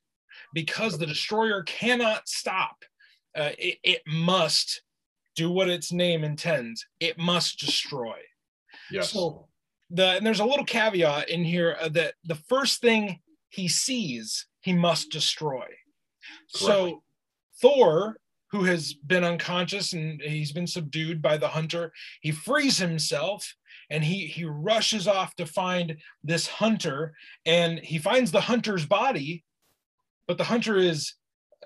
because 0.54 0.96
the 0.96 1.06
destroyer 1.06 1.62
cannot 1.64 2.26
stop. 2.26 2.76
Uh, 3.36 3.50
it, 3.58 3.76
it 3.84 4.02
must 4.06 4.80
do 5.34 5.50
what 5.50 5.68
its 5.68 5.92
name 5.92 6.24
intends. 6.24 6.86
It 6.98 7.18
must 7.18 7.60
destroy. 7.60 8.16
Yes. 8.90 9.10
so 9.12 9.46
the 9.90 10.16
and 10.16 10.24
there's 10.26 10.40
a 10.40 10.44
little 10.46 10.64
caveat 10.64 11.28
in 11.28 11.44
here 11.44 11.76
uh, 11.78 11.90
that 11.90 12.14
the 12.24 12.40
first 12.48 12.80
thing 12.80 13.20
he 13.50 13.68
sees 13.68 14.46
he 14.62 14.72
must 14.72 15.10
destroy. 15.10 15.66
So 16.48 17.02
thor 17.60 18.16
who 18.56 18.64
has 18.64 18.94
been 18.94 19.22
unconscious 19.22 19.92
and 19.92 20.20
he's 20.22 20.52
been 20.52 20.66
subdued 20.66 21.20
by 21.20 21.36
the 21.36 21.48
hunter. 21.48 21.92
He 22.22 22.30
frees 22.30 22.78
himself 22.78 23.54
and 23.90 24.02
he 24.02 24.26
he 24.26 24.44
rushes 24.44 25.06
off 25.06 25.36
to 25.36 25.44
find 25.44 25.96
this 26.24 26.46
hunter 26.46 27.14
and 27.44 27.78
he 27.78 27.98
finds 27.98 28.32
the 28.32 28.40
hunter's 28.40 28.86
body 28.86 29.44
but 30.26 30.38
the 30.38 30.44
hunter 30.44 30.76
is 30.76 31.14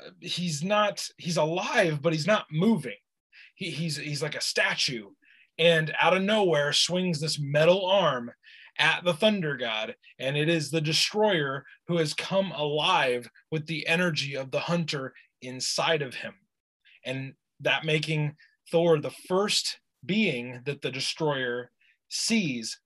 uh, 0.05 0.11
he's 0.21 0.65
not 0.65 1.07
he's 1.17 1.37
alive 1.37 2.03
but 2.03 2.13
he's 2.13 2.27
not 2.27 2.47
moving. 2.51 2.99
He, 3.55 3.71
he's 3.71 3.97
he's 3.97 4.23
like 4.23 4.35
a 4.35 4.41
statue 4.41 5.11
and 5.59 5.95
out 6.01 6.17
of 6.17 6.23
nowhere 6.23 6.73
swings 6.73 7.21
this 7.21 7.39
metal 7.39 7.87
arm 7.87 8.33
at 8.79 9.05
the 9.05 9.15
thunder 9.15 9.57
god 9.57 9.95
and 10.19 10.37
it 10.37 10.49
is 10.49 10.71
the 10.71 10.81
destroyer 10.81 11.65
who 11.87 11.99
has 11.99 12.15
come 12.15 12.51
alive 12.53 13.31
with 13.53 13.67
the 13.67 13.87
energy 13.87 14.37
of 14.37 14.51
the 14.51 14.61
hunter 14.61 15.15
inside 15.41 16.03
of 16.03 16.15
him 16.15 16.35
and 17.05 17.35
that 17.61 17.85
making 17.85 18.35
thor 18.71 18.99
the 19.01 19.11
first 19.29 19.81
being 20.07 20.61
that 20.65 20.81
the 20.83 20.91
destroyer 20.91 21.71
sees 22.09 22.81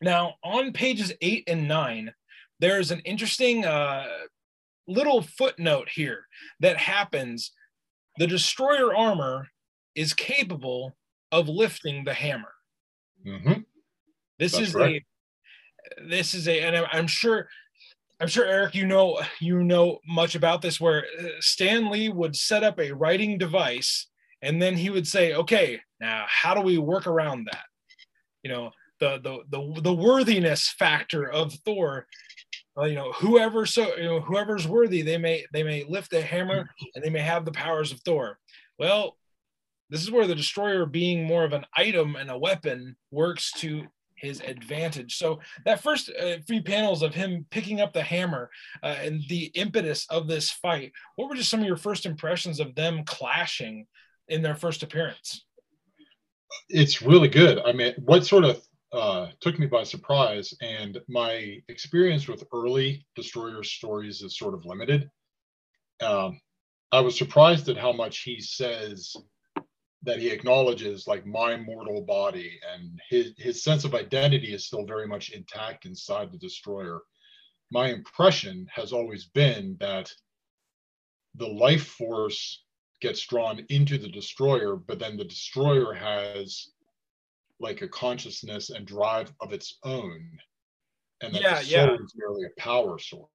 now 0.00 0.34
on 0.42 0.72
pages 0.72 1.12
8 1.20 1.44
and 1.46 1.68
9 1.68 2.12
there's 2.60 2.90
an 2.90 3.00
interesting 3.00 3.64
uh, 3.64 4.06
little 4.86 5.22
footnote 5.22 5.88
here 5.92 6.26
that 6.60 6.76
happens 6.76 7.52
the 8.18 8.26
destroyer 8.26 8.94
armor 8.94 9.48
is 9.94 10.12
capable 10.14 10.96
of 11.32 11.48
lifting 11.48 12.04
the 12.04 12.14
hammer 12.14 12.52
Mhm. 13.26 13.64
this 14.38 14.52
That's 14.52 14.68
is 14.68 14.74
right. 14.74 15.02
a 15.98 16.04
this 16.08 16.32
is 16.34 16.48
a 16.48 16.60
and 16.60 16.76
i'm 16.92 17.06
sure 17.06 17.48
i'm 18.20 18.28
sure 18.28 18.46
eric 18.46 18.74
you 18.74 18.86
know 18.86 19.20
you 19.40 19.62
know 19.62 19.98
much 20.06 20.34
about 20.34 20.62
this 20.62 20.80
where 20.80 21.04
uh, 21.20 21.28
stan 21.40 21.90
lee 21.90 22.08
would 22.08 22.34
set 22.34 22.62
up 22.62 22.78
a 22.78 22.92
writing 22.92 23.38
device 23.38 24.06
and 24.44 24.60
then 24.60 24.76
he 24.76 24.90
would 24.90 25.06
say 25.06 25.34
okay 25.34 25.80
now 26.00 26.24
how 26.28 26.54
do 26.54 26.60
we 26.60 26.76
work 26.78 27.06
around 27.06 27.48
that? 27.50 27.64
You 28.42 28.50
know 28.50 28.70
the 29.00 29.18
the 29.18 29.38
the, 29.48 29.80
the 29.80 29.94
worthiness 29.94 30.68
factor 30.68 31.30
of 31.30 31.52
thor 31.64 32.06
uh, 32.78 32.84
you 32.84 32.94
know 32.94 33.12
whoever 33.12 33.66
so 33.66 33.96
you 33.96 34.04
know 34.04 34.20
whoever's 34.20 34.68
worthy 34.68 35.02
they 35.02 35.18
may 35.18 35.44
they 35.52 35.62
may 35.62 35.84
lift 35.84 36.10
the 36.10 36.20
hammer 36.20 36.68
and 36.94 37.02
they 37.02 37.10
may 37.10 37.20
have 37.20 37.44
the 37.44 37.52
powers 37.52 37.90
of 37.90 38.00
thor. 38.00 38.38
Well 38.78 39.16
this 39.90 40.02
is 40.02 40.10
where 40.10 40.26
the 40.26 40.34
destroyer 40.34 40.86
being 40.86 41.24
more 41.24 41.44
of 41.44 41.52
an 41.52 41.64
item 41.76 42.16
and 42.16 42.30
a 42.30 42.38
weapon 42.38 42.96
works 43.10 43.52
to 43.52 43.84
his 44.16 44.40
advantage 44.40 45.16
so 45.16 45.40
that 45.64 45.82
first 45.82 46.10
uh, 46.20 46.36
few 46.46 46.62
panels 46.62 47.02
of 47.02 47.14
him 47.14 47.44
picking 47.50 47.80
up 47.80 47.92
the 47.92 48.02
hammer 48.02 48.50
uh, 48.82 48.96
and 49.00 49.22
the 49.28 49.44
impetus 49.54 50.06
of 50.10 50.28
this 50.28 50.50
fight 50.50 50.92
what 51.16 51.28
were 51.28 51.34
just 51.34 51.50
some 51.50 51.60
of 51.60 51.66
your 51.66 51.76
first 51.76 52.06
impressions 52.06 52.60
of 52.60 52.74
them 52.74 53.02
clashing 53.04 53.86
in 54.28 54.42
their 54.42 54.54
first 54.54 54.82
appearance 54.82 55.44
it's 56.68 57.02
really 57.02 57.28
good. 57.28 57.60
I 57.64 57.72
mean, 57.72 57.94
what 58.04 58.26
sort 58.26 58.44
of 58.44 58.62
uh, 58.92 59.28
took 59.40 59.58
me 59.58 59.66
by 59.66 59.82
surprise, 59.82 60.54
and 60.62 61.00
my 61.08 61.58
experience 61.68 62.28
with 62.28 62.44
early 62.52 63.06
Destroyer 63.16 63.62
stories 63.62 64.22
is 64.22 64.38
sort 64.38 64.54
of 64.54 64.64
limited. 64.64 65.10
Um, 66.00 66.40
I 66.92 67.00
was 67.00 67.18
surprised 67.18 67.68
at 67.68 67.76
how 67.76 67.92
much 67.92 68.20
he 68.20 68.40
says 68.40 69.16
that 70.04 70.18
he 70.18 70.28
acknowledges, 70.28 71.06
like 71.06 71.26
my 71.26 71.56
mortal 71.56 72.02
body, 72.02 72.58
and 72.72 73.00
his 73.08 73.32
his 73.38 73.62
sense 73.62 73.84
of 73.84 73.94
identity 73.94 74.52
is 74.54 74.66
still 74.66 74.86
very 74.86 75.06
much 75.06 75.30
intact 75.30 75.86
inside 75.86 76.30
the 76.30 76.38
Destroyer. 76.38 77.00
My 77.70 77.88
impression 77.88 78.66
has 78.72 78.92
always 78.92 79.26
been 79.26 79.76
that 79.80 80.12
the 81.36 81.48
life 81.48 81.86
force 81.86 82.64
gets 83.00 83.26
drawn 83.26 83.64
into 83.68 83.98
the 83.98 84.08
destroyer, 84.08 84.76
but 84.76 84.98
then 84.98 85.16
the 85.16 85.24
destroyer 85.24 85.92
has 85.92 86.68
like 87.60 87.82
a 87.82 87.88
consciousness 87.88 88.70
and 88.70 88.86
drive 88.86 89.32
of 89.40 89.52
its 89.52 89.78
own. 89.84 90.38
And 91.20 91.34
that 91.34 91.42
Yeah, 91.42 91.60
the 91.60 91.66
yeah. 91.66 91.94
is 91.94 92.14
merely 92.16 92.44
a 92.46 92.60
power 92.60 92.98
source. 92.98 93.28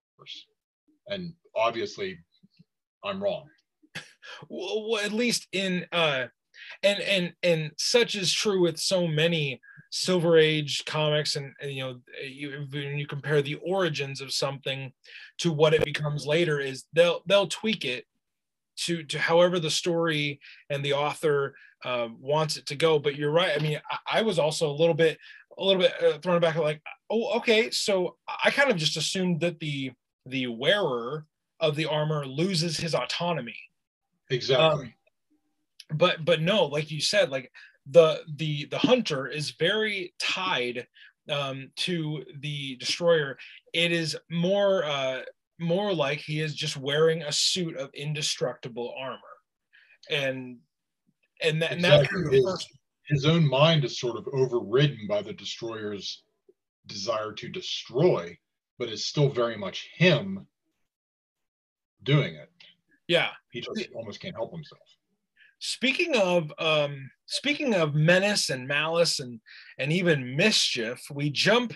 And 1.08 1.34
obviously 1.55 2.17
I'm 3.03 3.21
wrong. 3.21 3.47
well, 4.49 4.89
well, 4.89 5.03
at 5.03 5.12
least 5.12 5.47
in 5.51 5.86
uh 5.91 6.27
and 6.84 7.00
and 7.02 7.34
and 7.43 7.72
such 7.78 8.15
is 8.15 8.32
true 8.32 8.62
with 8.62 8.80
so 8.80 9.08
many 9.08 9.60
silver 9.91 10.38
age 10.38 10.84
comics 10.86 11.36
and, 11.36 11.52
and, 11.62 11.72
you 11.72 11.84
know 11.84 12.00
you, 12.24 12.67
when 12.72 12.98
you 12.98 13.08
compare 13.08 13.41
the 13.41 13.56
origins 13.56 14.22
of 14.22 14.32
something 14.32 14.91
to 15.39 15.52
what 15.52 15.74
it 15.74 15.84
becomes 15.84 16.28
later 16.28 16.60
is 16.60 16.86
they'll 16.93 17.22
they'll 17.26 17.48
tweak 17.48 17.86
it 17.86 18.06
to 18.80 19.04
to 19.04 19.19
however 19.19 19.60
the 19.60 19.69
story 19.69 20.39
and 20.69 20.84
the 20.84 20.93
author 20.93 21.56
uh, 21.86 22.08
wants 22.19 22.58
it 22.58 22.65
to 22.67 22.76
go. 22.76 23.00
But 23.00 23.15
you're 23.15 23.32
right. 23.32 23.52
I 23.56 23.62
mean 23.62 23.80
i, 23.89 24.19
I 24.19 24.22
was 24.22 24.39
also 24.39 24.69
a 24.69 24.74
little 24.74 24.93
bit 24.93 25.17
a 25.58 25.63
little 25.63 25.82
bit 25.82 25.93
uh, 26.02 26.17
thrown 26.19 26.39
back 26.41 26.56
like 26.56 26.82
oh 27.10 27.38
okay. 27.38 27.69
So 27.72 28.15
i 28.43 28.50
kind 28.52 28.72
of 28.72 28.78
just 28.78 28.98
assumed 28.98 29.41
that 29.41 29.60
the 29.60 29.91
the 30.26 30.48
wearer 30.48 31.26
of 31.60 31.76
the 31.76 31.86
armor 31.86 32.26
loses 32.26 32.78
his 32.78 32.95
autonomy. 32.95 33.58
Exactly. 34.30 34.86
um, 34.86 34.93
but 35.93 36.23
but 36.25 36.41
no 36.41 36.65
like 36.65 36.91
you 36.91 37.02
said 37.02 37.30
like 37.30 37.52
the 37.89 38.21
the 38.36 38.65
the 38.65 38.78
hunter 38.78 39.28
is 39.28 39.52
very 39.52 40.13
tied 40.19 40.88
um 41.30 41.71
to 41.75 42.23
the 42.39 42.75
destroyer 42.78 43.38
it 43.73 43.91
is 43.91 44.17
more 44.30 44.84
uh 44.86 45.21
more 45.60 45.93
like 45.93 46.19
he 46.19 46.39
is 46.39 46.56
just 46.56 46.78
wearing 46.78 47.23
a 47.23 47.32
suit 47.32 47.75
of 47.75 47.89
indestructible 47.93 48.93
armor 48.97 49.17
and 50.10 50.58
and 51.41 51.62
that, 51.62 51.71
and 51.71 51.80
exactly. 51.86 52.23
the 52.23 52.32
His, 52.32 52.67
his 53.08 53.25
own 53.25 53.47
mind 53.47 53.86
is 53.86 53.99
sort 53.99 54.17
of 54.17 54.28
overridden 54.34 55.08
by 55.08 55.21
the 55.21 55.34
destroyer's 55.34 56.23
desire 56.88 57.32
to 57.34 57.47
destroy, 57.47 58.38
but 58.78 58.89
it's 58.89 59.06
still 59.06 59.30
very 59.30 59.58
much 59.58 59.89
him 59.95 60.45
doing 62.04 62.36
it. 62.36 62.49
Yeah. 63.08 63.30
He 63.52 63.62
just 63.62 63.89
almost 63.95 64.19
can't 64.19 64.36
help 64.36 64.52
himself. 64.52 64.82
Speaking 65.60 66.15
of 66.15 66.52
um, 66.58 67.12
speaking 67.26 67.76
of 67.76 67.93
menace 67.93 68.50
and 68.50 68.67
malice 68.67 69.19
and 69.19 69.39
and 69.78 69.91
even 69.91 70.36
mischief, 70.36 71.02
we 71.13 71.30
jump 71.30 71.74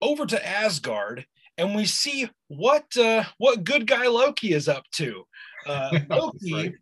over 0.00 0.26
to 0.26 0.46
Asgard 0.46 1.26
and 1.56 1.74
we 1.74 1.84
see 1.86 2.30
what 2.46 2.96
uh, 2.96 3.24
what 3.38 3.64
good 3.64 3.86
guy 3.86 4.06
Loki 4.06 4.52
is 4.52 4.68
up 4.68 4.84
to. 4.92 5.24
Uh, 5.66 5.98
Loki, 6.10 6.54
right. 6.54 6.72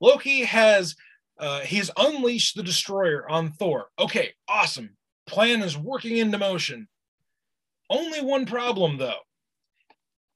Loki 0.00 0.44
has 0.44 0.94
uh, 1.38 1.60
he's 1.60 1.90
unleashed 1.96 2.56
the 2.56 2.62
destroyer 2.62 3.28
on 3.28 3.52
Thor. 3.52 3.88
Okay, 3.98 4.34
awesome. 4.48 4.96
Plan 5.26 5.62
is 5.62 5.76
working 5.76 6.16
into 6.16 6.38
motion. 6.38 6.88
Only 7.90 8.20
one 8.20 8.46
problem 8.46 8.98
though. 8.98 9.20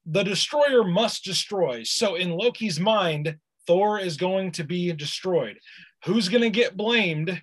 The 0.05 0.23
destroyer 0.23 0.83
must 0.83 1.23
destroy. 1.23 1.83
So 1.83 2.15
in 2.15 2.31
Loki's 2.31 2.79
mind, 2.79 3.37
Thor 3.67 3.99
is 3.99 4.17
going 4.17 4.51
to 4.53 4.63
be 4.63 4.91
destroyed. 4.93 5.57
Who's 6.05 6.29
going 6.29 6.43
to 6.43 6.49
get 6.49 6.77
blamed 6.77 7.41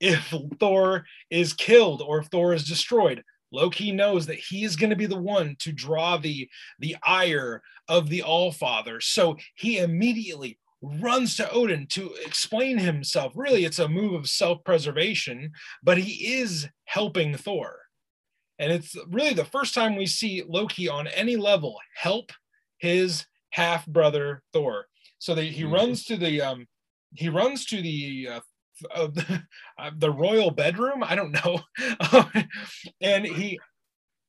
if 0.00 0.34
Thor 0.60 1.04
is 1.30 1.52
killed 1.52 2.02
or 2.02 2.18
if 2.18 2.26
Thor 2.26 2.52
is 2.52 2.64
destroyed? 2.64 3.22
Loki 3.52 3.92
knows 3.92 4.26
that 4.26 4.38
he 4.38 4.64
is 4.64 4.76
going 4.76 4.90
to 4.90 4.96
be 4.96 5.06
the 5.06 5.16
one 5.16 5.56
to 5.60 5.72
draw 5.72 6.16
the 6.16 6.48
the 6.80 6.96
ire 7.04 7.62
of 7.88 8.08
the 8.08 8.22
All 8.22 8.50
Father. 8.50 9.00
So 9.00 9.36
he 9.54 9.78
immediately 9.78 10.58
runs 10.82 11.36
to 11.36 11.50
Odin 11.50 11.86
to 11.86 12.12
explain 12.26 12.78
himself. 12.78 13.32
Really, 13.36 13.64
it's 13.64 13.78
a 13.78 13.88
move 13.88 14.12
of 14.14 14.28
self-preservation, 14.28 15.52
but 15.82 15.98
he 15.98 16.34
is 16.34 16.68
helping 16.84 17.36
Thor. 17.36 17.78
And 18.58 18.72
it's 18.72 18.96
really 19.08 19.34
the 19.34 19.44
first 19.44 19.74
time 19.74 19.96
we 19.96 20.06
see 20.06 20.42
Loki 20.46 20.88
on 20.88 21.06
any 21.06 21.36
level 21.36 21.78
help 21.96 22.32
his 22.78 23.26
half 23.50 23.86
brother 23.86 24.42
Thor. 24.52 24.86
So 25.24 25.34
that 25.34 25.44
he 25.44 25.62
mm-hmm. 25.62 25.72
runs 25.72 26.04
to 26.04 26.18
the 26.18 26.42
um, 26.42 26.66
he 27.14 27.30
runs 27.30 27.64
to 27.66 27.80
the 27.80 28.28
uh, 28.30 28.40
uh, 28.94 29.06
the, 29.06 29.42
uh, 29.78 29.90
the 29.96 30.10
royal 30.10 30.50
bedroom. 30.50 31.02
I 31.02 31.14
don't 31.14 31.32
know, 31.32 31.60
and 33.00 33.24
he 33.24 33.58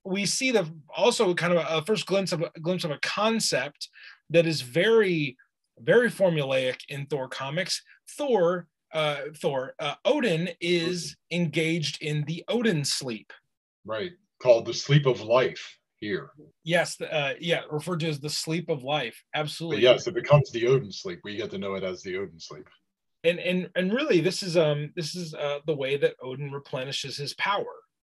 we 0.05 0.25
see 0.25 0.51
the 0.51 0.73
also 0.95 1.33
kind 1.33 1.51
of 1.51 1.59
a, 1.59 1.79
a 1.79 1.81
first 1.85 2.05
glimpse 2.05 2.31
of 2.31 2.43
a 2.43 2.59
glimpse 2.61 2.85
of 2.85 2.91
a 2.91 2.99
concept 3.01 3.89
that 4.29 4.47
is 4.47 4.61
very 4.61 5.35
very 5.79 6.09
formulaic 6.09 6.79
in 6.87 7.07
Thor 7.07 7.27
comics. 7.27 7.83
Thor, 8.17 8.65
uh, 8.93 9.17
Thor, 9.35 9.75
uh, 9.79 9.95
Odin 10.05 10.47
is 10.61 11.17
engaged 11.29 12.01
in 12.01 12.23
the 12.23 12.45
Odin 12.47 12.85
sleep. 12.85 13.33
Right, 13.83 14.13
called 14.41 14.65
the 14.65 14.73
sleep 14.73 15.07
of 15.07 15.19
life 15.19 15.77
here. 15.99 16.29
Yes, 16.63 16.99
uh, 17.01 17.33
yeah, 17.39 17.61
referred 17.71 18.01
to 18.01 18.09
as 18.09 18.19
the 18.19 18.29
sleep 18.29 18.69
of 18.69 18.83
life. 18.83 19.21
Absolutely. 19.33 19.77
But 19.77 19.83
yes, 19.83 20.07
it 20.07 20.13
becomes 20.13 20.51
the 20.51 20.67
Odin 20.67 20.91
sleep. 20.91 21.19
We 21.23 21.35
get 21.35 21.51
to 21.51 21.57
know 21.57 21.75
it 21.75 21.83
as 21.83 22.01
the 22.01 22.17
Odin 22.17 22.39
sleep. 22.39 22.67
And 23.23 23.39
and 23.39 23.69
and 23.75 23.93
really, 23.93 24.21
this 24.21 24.43
is 24.43 24.55
um 24.57 24.91
this 24.95 25.15
is 25.15 25.33
uh, 25.33 25.59
the 25.65 25.75
way 25.75 25.97
that 25.97 26.15
Odin 26.21 26.51
replenishes 26.51 27.17
his 27.17 27.33
power 27.35 27.65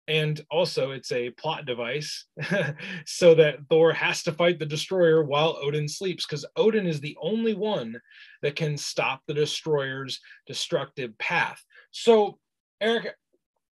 and 0.08 0.40
also 0.50 0.92
it's 0.92 1.10
a 1.10 1.30
plot 1.30 1.66
device 1.66 2.26
so 3.06 3.34
that 3.34 3.58
Thor 3.68 3.92
has 3.92 4.22
to 4.24 4.32
fight 4.32 4.58
the 4.58 4.66
destroyer 4.66 5.24
while 5.24 5.58
Odin 5.60 5.88
sleeps 5.88 6.26
because 6.26 6.44
Odin 6.56 6.86
is 6.86 7.00
the 7.00 7.16
only 7.20 7.54
one 7.54 8.00
that 8.42 8.56
can 8.56 8.76
stop 8.76 9.22
the 9.26 9.34
destroyer's 9.34 10.20
destructive 10.46 11.16
path. 11.18 11.62
So 11.90 12.38
Eric 12.80 13.14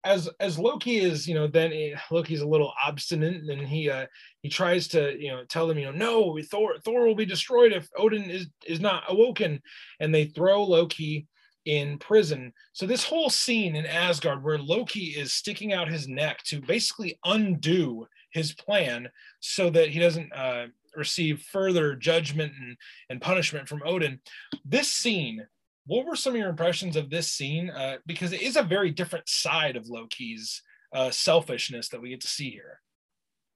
as 0.04 0.30
as 0.39 0.60
Loki 0.60 0.98
is, 0.98 1.28
you 1.28 1.34
know, 1.34 1.48
then 1.48 1.72
eh, 1.74 1.96
Loki's 2.12 2.42
a 2.42 2.48
little 2.48 2.74
obstinate 2.86 3.44
and 3.44 3.68
he 3.68 3.89
uh 3.89 4.06
he 4.42 4.50
tries 4.50 4.88
to, 4.89 5.18
you 5.20 5.30
know, 5.30 5.44
tell 5.46 5.68
them, 5.68 5.78
you 5.78 5.86
know, 5.86 5.92
no, 5.92 6.39
Thor 6.50 6.78
Thor 6.84 7.08
will 7.08 7.16
be 7.16 7.26
destroyed 7.26 7.72
if 7.72 7.88
Odin 7.98 8.30
is 8.30 8.48
is 8.66 8.80
not 8.80 9.04
awoken 9.08 9.62
and 10.00 10.13
they 10.13 10.26
throw 10.26 10.63
Loki 10.63 11.28
in 11.66 11.98
prison. 11.98 12.52
So 12.74 12.86
this 12.86 13.06
whole 13.06 13.30
scene 13.30 13.76
in 13.76 13.86
Asgard 13.86 14.44
where 14.44 14.58
Loki 14.58 15.16
is 15.18 15.34
sticking 15.34 15.74
out 15.74 15.88
his 15.88 16.08
neck 16.08 16.44
to 16.46 16.62
basically 16.62 17.18
undo 17.24 18.06
his 18.32 18.54
plan 18.54 19.08
so 19.39 19.70
that 19.70 19.89
he 19.89 20.00
doesn't 20.00 20.34
uh, 20.34 20.68
receive 20.96 21.42
further 21.42 21.96
judgment 21.96 22.52
and, 22.60 22.76
and 23.10 23.22
punishment 23.22 23.70
from 23.70 23.82
Odin. 23.86 24.20
This 24.66 24.92
scene, 24.92 25.46
what 25.86 26.06
were 26.06 26.15
some 26.15 26.34
of 26.34 26.39
your 26.39 26.50
impressions 26.50 26.96
of 26.96 27.10
this 27.10 27.30
scene? 27.30 27.69
Uh, 27.69 27.98
because 28.06 28.34
it 28.34 28.41
is 28.41 28.56
a 28.56 28.63
very 28.63 28.91
different 28.91 29.28
side 29.28 29.76
of 29.76 29.89
Loki's 29.89 30.62
uh, 30.93 31.12
selfishness 31.12 31.89
that 31.89 32.02
we 32.02 32.10
get 32.10 32.22
to 32.22 32.28
see 32.28 32.50
here. 32.50 32.80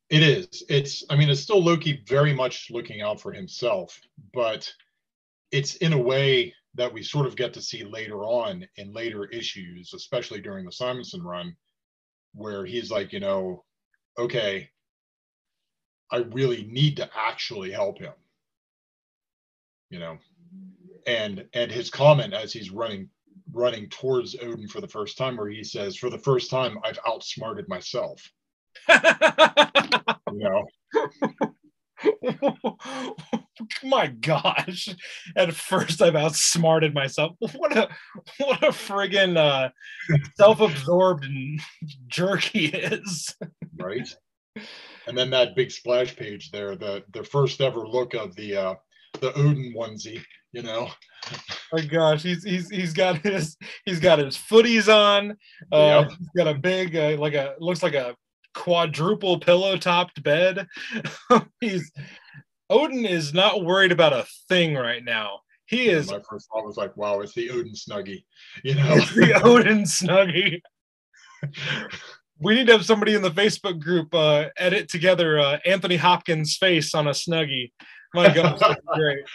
It 0.09 0.23
is. 0.23 0.63
It's, 0.69 1.03
I 1.09 1.15
mean, 1.15 1.29
it's 1.29 1.41
still 1.41 1.63
Loki 1.63 2.03
very 2.07 2.33
much 2.33 2.67
looking 2.69 3.01
out 3.01 3.19
for 3.19 3.33
himself, 3.33 3.99
but 4.33 4.71
it's 5.51 5.75
in 5.75 5.93
a 5.93 5.97
way 5.97 6.53
that 6.75 6.93
we 6.93 7.03
sort 7.03 7.25
of 7.25 7.35
get 7.35 7.53
to 7.53 7.61
see 7.61 7.83
later 7.83 8.23
on 8.23 8.65
in 8.77 8.93
later 8.93 9.25
issues, 9.25 9.93
especially 9.93 10.39
during 10.39 10.65
the 10.65 10.71
Simonson 10.71 11.23
run, 11.23 11.55
where 12.33 12.65
he's 12.65 12.91
like, 12.91 13.11
you 13.11 13.19
know, 13.19 13.63
okay, 14.17 14.69
I 16.11 16.17
really 16.17 16.67
need 16.71 16.97
to 16.97 17.09
actually 17.15 17.71
help 17.71 17.99
him. 17.99 18.13
You 19.89 19.99
know, 19.99 20.17
and 21.07 21.45
and 21.53 21.71
his 21.71 21.89
comment 21.89 22.33
as 22.33 22.53
he's 22.53 22.69
running 22.69 23.09
running 23.53 23.89
towards 23.89 24.35
Odin 24.35 24.67
for 24.67 24.81
the 24.81 24.87
first 24.87 25.17
time, 25.17 25.37
where 25.37 25.49
he 25.49 25.63
says, 25.63 25.95
"For 25.95 26.09
the 26.09 26.19
first 26.19 26.51
time, 26.51 26.77
I've 26.83 26.99
outsmarted 27.07 27.67
myself." 27.67 28.21
you 28.89 28.99
know, 30.33 30.65
my 33.83 34.07
gosh. 34.07 34.89
At 35.35 35.53
first 35.53 36.01
i've 36.01 36.15
outsmarted 36.15 36.93
myself. 36.93 37.35
What 37.55 37.75
a 37.75 37.89
what 38.37 38.63
a 38.63 38.67
friggin 38.67 39.37
uh 39.37 39.69
self-absorbed 40.37 41.25
jerk 42.07 42.41
he 42.41 42.67
is. 42.67 43.35
Right? 43.79 44.07
And 45.07 45.17
then 45.17 45.29
that 45.31 45.55
big 45.55 45.71
splash 45.71 46.15
page 46.15 46.51
there 46.51 46.75
the 46.75 47.03
the 47.13 47.23
first 47.23 47.61
ever 47.61 47.87
look 47.87 48.13
of 48.13 48.35
the 48.35 48.55
uh 48.55 48.75
the 49.19 49.33
odin 49.33 49.73
onesie 49.75 50.23
you 50.53 50.61
know 50.61 50.89
my 51.73 51.81
gosh 51.81 52.23
he's 52.23 52.43
he's 52.43 52.69
he's 52.69 52.93
got 52.93 53.17
his 53.17 53.57
he's 53.85 53.99
got 53.99 54.19
his 54.19 54.37
footies 54.37 54.87
on 54.93 55.31
uh 55.71 56.07
yep. 56.07 56.11
he's 56.17 56.29
got 56.35 56.47
a 56.47 56.57
big 56.57 56.95
uh, 56.95 57.17
like 57.17 57.33
a 57.33 57.55
looks 57.59 57.83
like 57.83 57.93
a 57.93 58.15
quadruple 58.57 59.39
pillow 59.39 59.77
topped 59.77 60.21
bed. 60.23 60.67
He's 61.61 61.91
Odin 62.69 63.05
is 63.05 63.33
not 63.33 63.63
worried 63.63 63.91
about 63.91 64.13
a 64.13 64.25
thing 64.49 64.75
right 64.75 65.03
now. 65.03 65.39
He 65.67 65.87
is. 65.89 66.09
My 66.09 66.21
first 66.29 66.47
thought 66.51 66.65
was 66.65 66.77
like, 66.77 66.95
"Wow, 66.97 67.21
it's 67.21 67.33
the 67.33 67.49
Odin 67.49 67.73
Snuggie," 67.73 68.23
you 68.63 68.75
know. 68.75 68.95
It's 68.95 69.13
the 69.13 69.41
Odin 69.43 69.83
Snuggie. 69.83 70.61
we 72.39 72.55
need 72.55 72.67
to 72.67 72.73
have 72.73 72.85
somebody 72.85 73.13
in 73.13 73.21
the 73.21 73.31
Facebook 73.31 73.79
group 73.79 74.13
uh, 74.13 74.45
edit 74.57 74.89
together 74.89 75.39
uh, 75.39 75.59
Anthony 75.65 75.97
Hopkins' 75.97 76.57
face 76.57 76.95
on 76.95 77.07
a 77.07 77.11
Snuggie. 77.11 77.71
My 78.13 78.33
God, 78.33 78.59
great. 78.95 79.25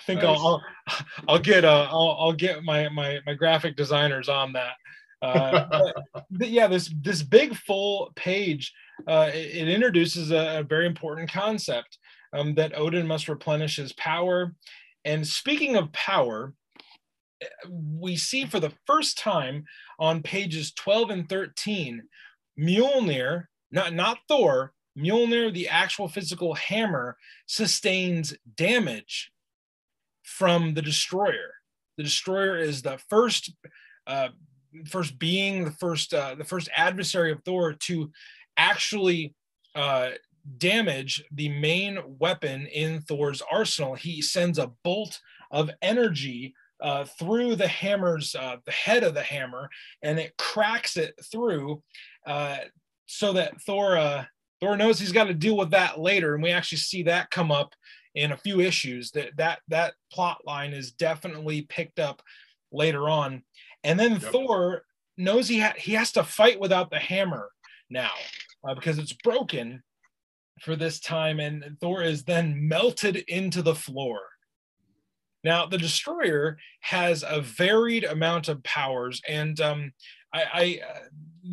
I 0.00 0.02
think 0.04 0.22
nice. 0.22 0.38
I'll, 0.38 0.62
I'll, 0.86 1.04
I'll 1.28 1.38
get 1.38 1.64
uh, 1.64 1.88
I'll, 1.90 2.16
I'll 2.18 2.32
get 2.32 2.64
my 2.64 2.88
my 2.88 3.20
my 3.26 3.34
graphic 3.34 3.76
designers 3.76 4.28
on 4.28 4.52
that. 4.54 4.74
Uh, 5.22 5.92
yeah, 6.40 6.66
this 6.66 6.92
this 7.02 7.22
big 7.22 7.54
full 7.54 8.12
page 8.16 8.72
uh, 9.06 9.30
it, 9.32 9.56
it, 9.56 9.68
introduces 9.68 10.30
a, 10.30 10.60
a, 10.60 10.62
very 10.62 10.86
important 10.86 11.30
concept 11.30 11.98
um, 12.32 12.54
that 12.54 12.76
Odin 12.76 13.06
must 13.06 13.28
replenish 13.28 13.76
his 13.76 13.92
power. 13.94 14.54
And 15.04 15.26
speaking 15.26 15.76
of 15.76 15.92
power, 15.92 16.54
we 17.68 18.16
see 18.16 18.44
for 18.44 18.60
the 18.60 18.72
first 18.86 19.18
time 19.18 19.64
on 19.98 20.22
pages 20.22 20.72
12 20.72 21.10
and 21.10 21.28
13 21.28 22.02
Mjolnir, 22.58 23.44
not 23.70 23.94
not 23.94 24.18
Thor, 24.28 24.72
Mjolnir, 24.98 25.52
the 25.52 25.68
actual 25.68 26.08
physical 26.08 26.54
hammer, 26.54 27.16
sustains 27.46 28.34
damage 28.56 29.30
from 30.22 30.74
the 30.74 30.82
destroyer. 30.82 31.54
The 31.96 32.04
destroyer 32.04 32.56
is 32.56 32.82
the 32.82 32.98
first 33.08 33.52
uh, 34.06 34.28
first 34.88 35.18
being 35.18 35.64
the 35.64 35.72
first 35.72 36.14
uh, 36.14 36.34
the 36.34 36.44
first 36.44 36.68
adversary 36.76 37.32
of 37.32 37.42
Thor 37.44 37.72
to 37.72 38.10
actually 38.56 39.34
uh, 39.74 40.10
damage 40.58 41.22
the 41.32 41.48
main 41.48 41.98
weapon 42.18 42.66
in 42.66 43.00
Thor's 43.02 43.42
arsenal. 43.50 43.94
He 43.94 44.22
sends 44.22 44.58
a 44.58 44.72
bolt 44.84 45.20
of 45.50 45.70
energy 45.82 46.54
uh, 46.80 47.04
through 47.04 47.56
the 47.56 47.68
hammer's 47.68 48.34
uh, 48.34 48.56
the 48.64 48.72
head 48.72 49.02
of 49.02 49.14
the 49.14 49.22
hammer, 49.22 49.68
and 50.02 50.18
it 50.18 50.36
cracks 50.38 50.96
it 50.96 51.14
through, 51.30 51.82
uh, 52.26 52.58
so 53.06 53.32
that 53.34 53.60
Thor 53.62 53.96
uh, 53.96 54.24
Thor 54.60 54.76
knows 54.76 54.98
he's 54.98 55.12
got 55.12 55.24
to 55.24 55.34
deal 55.34 55.56
with 55.56 55.70
that 55.70 56.00
later, 56.00 56.34
and 56.34 56.42
we 56.42 56.50
actually 56.50 56.78
see 56.78 57.02
that 57.04 57.30
come 57.30 57.52
up 57.52 57.74
in 58.14 58.32
a 58.32 58.36
few 58.36 58.60
issues. 58.60 59.10
That 59.12 59.36
that 59.36 59.60
that 59.68 59.94
plot 60.12 60.38
line 60.46 60.72
is 60.72 60.92
definitely 60.92 61.62
picked 61.62 61.98
up 61.98 62.22
later 62.72 63.08
on. 63.08 63.42
And 63.84 63.98
then 63.98 64.12
yep. 64.12 64.22
Thor 64.22 64.82
knows 65.16 65.48
he 65.48 65.60
ha- 65.60 65.74
he 65.76 65.92
has 65.94 66.12
to 66.12 66.24
fight 66.24 66.60
without 66.60 66.90
the 66.90 66.98
hammer 66.98 67.50
now 67.88 68.12
uh, 68.66 68.74
because 68.74 68.98
it's 68.98 69.12
broken 69.12 69.82
for 70.60 70.76
this 70.76 71.00
time, 71.00 71.40
and 71.40 71.76
Thor 71.80 72.02
is 72.02 72.24
then 72.24 72.68
melted 72.68 73.16
into 73.16 73.62
the 73.62 73.74
floor. 73.74 74.20
Now, 75.42 75.64
the 75.64 75.78
destroyer 75.78 76.58
has 76.80 77.24
a 77.26 77.40
varied 77.40 78.04
amount 78.04 78.48
of 78.48 78.62
powers, 78.62 79.22
and 79.26 79.58
um, 79.60 79.92
I, 80.34 80.44
I 80.52 80.80
uh, 80.86 80.98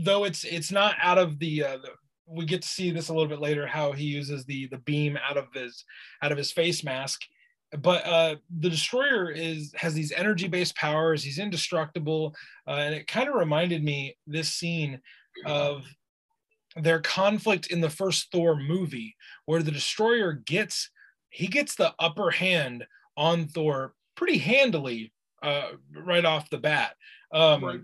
though 0.04 0.26
it's 0.26 0.43
it's 0.43 0.72
not 0.72 0.96
out 1.02 1.17
of 1.17 1.39
the, 1.39 1.63
uh, 1.63 1.78
the 1.78 1.91
we 2.28 2.46
get 2.46 2.62
to 2.62 2.68
see 2.68 2.92
this 2.92 3.10
a 3.10 3.13
little 3.13 3.28
bit 3.30 3.40
later 3.40 3.66
how 3.66 3.92
he 3.92 4.04
uses 4.06 4.46
the 4.46 4.68
the 4.68 4.80
beam 4.80 5.18
out 5.28 5.38
of 5.38 5.46
his 5.54 5.84
out 6.22 6.32
of 6.32 6.38
his 6.38 6.52
face 6.52 6.84
mask. 6.84 7.22
But 7.80 8.06
uh 8.06 8.36
the 8.60 8.70
destroyer 8.70 9.30
is 9.32 9.74
has 9.76 9.94
these 9.94 10.12
energy 10.12 10.48
based 10.48 10.76
powers. 10.76 11.24
He's 11.24 11.40
indestructible. 11.40 12.36
Uh, 12.68 12.72
and 12.72 12.96
it 12.96 13.08
kind 13.08 13.30
of 13.30 13.36
reminded 13.36 13.84
me 13.84 14.18
this 14.26 14.50
scene 14.50 15.02
of 15.46 15.86
their 16.76 17.00
conflict 17.00 17.68
in 17.68 17.82
the 17.82 17.90
first 17.90 18.32
thor 18.32 18.56
movie 18.56 19.16
where 19.46 19.63
the 19.63 19.72
destroyer 19.72 20.34
gets 20.34 20.90
he 21.30 21.48
gets 21.48 21.76
the 21.76 21.94
upper 22.00 22.30
hand 22.32 22.86
on 23.16 23.48
thor 23.48 23.94
pretty 24.16 24.38
handily 24.38 25.12
uh 25.44 25.70
right 25.96 26.26
off 26.26 26.50
the 26.50 26.58
bat. 26.58 26.96
Um 27.32 27.63
Right. 27.63 27.82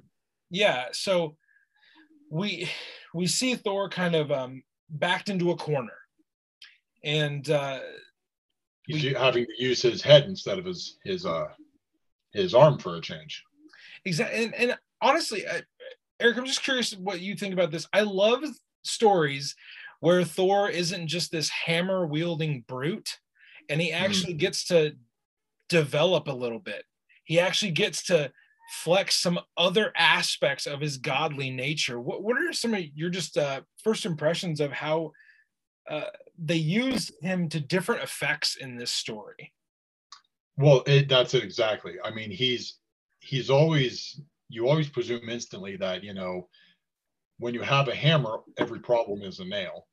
yeah 0.49 0.87
so 0.91 1.37
we 2.29 2.69
we 3.13 3.27
see 3.27 3.55
thor 3.55 3.89
kind 3.89 4.15
of 4.15 4.31
um 4.31 4.63
backed 4.89 5.29
into 5.29 5.51
a 5.51 5.55
corner 5.55 5.97
and 7.03 7.49
uh 7.49 7.79
He's 8.85 9.03
We- 9.03 9.13
having 9.13 9.45
to 9.45 9.63
use 9.63 9.81
his 9.81 10.01
head 10.01 10.25
instead 10.25 10.59
of 10.59 10.65
his 10.65 10.97
his 11.03 11.25
uh 11.25 11.47
his 12.33 12.53
arm 12.53 12.77
for 12.79 12.95
a 12.97 13.01
change. 13.01 13.43
Exactly. 14.05 14.43
And, 14.45 14.55
and 14.55 14.77
honestly, 15.01 15.47
I, 15.47 15.61
Eric, 16.19 16.37
I'm 16.37 16.45
just 16.45 16.63
curious 16.63 16.93
what 16.93 17.21
you 17.21 17.35
think 17.35 17.53
about 17.53 17.69
this. 17.71 17.87
I 17.93 18.01
love 18.01 18.43
stories 18.83 19.55
where 20.01 20.23
Thor 20.25 20.69
isn't 20.69 21.07
just 21.07 21.31
this 21.31 21.47
hammer 21.49 22.05
wielding 22.05 22.65
brute 22.67 23.19
and 23.69 23.79
he 23.79 23.93
actually 23.93 24.33
gets 24.33 24.65
to 24.65 24.97
develop 25.69 26.27
a 26.27 26.33
little 26.33 26.59
bit. 26.59 26.83
He 27.23 27.39
actually 27.39 27.71
gets 27.71 28.03
to 28.07 28.31
flex 28.73 29.15
some 29.15 29.39
other 29.55 29.93
aspects 29.95 30.65
of 30.65 30.81
his 30.81 30.97
godly 30.97 31.51
nature. 31.51 31.99
What, 31.99 32.23
what 32.23 32.37
are 32.37 32.51
some 32.51 32.73
of 32.73 32.83
your 32.95 33.09
just 33.09 33.37
uh, 33.37 33.61
first 33.83 34.05
impressions 34.05 34.59
of 34.59 34.71
how 34.71 35.11
uh, 35.89 36.09
they 36.43 36.55
use 36.55 37.11
him 37.21 37.49
to 37.49 37.59
different 37.59 38.01
effects 38.01 38.55
in 38.55 38.75
this 38.75 38.91
story? 38.91 39.53
Well, 40.57 40.83
it, 40.87 41.07
that's 41.07 41.35
it 41.35 41.43
exactly. 41.43 41.95
I 42.03 42.11
mean, 42.11 42.31
he's 42.31 42.79
he's 43.19 43.49
always 43.49 44.19
you 44.49 44.67
always 44.67 44.89
presume 44.89 45.29
instantly 45.29 45.77
that 45.77 46.03
you 46.03 46.13
know 46.13 46.47
when 47.37 47.53
you 47.53 47.61
have 47.61 47.87
a 47.87 47.95
hammer, 47.95 48.39
every 48.57 48.79
problem 48.79 49.21
is 49.21 49.39
a 49.39 49.45
nail. 49.45 49.87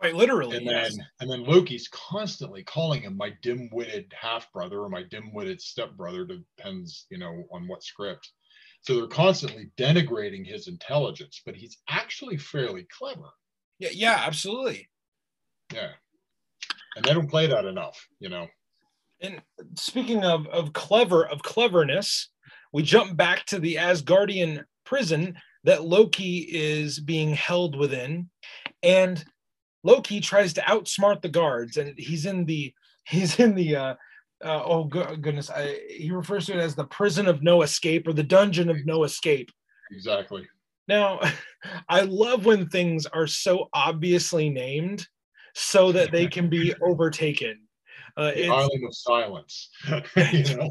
Quite 0.00 0.14
literally. 0.14 0.56
And 0.56 0.64
yes. 0.64 0.96
then 0.96 1.06
and 1.20 1.30
then 1.30 1.44
Loki's 1.44 1.88
constantly 1.88 2.62
calling 2.64 3.02
him 3.02 3.16
my 3.18 3.32
dim-witted 3.42 4.12
half 4.18 4.50
brother 4.50 4.80
or 4.80 4.88
my 4.88 5.02
dim-witted 5.02 5.60
stepbrother, 5.60 6.24
depends, 6.24 7.06
you 7.10 7.18
know, 7.18 7.44
on 7.52 7.68
what 7.68 7.82
script. 7.82 8.32
So 8.80 8.94
they're 8.94 9.06
constantly 9.06 9.70
denigrating 9.76 10.46
his 10.46 10.68
intelligence, 10.68 11.42
but 11.44 11.54
he's 11.54 11.76
actually 11.90 12.38
fairly 12.38 12.86
clever. 12.96 13.28
yeah, 13.78 13.90
yeah, 13.92 14.22
absolutely. 14.26 14.88
Yeah. 15.72 15.90
And 16.96 17.04
they 17.04 17.12
don't 17.12 17.30
play 17.30 17.46
that 17.46 17.66
enough, 17.66 18.06
you 18.20 18.30
know. 18.30 18.46
And 19.20 19.42
speaking 19.74 20.24
of 20.24 20.46
of 20.46 20.72
clever 20.72 21.26
of 21.26 21.42
cleverness, 21.42 22.30
we 22.72 22.82
jump 22.82 23.18
back 23.18 23.44
to 23.46 23.58
the 23.58 23.74
Asgardian 23.74 24.64
prison 24.84 25.36
that 25.64 25.84
Loki 25.84 26.38
is 26.50 26.98
being 26.98 27.34
held 27.34 27.76
within, 27.76 28.30
and 28.82 29.22
Loki 29.82 30.20
tries 30.20 30.52
to 30.54 30.60
outsmart 30.62 31.22
the 31.22 31.28
guards, 31.28 31.76
and 31.76 31.98
he's 31.98 32.26
in 32.26 32.44
the 32.44 32.74
he's 33.04 33.38
in 33.38 33.54
the 33.54 33.76
uh, 33.76 33.94
uh, 34.44 34.62
oh 34.64 34.84
go- 34.84 35.16
goodness, 35.16 35.50
I, 35.50 35.78
he 35.88 36.10
refers 36.10 36.46
to 36.46 36.54
it 36.54 36.58
as 36.58 36.74
the 36.74 36.84
prison 36.84 37.26
of 37.26 37.42
no 37.42 37.62
escape 37.62 38.06
or 38.06 38.12
the 38.12 38.22
dungeon 38.22 38.68
of 38.68 38.84
no 38.86 39.04
escape. 39.04 39.50
Exactly. 39.90 40.46
Now, 40.88 41.20
I 41.88 42.02
love 42.02 42.46
when 42.46 42.68
things 42.68 43.06
are 43.06 43.26
so 43.26 43.68
obviously 43.72 44.50
named 44.50 45.06
so 45.54 45.92
that 45.92 46.12
they 46.12 46.26
can 46.26 46.48
be 46.48 46.74
overtaken. 46.82 47.60
Uh, 48.16 48.32
The 48.32 48.48
island 48.48 48.84
of 48.86 48.94
silence. 48.94 49.70
you 50.16 50.56
know? 50.56 50.70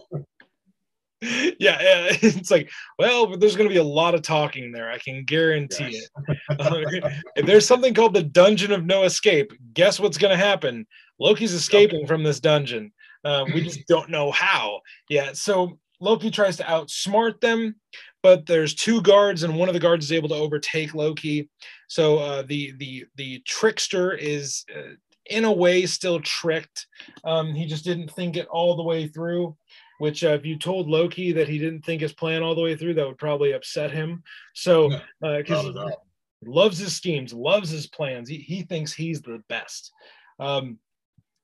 Yeah, 1.22 1.56
yeah, 1.60 2.08
it's 2.22 2.52
like, 2.52 2.70
well, 2.98 3.38
there's 3.38 3.56
going 3.56 3.68
to 3.70 3.74
be 3.74 3.80
a 3.80 3.84
lot 3.84 4.16
of 4.16 4.22
talking 4.22 4.72
there. 4.72 4.90
I 4.90 4.98
can 4.98 5.24
guarantee 5.26 5.92
Yes. 5.92 6.08
it. 6.28 6.60
Uh, 6.60 7.12
if 7.36 7.46
there's 7.46 7.66
something 7.66 7.94
called 7.94 8.14
the 8.14 8.24
Dungeon 8.24 8.72
of 8.72 8.86
No 8.86 9.04
Escape, 9.04 9.52
guess 9.74 10.00
what's 10.00 10.18
going 10.18 10.32
to 10.38 10.44
happen? 10.44 10.86
Loki's 11.20 11.54
escaping 11.54 12.08
from 12.08 12.24
this 12.24 12.40
dungeon. 12.40 12.92
Uh, 13.26 13.46
we 13.54 13.62
just 13.62 13.86
don't 13.88 14.10
know 14.10 14.32
how. 14.32 14.80
Yeah, 15.10 15.32
so 15.34 15.78
Loki 16.00 16.32
tries 16.32 16.56
to 16.58 16.64
outsmart 16.64 17.42
them, 17.42 17.76
but 18.24 18.46
there's 18.46 18.74
two 18.74 19.02
guards, 19.02 19.44
and 19.44 19.58
one 19.58 19.68
of 19.68 19.74
the 19.74 19.80
guards 19.82 20.06
is 20.06 20.14
able 20.14 20.30
to 20.30 20.36
overtake 20.36 20.94
Loki. 20.96 21.50
So 21.90 22.20
uh, 22.20 22.44
the 22.44 22.72
the 22.78 23.06
the 23.16 23.42
trickster 23.46 24.14
is 24.14 24.64
uh, 24.74 24.94
in 25.26 25.44
a 25.44 25.52
way 25.52 25.86
still 25.86 26.22
tricked. 26.22 26.88
Um, 27.26 27.54
he 27.54 27.66
just 27.66 27.84
didn't 27.84 28.12
think 28.12 28.38
it 28.38 28.48
all 28.48 28.78
the 28.78 28.84
way 28.84 29.08
through. 29.08 29.58
Which, 30.00 30.24
uh, 30.24 30.30
if 30.30 30.46
you 30.46 30.58
told 30.58 30.90
Loki 30.90 31.32
that 31.34 31.48
he 31.48 31.60
didn't 31.60 31.84
think 31.86 32.02
his 32.02 32.14
plan 32.14 32.42
all 32.42 32.56
the 32.56 32.62
way 32.62 32.76
through, 32.76 32.96
that 32.96 33.06
would 33.06 33.18
probably 33.18 33.52
upset 33.52 33.92
him. 33.92 34.24
So, 34.54 34.90
because 35.22 35.76
all. 35.76 36.08
loves 36.46 36.78
his 36.78 36.96
schemes, 36.96 37.34
loves 37.34 37.70
his 37.70 37.86
plans. 37.88 38.28
He, 38.28 38.38
he 38.38 38.64
thinks 38.64 38.94
he's 38.94 39.22
the 39.22 39.44
best. 39.50 39.92
Um, 40.40 40.80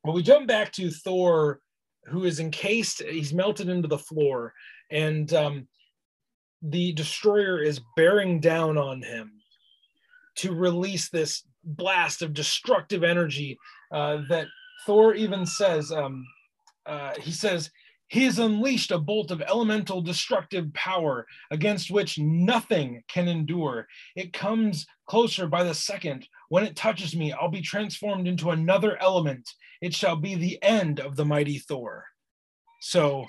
but 0.04 0.14
we 0.14 0.24
jump 0.24 0.48
back 0.48 0.72
to 0.74 0.90
Thor, 0.90 1.60
who 2.06 2.24
is 2.24 2.40
encased, 2.40 3.02
he's 3.04 3.34
melted 3.34 3.68
into 3.70 3.88
the 3.88 3.98
floor, 3.98 4.54
and 4.92 5.34
um, 5.34 5.68
the 6.62 6.94
destroyer 6.94 7.62
is 7.62 7.82
bearing 7.96 8.40
down 8.40 8.78
on 8.78 9.02
him 9.02 9.34
to 10.36 10.54
release 10.54 11.10
this 11.10 11.44
blast 11.64 12.22
of 12.22 12.34
destructive 12.34 13.04
energy 13.04 13.58
uh, 13.92 14.22
that 14.30 14.48
Thor 14.86 15.14
even 15.16 15.46
says, 15.46 15.92
um, 15.92 16.26
uh, 16.86 17.14
he 17.20 17.32
says, 17.32 17.72
he 18.08 18.26
has 18.26 18.40
unleashed 18.40 18.92
a 18.92 19.00
bolt 19.00 19.32
of 19.32 19.42
elemental 19.42 20.02
destructive 20.02 20.74
power 20.74 21.26
against 21.52 21.90
which 21.90 22.20
nothing 22.20 23.04
can 23.08 23.28
endure. 23.28 23.88
It 24.16 24.34
comes 24.34 24.86
closer 25.08 25.48
by 25.48 25.64
the 25.64 25.74
second. 25.74 26.28
When 26.50 26.64
it 26.64 26.76
touches 26.76 27.16
me, 27.16 27.34
I'll 27.34 27.50
be 27.50 27.62
transformed 27.62 28.28
into 28.28 28.52
another 28.52 29.02
element. 29.02 29.50
It 29.82 29.94
shall 29.94 30.16
be 30.16 30.36
the 30.36 30.62
end 30.62 31.00
of 31.00 31.16
the 31.16 31.26
mighty 31.26 31.58
Thor. 31.58 32.06
So, 32.82 33.26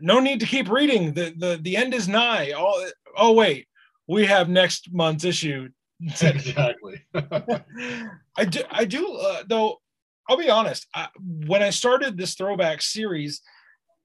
no 0.00 0.20
need 0.20 0.40
to 0.40 0.46
keep 0.46 0.70
reading. 0.70 1.12
The 1.12 1.34
the, 1.36 1.58
the 1.60 1.76
end 1.76 1.92
is 1.92 2.08
nigh. 2.08 2.52
Oh, 2.56 2.88
oh 3.16 3.32
wait, 3.32 3.68
we 4.06 4.26
have 4.26 4.48
next 4.48 4.92
month's 4.92 5.24
issue. 5.24 5.68
exactly. 6.00 7.04
I 7.14 8.44
do, 8.48 8.62
I 8.70 8.84
do 8.84 9.12
uh, 9.14 9.42
though. 9.46 9.81
I'll 10.28 10.36
be 10.36 10.50
honest. 10.50 10.86
I, 10.94 11.08
when 11.46 11.62
I 11.62 11.70
started 11.70 12.16
this 12.16 12.34
throwback 12.34 12.82
series, 12.82 13.40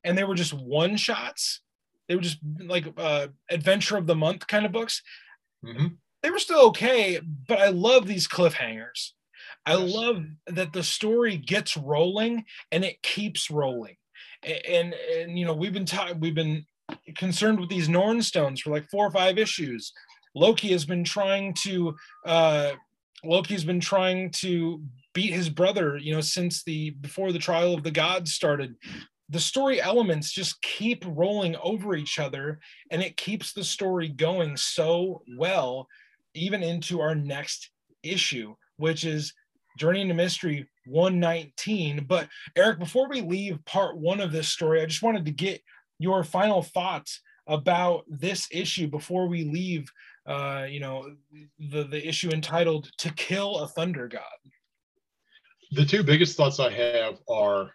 and 0.03 0.17
they 0.17 0.23
were 0.23 0.35
just 0.35 0.53
one 0.53 0.97
shots, 0.97 1.61
they 2.07 2.15
were 2.15 2.21
just 2.21 2.39
like 2.59 2.85
uh, 2.97 3.27
adventure 3.49 3.97
of 3.97 4.07
the 4.07 4.15
month 4.15 4.47
kind 4.47 4.65
of 4.65 4.71
books. 4.71 5.01
Mhm. 5.65 5.97
They 6.23 6.31
were 6.31 6.39
still 6.39 6.61
okay, 6.69 7.19
but 7.47 7.59
I 7.59 7.69
love 7.69 8.07
these 8.07 8.27
cliffhangers. 8.27 9.11
I 9.65 9.75
Yes. 9.75 9.93
love 9.93 10.23
that 10.47 10.73
the 10.73 10.83
story 10.83 11.37
gets 11.37 11.75
rolling 11.77 12.45
and 12.71 12.83
it 12.85 13.01
keeps 13.01 13.51
rolling. 13.51 13.97
A- 14.45 14.65
And 14.77 14.93
and, 14.93 15.37
you 15.37 15.45
know 15.45 15.53
we've 15.53 15.73
been 15.73 15.85
ta- 15.85 16.13
we've 16.17 16.35
been 16.35 16.65
concerned 17.15 17.59
with 17.59 17.69
these 17.69 17.89
Norn 17.89 18.21
stones 18.21 18.61
for 18.61 18.69
like 18.71 18.89
four 18.89 19.05
or 19.05 19.11
five 19.11 19.37
issues. 19.37 19.91
Loki 20.35 20.69
has 20.69 20.85
been 20.85 21.03
trying 21.03 21.53
to 21.65 21.95
uh, 22.25 22.73
Loki's 23.23 23.65
been 23.65 23.79
trying 23.81 24.31
to 24.31 24.81
beat 25.17 25.33
his 25.33 25.49
brother, 25.49 25.97
you 25.97 26.13
know, 26.13 26.21
since 26.21 26.63
the 26.63 26.91
before 26.91 27.31
the 27.31 27.39
trial 27.39 27.73
of 27.73 27.81
the 27.81 27.89
gods 27.89 28.33
started. 28.33 28.75
The 29.29 29.39
story 29.39 29.81
elements 29.81 30.31
just 30.31 30.61
keep 30.61 31.03
rolling 31.07 31.55
over 31.55 31.95
each 31.95 32.19
other, 32.19 32.59
and 32.91 33.01
it 33.01 33.17
keeps 33.17 33.51
the 33.51 33.63
story 33.63 34.09
going 34.09 34.55
so 34.57 35.23
well, 35.35 35.87
even 36.35 36.61
into 36.61 37.01
our 37.01 37.15
next 37.15 37.71
issue, 38.03 38.53
which 38.75 39.05
is 39.05 39.33
Journey 39.79 40.01
into 40.01 40.13
Mystery 40.13 40.69
119. 40.85 42.05
But 42.07 42.29
Eric, 42.55 42.77
before 42.77 43.09
we 43.09 43.21
leave 43.21 43.65
part 43.65 43.97
one 43.97 44.21
of 44.21 44.31
this 44.31 44.49
story, 44.49 44.83
I 44.83 44.85
just 44.85 45.01
wanted 45.01 45.25
to 45.25 45.31
get 45.31 45.63
your 45.97 46.23
final 46.23 46.61
thoughts 46.61 47.21
about 47.47 48.03
this 48.07 48.47
issue 48.51 48.87
before 48.87 49.27
we 49.27 49.45
leave 49.45 49.91
uh, 50.27 50.67
you 50.69 50.79
know, 50.79 51.09
the 51.57 51.85
the 51.85 52.07
issue 52.07 52.29
entitled 52.29 52.91
"To 52.99 53.11
Kill 53.13 53.57
a 53.59 53.67
Thunder 53.67 54.07
God." 54.07 54.21
The 55.71 55.85
two 55.85 56.03
biggest 56.03 56.37
thoughts 56.37 56.59
I 56.59 56.71
have 56.71 57.19
are 57.29 57.71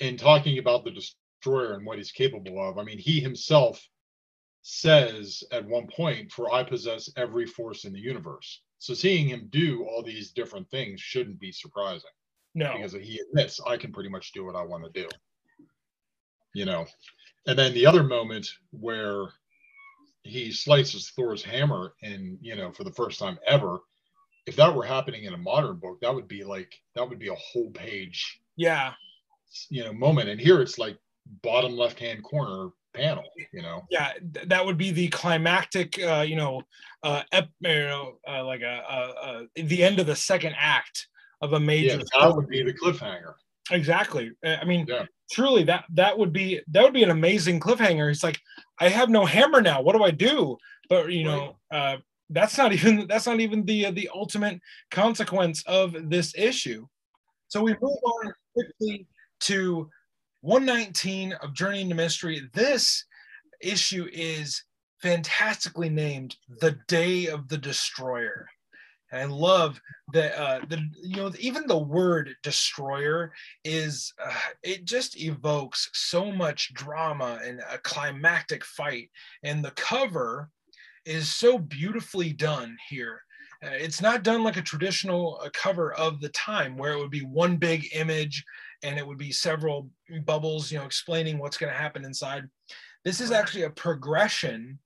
in 0.00 0.16
talking 0.16 0.58
about 0.58 0.84
the 0.84 0.90
destroyer 0.90 1.74
and 1.74 1.84
what 1.86 1.98
he's 1.98 2.12
capable 2.12 2.68
of. 2.68 2.78
I 2.78 2.84
mean, 2.84 2.98
he 2.98 3.20
himself 3.20 3.86
says 4.62 5.42
at 5.52 5.64
one 5.66 5.86
point, 5.88 6.32
For 6.32 6.52
I 6.52 6.62
possess 6.62 7.10
every 7.16 7.46
force 7.46 7.84
in 7.84 7.92
the 7.92 8.00
universe. 8.00 8.62
So 8.78 8.94
seeing 8.94 9.28
him 9.28 9.48
do 9.50 9.84
all 9.84 10.02
these 10.02 10.32
different 10.32 10.68
things 10.70 11.00
shouldn't 11.00 11.38
be 11.38 11.52
surprising 11.52 12.10
No. 12.54 12.72
because 12.74 12.92
he 12.92 13.20
admits 13.28 13.60
I 13.66 13.76
can 13.76 13.92
pretty 13.92 14.08
much 14.10 14.32
do 14.32 14.44
what 14.44 14.56
I 14.56 14.62
want 14.62 14.84
to 14.84 15.02
do. 15.02 15.08
You 16.54 16.64
know, 16.64 16.86
and 17.46 17.58
then 17.58 17.74
the 17.74 17.86
other 17.86 18.02
moment 18.02 18.48
where 18.72 19.26
he 20.22 20.52
slices 20.52 21.10
Thor's 21.10 21.42
hammer, 21.42 21.94
and 22.02 22.38
you 22.40 22.54
know, 22.54 22.70
for 22.72 22.84
the 22.84 22.92
first 22.92 23.18
time 23.18 23.38
ever, 23.46 23.80
if 24.46 24.56
that 24.56 24.74
were 24.74 24.84
happening 24.84 25.24
in 25.24 25.34
a 25.34 25.38
modern 25.38 25.76
book, 25.76 26.00
that 26.00 26.14
would 26.14 26.28
be 26.28 26.44
like 26.44 26.72
that 26.94 27.08
would 27.08 27.18
be 27.18 27.28
a 27.28 27.34
whole 27.34 27.70
page, 27.70 28.40
Yeah. 28.56 28.92
you 29.68 29.84
know, 29.84 29.92
moment. 29.92 30.28
And 30.28 30.40
here 30.40 30.60
it's 30.60 30.78
like 30.78 30.96
bottom 31.42 31.76
left 31.76 31.98
hand 31.98 32.22
corner 32.24 32.70
panel, 32.94 33.24
you 33.52 33.62
know. 33.62 33.82
Yeah. 33.90 34.12
th- 34.34 34.48
That 34.48 34.64
would 34.66 34.76
be 34.76 34.90
the 34.90 35.08
climactic, 35.08 36.02
uh, 36.02 36.24
you 36.26 36.36
know, 36.36 36.62
uh, 37.02 37.22
ep- 37.32 37.48
you 37.60 37.68
know, 37.84 38.18
uh, 38.28 38.44
like 38.44 38.62
a, 38.62 38.82
a, 38.88 39.48
a, 39.60 39.62
the 39.62 39.82
end 39.82 39.98
of 40.00 40.06
the 40.06 40.16
second 40.16 40.54
act 40.58 41.06
of 41.40 41.52
a 41.54 41.60
major. 41.60 41.96
Yeah, 41.98 42.02
that 42.20 42.34
would 42.36 42.48
be 42.48 42.62
the 42.62 42.72
cliffhanger. 42.74 43.34
Exactly. 43.70 44.32
Uh, 44.44 44.56
I 44.60 44.64
mean, 44.64 44.86
Yeah. 44.88 45.06
truly, 45.30 45.62
that 45.64 45.84
that 45.94 46.18
would 46.18 46.32
be 46.32 46.60
that 46.68 46.82
would 46.82 46.92
be 46.92 47.04
an 47.04 47.10
amazing 47.10 47.60
cliffhanger. 47.60 48.10
It's 48.10 48.24
like, 48.24 48.38
I 48.80 48.88
have 48.88 49.08
no 49.08 49.24
hammer 49.24 49.60
now. 49.62 49.80
What 49.80 49.96
do 49.96 50.02
I 50.02 50.10
do? 50.10 50.56
But 50.88 51.10
you 51.12 51.24
know, 51.24 51.56
uh, 51.70 51.98
that's 52.32 52.58
not 52.58 52.72
even 52.72 53.06
that's 53.06 53.26
not 53.26 53.40
even 53.40 53.64
the 53.64 53.86
uh, 53.86 53.90
the 53.90 54.10
ultimate 54.14 54.60
consequence 54.90 55.62
of 55.66 55.94
this 56.10 56.32
issue. 56.36 56.86
So 57.48 57.62
we 57.62 57.72
move 57.80 57.98
on 58.04 58.32
quickly 58.54 59.06
to 59.40 59.88
119 60.40 61.32
of 61.34 61.54
Journey 61.54 61.82
into 61.82 61.94
Mystery. 61.94 62.48
This 62.54 63.04
issue 63.60 64.08
is 64.12 64.64
fantastically 65.00 65.88
named 65.88 66.36
"The 66.60 66.78
Day 66.88 67.26
of 67.26 67.48
the 67.48 67.58
Destroyer." 67.58 68.48
And 69.12 69.20
I 69.20 69.24
love 69.26 69.80
that 70.14 70.40
uh, 70.40 70.60
the 70.68 70.82
you 71.02 71.16
know 71.16 71.30
even 71.38 71.66
the 71.66 71.78
word 71.78 72.34
destroyer 72.42 73.32
is 73.62 74.12
uh, 74.24 74.32
it 74.62 74.86
just 74.86 75.20
evokes 75.20 75.90
so 75.92 76.32
much 76.32 76.72
drama 76.72 77.38
and 77.44 77.60
a 77.70 77.78
climactic 77.78 78.64
fight 78.64 79.10
and 79.42 79.62
the 79.62 79.72
cover 79.72 80.48
is 81.04 81.34
so 81.34 81.58
beautifully 81.58 82.32
done 82.32 82.76
here 82.88 83.22
Uh, 83.64 83.70
it's 83.70 84.02
not 84.02 84.24
done 84.24 84.42
like 84.42 84.56
a 84.56 84.62
traditional 84.62 85.40
uh, 85.42 85.48
cover 85.52 85.92
of 85.94 86.20
the 86.20 86.30
time 86.30 86.76
where 86.76 86.92
it 86.92 86.98
would 86.98 87.10
be 87.10 87.24
one 87.24 87.56
big 87.56 87.88
image 87.94 88.44
and 88.82 88.98
it 88.98 89.06
would 89.06 89.18
be 89.18 89.32
several 89.32 89.88
bubbles 90.24 90.70
you 90.70 90.78
know 90.78 90.84
explaining 90.84 91.38
what's 91.38 91.56
going 91.56 91.72
to 91.72 91.78
happen 91.78 92.04
inside 92.04 92.44
this 93.04 93.20
is 93.20 93.30
actually 93.30 93.62
a 93.62 93.70
progression 93.70 94.78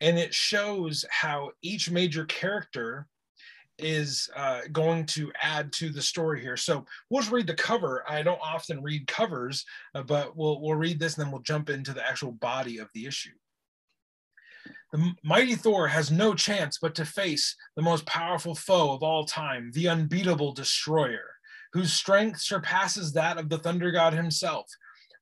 and 0.00 0.18
it 0.18 0.34
shows 0.34 1.04
how 1.10 1.50
each 1.62 1.90
major 1.90 2.24
character 2.26 3.06
is 3.78 4.28
uh, 4.36 4.60
going 4.72 5.04
to 5.04 5.30
add 5.42 5.72
to 5.72 5.90
the 5.90 6.00
story 6.00 6.40
here. 6.40 6.56
So 6.56 6.84
we'll 7.10 7.22
just 7.22 7.32
read 7.32 7.46
the 7.46 7.54
cover. 7.54 8.04
I 8.08 8.22
don't 8.22 8.40
often 8.42 8.82
read 8.82 9.06
covers, 9.06 9.64
uh, 9.94 10.02
but 10.02 10.36
we'll 10.36 10.60
we'll 10.60 10.74
read 10.74 10.98
this 10.98 11.16
and 11.16 11.24
then 11.24 11.32
we'll 11.32 11.42
jump 11.42 11.68
into 11.68 11.92
the 11.92 12.06
actual 12.06 12.32
body 12.32 12.78
of 12.78 12.88
the 12.94 13.06
issue. 13.06 13.34
The 14.96 15.12
mighty 15.22 15.56
Thor 15.56 15.88
has 15.88 16.10
no 16.10 16.32
chance 16.32 16.78
but 16.78 16.94
to 16.94 17.04
face 17.04 17.54
the 17.74 17.82
most 17.82 18.06
powerful 18.06 18.54
foe 18.54 18.92
of 18.92 19.02
all 19.02 19.26
time, 19.26 19.70
the 19.74 19.90
unbeatable 19.90 20.52
destroyer, 20.54 21.34
whose 21.74 21.92
strength 21.92 22.40
surpasses 22.40 23.12
that 23.12 23.36
of 23.36 23.50
the 23.50 23.58
thunder 23.58 23.90
god 23.90 24.14
himself. 24.14 24.70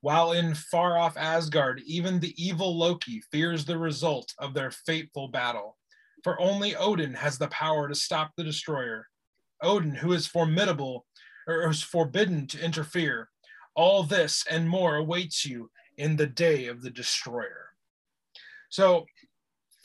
While 0.01 0.31
in 0.31 0.55
far 0.55 0.97
off 0.97 1.17
Asgard, 1.17 1.83
even 1.87 2.21
the 2.21 2.41
evil 2.41 2.79
Loki 2.79 3.21
fears 3.33 3.65
the 3.65 3.77
result 3.77 4.33
of 4.39 4.55
their 4.55 4.71
fateful 4.71 5.27
battle 5.27 5.77
for 6.23 6.41
only 6.41 6.77
Odin 6.77 7.15
has 7.15 7.37
the 7.37 7.49
power 7.49 7.89
to 7.89 7.97
stop 7.97 8.31
the 8.37 8.45
destroyer. 8.45 9.09
Odin, 9.61 9.97
who 9.97 10.13
is 10.13 10.29
formidable 10.29 11.05
or 11.49 11.69
is 11.69 11.83
forbidden 11.83 12.47
to 12.47 12.65
interfere. 12.65 13.29
All 13.75 14.05
this 14.05 14.45
and 14.49 14.69
more 14.69 14.95
awaits 14.95 15.45
you 15.45 15.73
in 15.97 16.15
the 16.15 16.29
day 16.29 16.69
of 16.69 16.83
the 16.83 16.91
destroyer. 16.91 17.71
So, 18.71 19.07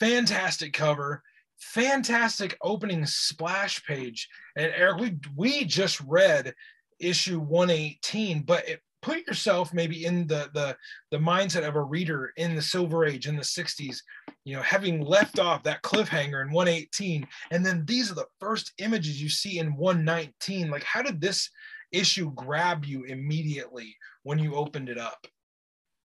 fantastic 0.00 0.72
cover, 0.72 1.22
fantastic 1.58 2.56
opening 2.62 3.06
splash 3.06 3.84
page. 3.84 4.28
And 4.56 4.72
Eric, 4.74 5.00
we 5.00 5.18
we 5.36 5.64
just 5.64 6.00
read 6.00 6.54
issue 6.98 7.38
118, 7.38 8.42
but 8.42 8.68
it, 8.68 8.80
put 9.02 9.26
yourself 9.26 9.72
maybe 9.72 10.04
in 10.04 10.26
the 10.26 10.50
the 10.54 10.76
the 11.10 11.18
mindset 11.18 11.66
of 11.66 11.76
a 11.76 11.82
reader 11.82 12.32
in 12.36 12.56
the 12.56 12.62
Silver 12.62 13.04
Age 13.04 13.28
in 13.28 13.36
the 13.36 13.42
60s 13.42 13.98
you 14.44 14.56
know, 14.56 14.62
having 14.62 15.00
left 15.02 15.38
off 15.38 15.62
that 15.64 15.82
cliffhanger 15.82 16.42
in 16.42 16.50
118, 16.50 17.26
and 17.50 17.64
then 17.64 17.84
these 17.86 18.10
are 18.10 18.14
the 18.14 18.26
first 18.38 18.72
images 18.78 19.20
you 19.20 19.28
see 19.28 19.58
in 19.58 19.76
119. 19.76 20.70
Like, 20.70 20.82
how 20.82 21.02
did 21.02 21.20
this 21.20 21.50
issue 21.92 22.32
grab 22.34 22.84
you 22.84 23.04
immediately 23.04 23.96
when 24.22 24.38
you 24.38 24.54
opened 24.54 24.88
it 24.88 24.98
up? 24.98 25.26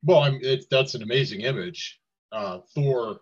Well, 0.04 0.20
I'm, 0.20 0.40
it, 0.42 0.66
that's 0.70 0.94
an 0.94 1.04
amazing 1.04 1.42
image. 1.42 2.00
Uh, 2.32 2.60
Thor, 2.76 3.22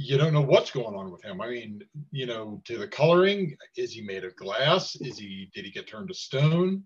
you 0.00 0.16
don't 0.16 0.32
know 0.32 0.40
what's 0.42 0.70
going 0.70 0.94
on 0.94 1.10
with 1.10 1.24
him. 1.24 1.40
I 1.40 1.48
mean, 1.48 1.82
you 2.12 2.24
know, 2.26 2.62
to 2.66 2.78
the 2.78 2.86
coloring, 2.86 3.56
is 3.76 3.92
he 3.92 4.00
made 4.00 4.22
of 4.24 4.36
glass? 4.36 4.94
Is 5.00 5.18
he 5.18 5.50
did 5.52 5.64
he 5.64 5.72
get 5.72 5.88
turned 5.88 6.06
to 6.08 6.14
stone? 6.14 6.84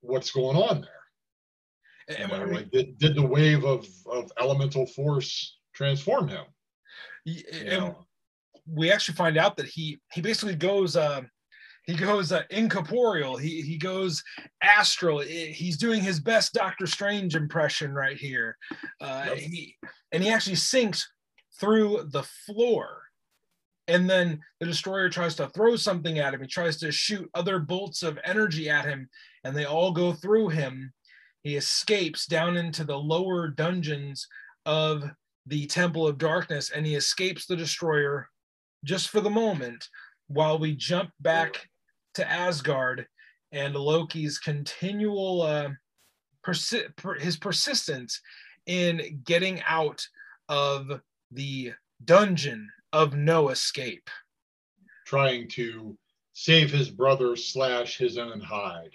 What's 0.00 0.30
going 0.30 0.58
on 0.58 0.82
there? 0.82 2.18
You 2.18 2.24
And- 2.24 2.30
know, 2.30 2.36
I 2.36 2.44
mean, 2.44 2.54
like 2.54 2.70
did, 2.70 2.98
did 2.98 3.14
the 3.14 3.26
wave 3.26 3.64
of 3.64 3.86
of 4.06 4.30
elemental 4.38 4.86
force 4.86 5.58
transform 5.74 6.28
him? 6.28 6.44
You 7.24 7.64
know? 7.64 8.06
we 8.66 8.92
actually 8.92 9.14
find 9.14 9.38
out 9.38 9.56
that 9.56 9.66
he 9.66 9.98
he 10.12 10.20
basically 10.20 10.54
goes 10.54 10.94
uh, 10.94 11.22
he 11.86 11.94
goes 11.94 12.32
uh, 12.32 12.42
incorporeal. 12.50 13.38
He 13.38 13.62
he 13.62 13.78
goes 13.78 14.22
astral. 14.62 15.20
He's 15.20 15.78
doing 15.78 16.02
his 16.02 16.20
best 16.20 16.52
Doctor 16.52 16.86
Strange 16.86 17.34
impression 17.34 17.94
right 17.94 18.16
here. 18.18 18.58
Uh, 19.00 19.24
Yep. 19.28 19.38
He 19.38 19.76
and 20.12 20.22
he 20.22 20.28
actually 20.28 20.56
sinks 20.56 21.08
through 21.58 22.08
the 22.10 22.22
floor. 22.22 23.02
And 23.88 24.08
then 24.08 24.40
the 24.60 24.66
destroyer 24.66 25.08
tries 25.08 25.34
to 25.36 25.48
throw 25.48 25.76
something 25.76 26.18
at 26.18 26.34
him. 26.34 26.40
He 26.40 26.46
tries 26.46 26.76
to 26.78 26.92
shoot 26.92 27.28
other 27.34 27.58
bolts 27.58 28.02
of 28.02 28.18
energy 28.24 28.70
at 28.70 28.84
him, 28.84 29.08
and 29.44 29.56
they 29.56 29.64
all 29.64 29.92
go 29.92 30.12
through 30.12 30.50
him. 30.50 30.92
He 31.42 31.56
escapes 31.56 32.26
down 32.26 32.56
into 32.56 32.84
the 32.84 32.96
lower 32.96 33.48
dungeons 33.48 34.28
of 34.64 35.10
the 35.46 35.66
Temple 35.66 36.06
of 36.06 36.18
Darkness, 36.18 36.70
and 36.70 36.86
he 36.86 36.94
escapes 36.94 37.46
the 37.46 37.56
destroyer 37.56 38.28
just 38.84 39.08
for 39.08 39.20
the 39.20 39.30
moment 39.30 39.88
while 40.28 40.58
we 40.58 40.74
jump 40.74 41.10
back 41.20 41.68
to 42.14 42.30
Asgard 42.30 43.06
and 43.50 43.74
Loki's 43.74 44.38
continual 44.38 45.42
uh, 45.42 45.68
persi- 46.46 46.94
per- 46.96 47.18
his 47.18 47.36
persistence 47.36 48.20
in 48.66 49.20
getting 49.24 49.60
out 49.66 50.06
of 50.48 51.00
the 51.32 51.72
dungeon 52.04 52.68
of 52.92 53.14
no 53.14 53.48
escape. 53.48 54.08
Trying 55.06 55.48
to 55.50 55.96
save 56.32 56.70
his 56.70 56.90
brother 56.90 57.36
slash 57.36 57.98
his 57.98 58.18
own 58.18 58.40
hide. 58.40 58.92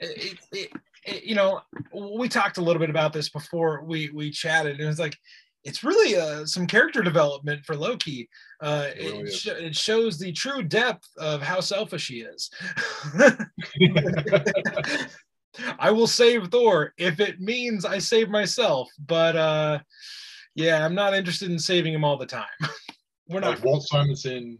It, 0.00 0.38
it, 0.52 0.72
it, 1.04 1.24
you 1.24 1.34
know, 1.34 1.60
we 1.92 2.28
talked 2.28 2.58
a 2.58 2.62
little 2.62 2.80
bit 2.80 2.90
about 2.90 3.12
this 3.12 3.28
before 3.28 3.82
we 3.84 4.10
we 4.10 4.30
chatted, 4.30 4.80
and 4.80 4.88
it's 4.88 4.98
like 4.98 5.16
it's 5.64 5.84
really 5.84 6.16
uh, 6.16 6.44
some 6.44 6.66
character 6.66 7.02
development 7.02 7.64
for 7.64 7.76
Loki. 7.76 8.28
Uh, 8.60 8.88
It 8.96 9.02
really 9.02 9.22
it, 9.22 9.32
sh- 9.32 9.46
it 9.46 9.76
shows 9.76 10.18
the 10.18 10.32
true 10.32 10.62
depth 10.62 11.08
of 11.18 11.42
how 11.42 11.60
selfish 11.60 12.08
he 12.08 12.22
is. 12.22 12.50
I 15.78 15.90
will 15.90 16.06
save 16.06 16.48
Thor 16.48 16.94
if 16.96 17.20
it 17.20 17.40
means 17.40 17.84
I 17.84 17.98
save 17.98 18.30
myself, 18.30 18.90
but 19.06 19.36
uh, 19.36 19.78
yeah, 20.54 20.84
I'm 20.84 20.94
not 20.94 21.14
interested 21.14 21.50
in 21.50 21.58
saving 21.58 21.94
him 21.94 22.04
all 22.04 22.16
the 22.16 22.26
time. 22.26 22.46
We're 23.28 23.40
not. 23.40 23.56
like 23.56 23.64
Walt 23.64 23.84
Simonson 23.84 24.58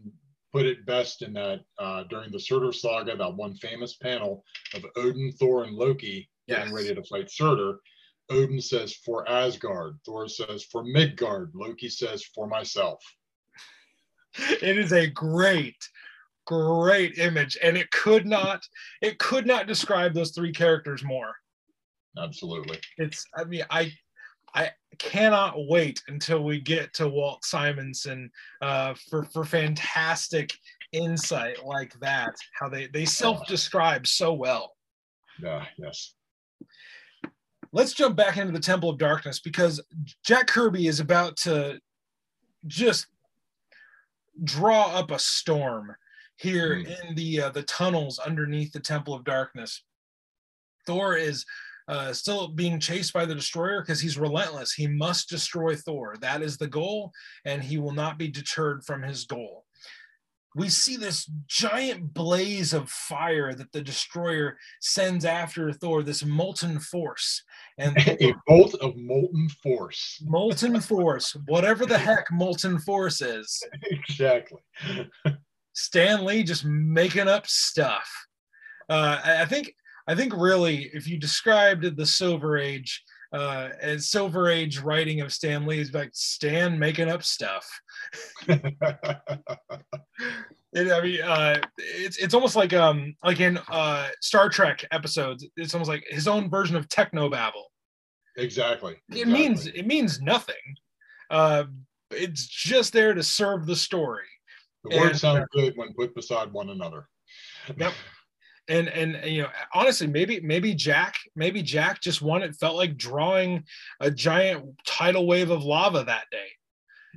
put 0.51 0.65
it 0.65 0.85
best 0.85 1.21
in 1.21 1.33
that 1.33 1.61
uh, 1.79 2.03
during 2.09 2.31
the 2.31 2.39
Surtur 2.39 2.71
saga, 2.71 3.15
that 3.15 3.35
one 3.35 3.55
famous 3.55 3.95
panel 3.95 4.43
of 4.73 4.85
Odin, 4.95 5.31
Thor, 5.33 5.63
and 5.63 5.75
Loki 5.75 6.29
getting 6.47 6.73
ready 6.73 6.93
to 6.93 7.03
fight 7.03 7.29
Surtur. 7.29 7.79
Odin 8.29 8.61
says 8.61 8.93
for 9.05 9.27
Asgard, 9.29 9.97
Thor 10.05 10.27
says 10.27 10.63
for 10.63 10.83
Midgard, 10.83 11.51
Loki 11.53 11.89
says 11.89 12.23
for 12.35 12.47
myself. 12.47 13.03
it 14.61 14.77
is 14.77 14.93
a 14.93 15.07
great 15.07 15.77
great 16.45 17.17
image 17.19 17.57
and 17.63 17.77
it 17.77 17.89
could 17.91 18.25
not 18.25 18.61
it 19.01 19.17
could 19.17 19.45
not 19.47 19.67
describe 19.67 20.13
those 20.13 20.31
three 20.31 20.51
characters 20.51 21.03
more 21.03 21.33
Absolutely. 22.17 22.79
it's 22.97 23.25
i 23.37 23.45
mean 23.45 23.63
i 23.69 23.91
i 24.55 24.69
cannot 24.99 25.55
wait 25.67 26.01
until 26.07 26.43
we 26.43 26.59
get 26.59 26.93
to 26.93 27.07
walt 27.07 27.43
simonson 27.43 28.29
uh 28.61 28.93
for 29.09 29.23
for 29.25 29.43
fantastic 29.43 30.53
insight 30.91 31.65
like 31.65 31.93
that 31.99 32.35
how 32.59 32.69
they 32.69 32.87
they 32.87 33.05
self-describe 33.05 34.05
so 34.05 34.31
well 34.33 34.75
Yeah, 35.41 35.65
yes. 35.77 36.13
let's 37.71 37.93
jump 37.93 38.15
back 38.15 38.37
into 38.37 38.51
the 38.53 38.59
Temple 38.59 38.91
of 38.91 38.99
Darkness 38.99 39.39
because 39.39 39.81
Jack 40.23 40.45
Kirby 40.47 40.85
is 40.87 40.99
about 40.99 41.35
to 41.37 41.79
just 42.67 43.07
draw 44.43 44.83
up 44.93 45.09
a 45.11 45.17
storm 45.19 45.95
here 46.37 46.75
Mm. 46.77 47.09
in 47.09 47.15
the 47.15 47.41
uh, 47.41 47.49
the 47.49 47.63
tunnels 47.63 48.19
underneath 48.19 48.71
the 48.73 48.79
Temple 48.79 49.13
of 49.15 49.23
Darkness. 49.23 49.83
Thor 50.85 51.15
is 51.15 51.45
uh, 51.87 52.13
still 52.13 52.47
being 52.47 52.79
chased 52.79 53.13
by 53.13 53.25
the 53.25 53.35
destroyer 53.35 53.81
because 53.81 53.99
he's 53.99 54.17
relentless. 54.17 54.73
He 54.73 54.87
must 54.87 55.29
destroy 55.29 55.75
Thor. 55.75 56.15
That 56.21 56.41
is 56.41 56.57
the 56.57 56.67
goal, 56.67 57.11
and 57.45 57.63
he 57.63 57.77
will 57.77 57.93
not 57.93 58.17
be 58.17 58.27
deterred 58.27 58.83
from 58.85 59.01
his 59.01 59.25
goal. 59.25 59.65
We 60.55 60.69
see 60.69 60.97
this 60.97 61.29
giant 61.47 62.13
blaze 62.13 62.73
of 62.73 62.87
fire 62.89 63.55
that 63.55 63.71
the 63.71 63.81
destroyer 63.81 64.57
sends 64.81 65.25
after 65.25 65.71
Thor, 65.73 66.03
this 66.03 66.23
molten 66.23 66.79
force. 66.79 67.41
And 67.79 67.97
a 68.07 68.33
bolt 68.45 68.75
of 68.75 68.95
molten 68.95 69.49
force. 69.63 70.21
molten 70.25 70.79
force, 70.81 71.35
whatever 71.47 71.85
the 71.85 71.97
heck 71.97 72.31
molten 72.31 72.77
force 72.79 73.21
is, 73.21 73.63
exactly. 73.83 74.61
Stan 75.73 76.23
Lee 76.23 76.43
just 76.43 76.65
making 76.65 77.27
up 77.27 77.47
stuff. 77.47 78.07
Uh, 78.87 79.19
I 79.23 79.41
I 79.41 79.45
think 79.45 79.73
I 80.07 80.15
think 80.15 80.33
really, 80.35 80.89
if 80.93 81.07
you 81.07 81.17
described 81.17 81.95
the 81.97 82.05
Silver 82.05 82.57
Age 82.57 83.03
uh, 83.31 83.69
as 83.81 84.09
Silver 84.09 84.49
Age 84.49 84.79
writing 84.79 85.21
of 85.21 85.33
Stan 85.33 85.65
Lee, 85.65 85.79
it's 85.79 85.93
like 85.93 86.11
Stan 86.13 86.77
making 86.77 87.09
up 87.09 87.23
stuff. 87.23 87.67
It, 90.75 90.91
I 90.91 91.01
mean, 91.01 91.21
uh, 91.21 91.59
it's 91.77 92.17
it's 92.17 92.33
almost 92.33 92.55
like 92.55 92.73
um 92.73 93.15
like 93.23 93.39
in 93.39 93.59
uh, 93.69 94.09
Star 94.21 94.49
Trek 94.49 94.83
episodes. 94.91 95.45
It's 95.55 95.75
almost 95.75 95.87
like 95.89 96.03
his 96.09 96.27
own 96.27 96.49
version 96.49 96.75
of 96.75 96.89
techno 96.89 97.29
babble. 97.29 97.71
exactly. 98.37 98.95
It 99.11 99.27
means 99.27 99.67
it 99.67 99.85
means 99.85 100.19
nothing. 100.21 100.55
Uh, 101.29 101.65
it's 102.09 102.47
just 102.47 102.91
there 102.91 103.13
to 103.13 103.21
serve 103.21 103.67
the 103.67 103.75
story. 103.75 104.25
the 104.83 104.97
words 104.97 105.11
and- 105.11 105.19
sound 105.19 105.45
good 105.51 105.73
when 105.75 105.93
put 105.93 106.15
beside 106.15 106.51
one 106.51 106.69
another. 106.71 107.07
Yep. 107.77 107.93
And 108.69 108.87
and 108.87 109.25
you 109.29 109.41
know 109.41 109.49
honestly 109.73 110.07
maybe 110.07 110.39
maybe 110.39 110.73
jack 110.73 111.15
maybe 111.35 111.61
jack 111.61 111.99
just 112.01 112.21
wanted 112.21 112.55
felt 112.55 112.77
like 112.77 112.95
drawing 112.95 113.63
a 113.99 114.09
giant 114.09 114.65
tidal 114.85 115.27
wave 115.27 115.49
of 115.49 115.63
lava 115.63 116.03
that 116.03 116.25
day. 116.31 116.47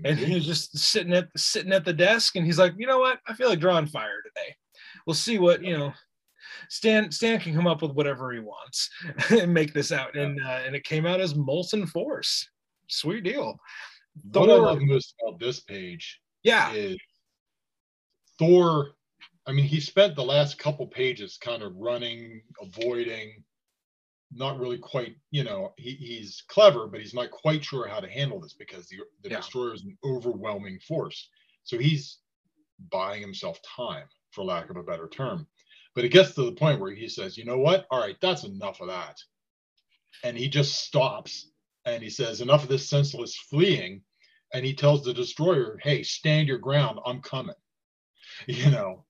And 0.04 0.18
he 0.18 0.34
was 0.34 0.44
just 0.44 0.76
sitting 0.76 1.14
at 1.14 1.28
sitting 1.36 1.72
at 1.72 1.86
the 1.86 1.92
desk 1.92 2.36
and 2.36 2.44
he's 2.44 2.58
like 2.58 2.74
you 2.76 2.86
know 2.86 2.98
what? 2.98 3.20
I 3.26 3.32
feel 3.34 3.48
like 3.48 3.60
drawing 3.60 3.86
fire 3.86 4.22
today. 4.22 4.54
We'll 5.06 5.14
see 5.14 5.38
what 5.38 5.62
you 5.62 5.76
know 5.76 5.92
stan 6.68 7.10
stan 7.10 7.40
can 7.40 7.54
come 7.54 7.66
up 7.66 7.82
with 7.82 7.92
whatever 7.92 8.32
he 8.32 8.40
wants 8.40 8.90
and 9.30 9.54
make 9.54 9.72
this 9.72 9.92
out. 9.92 10.16
And 10.16 10.38
uh, 10.44 10.60
and 10.66 10.74
it 10.74 10.84
came 10.84 11.06
out 11.06 11.20
as 11.20 11.34
molten 11.34 11.86
force. 11.86 12.48
Sweet 12.88 13.24
deal. 13.24 13.58
What 14.32 14.50
I 14.50 14.54
Thor- 14.54 14.66
love 14.66 14.78
most 14.82 15.14
about 15.22 15.38
this 15.40 15.60
page 15.60 16.20
yeah. 16.42 16.72
is 16.72 16.96
Thor. 18.38 18.95
I 19.46 19.52
mean, 19.52 19.66
he 19.66 19.80
spent 19.80 20.16
the 20.16 20.24
last 20.24 20.58
couple 20.58 20.86
pages 20.88 21.38
kind 21.38 21.62
of 21.62 21.76
running, 21.76 22.42
avoiding, 22.60 23.44
not 24.32 24.58
really 24.60 24.78
quite, 24.78 25.16
you 25.32 25.44
know, 25.44 25.74
he, 25.78 25.92
he's 25.92 26.44
clever, 26.48 26.88
but 26.88 27.00
he's 27.00 27.14
not 27.14 27.30
quite 27.30 27.64
sure 27.64 27.88
how 27.88 28.00
to 28.00 28.10
handle 28.10 28.40
this 28.40 28.54
because 28.54 28.88
the, 28.88 28.98
the 29.22 29.30
Yeah. 29.30 29.38
destroyer 29.38 29.74
is 29.74 29.84
an 29.84 29.98
overwhelming 30.04 30.80
force. 30.80 31.30
So 31.64 31.78
he's 31.78 32.18
buying 32.90 33.22
himself 33.22 33.60
time, 33.76 34.08
for 34.32 34.44
lack 34.44 34.70
of 34.70 34.76
a 34.76 34.84
better 34.84 35.08
term. 35.08 35.48
But 35.94 36.04
it 36.04 36.10
gets 36.10 36.34
to 36.34 36.44
the 36.44 36.52
point 36.52 36.80
where 36.80 36.94
he 36.94 37.08
says, 37.08 37.38
you 37.38 37.44
know 37.46 37.58
what? 37.58 37.86
All 37.90 38.00
right, 38.00 38.18
that's 38.22 38.44
enough 38.44 38.80
of 38.82 38.88
that. 38.88 39.18
And 40.24 40.36
he 40.38 40.48
just 40.48 40.74
stops 40.84 41.50
and 41.86 42.02
he 42.02 42.10
says, 42.10 42.42
enough 42.42 42.64
of 42.64 42.68
this 42.68 42.88
senseless 42.88 43.36
fleeing. 43.36 44.02
And 44.54 44.66
he 44.66 44.74
tells 44.74 45.04
the 45.04 45.14
destroyer, 45.14 45.78
hey, 45.82 46.02
stand 46.04 46.48
your 46.48 46.58
ground. 46.58 47.00
I'm 47.06 47.22
coming. 47.22 47.56
You 48.48 48.70
know, 48.70 49.05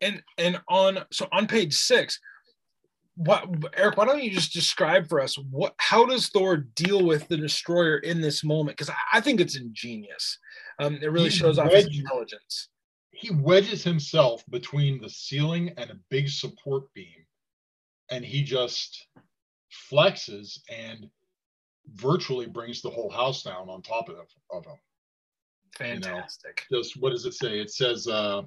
and 0.00 0.22
and 0.38 0.60
on 0.68 0.98
so 1.10 1.26
on 1.32 1.46
page 1.46 1.74
six 1.74 2.20
what 3.16 3.48
eric 3.76 3.96
why 3.96 4.04
don't 4.04 4.22
you 4.22 4.30
just 4.30 4.52
describe 4.52 5.08
for 5.08 5.20
us 5.20 5.38
what 5.50 5.74
how 5.78 6.04
does 6.04 6.28
thor 6.28 6.58
deal 6.58 7.04
with 7.04 7.26
the 7.28 7.36
destroyer 7.36 7.98
in 7.98 8.20
this 8.20 8.44
moment? 8.44 8.76
Because 8.76 8.90
I, 8.90 8.96
I 9.14 9.20
think 9.20 9.40
it's 9.40 9.56
ingenious. 9.56 10.38
Um 10.78 10.98
it 11.00 11.10
really 11.10 11.30
He 11.30 11.36
shows 11.36 11.58
off 11.58 11.72
his 11.72 11.86
intelligence. 11.86 12.68
he 13.12 13.30
wedges 13.30 13.82
himself 13.82 14.44
between 14.50 15.00
the 15.00 15.08
ceiling 15.08 15.72
and 15.78 15.90
a 15.90 15.98
big 16.10 16.28
support 16.28 16.92
beam. 16.92 17.24
And 18.10 18.22
he 18.22 18.42
just 18.42 19.08
flexes 19.90 20.58
and 20.68 21.08
virtually 21.94 22.46
brings 22.46 22.82
the 22.82 22.90
whole 22.90 23.10
house 23.10 23.42
down 23.42 23.70
on 23.70 23.80
top 23.80 24.10
of, 24.10 24.16
of 24.52 24.66
him. 24.66 24.72
Know. 24.72 25.86
fantastic. 25.86 26.64
just 26.70 27.00
what 27.00 27.10
does 27.10 27.24
it 27.24 27.32
say? 27.32 27.60
It 27.60 27.70
says 27.70 28.06
uh 28.06 28.42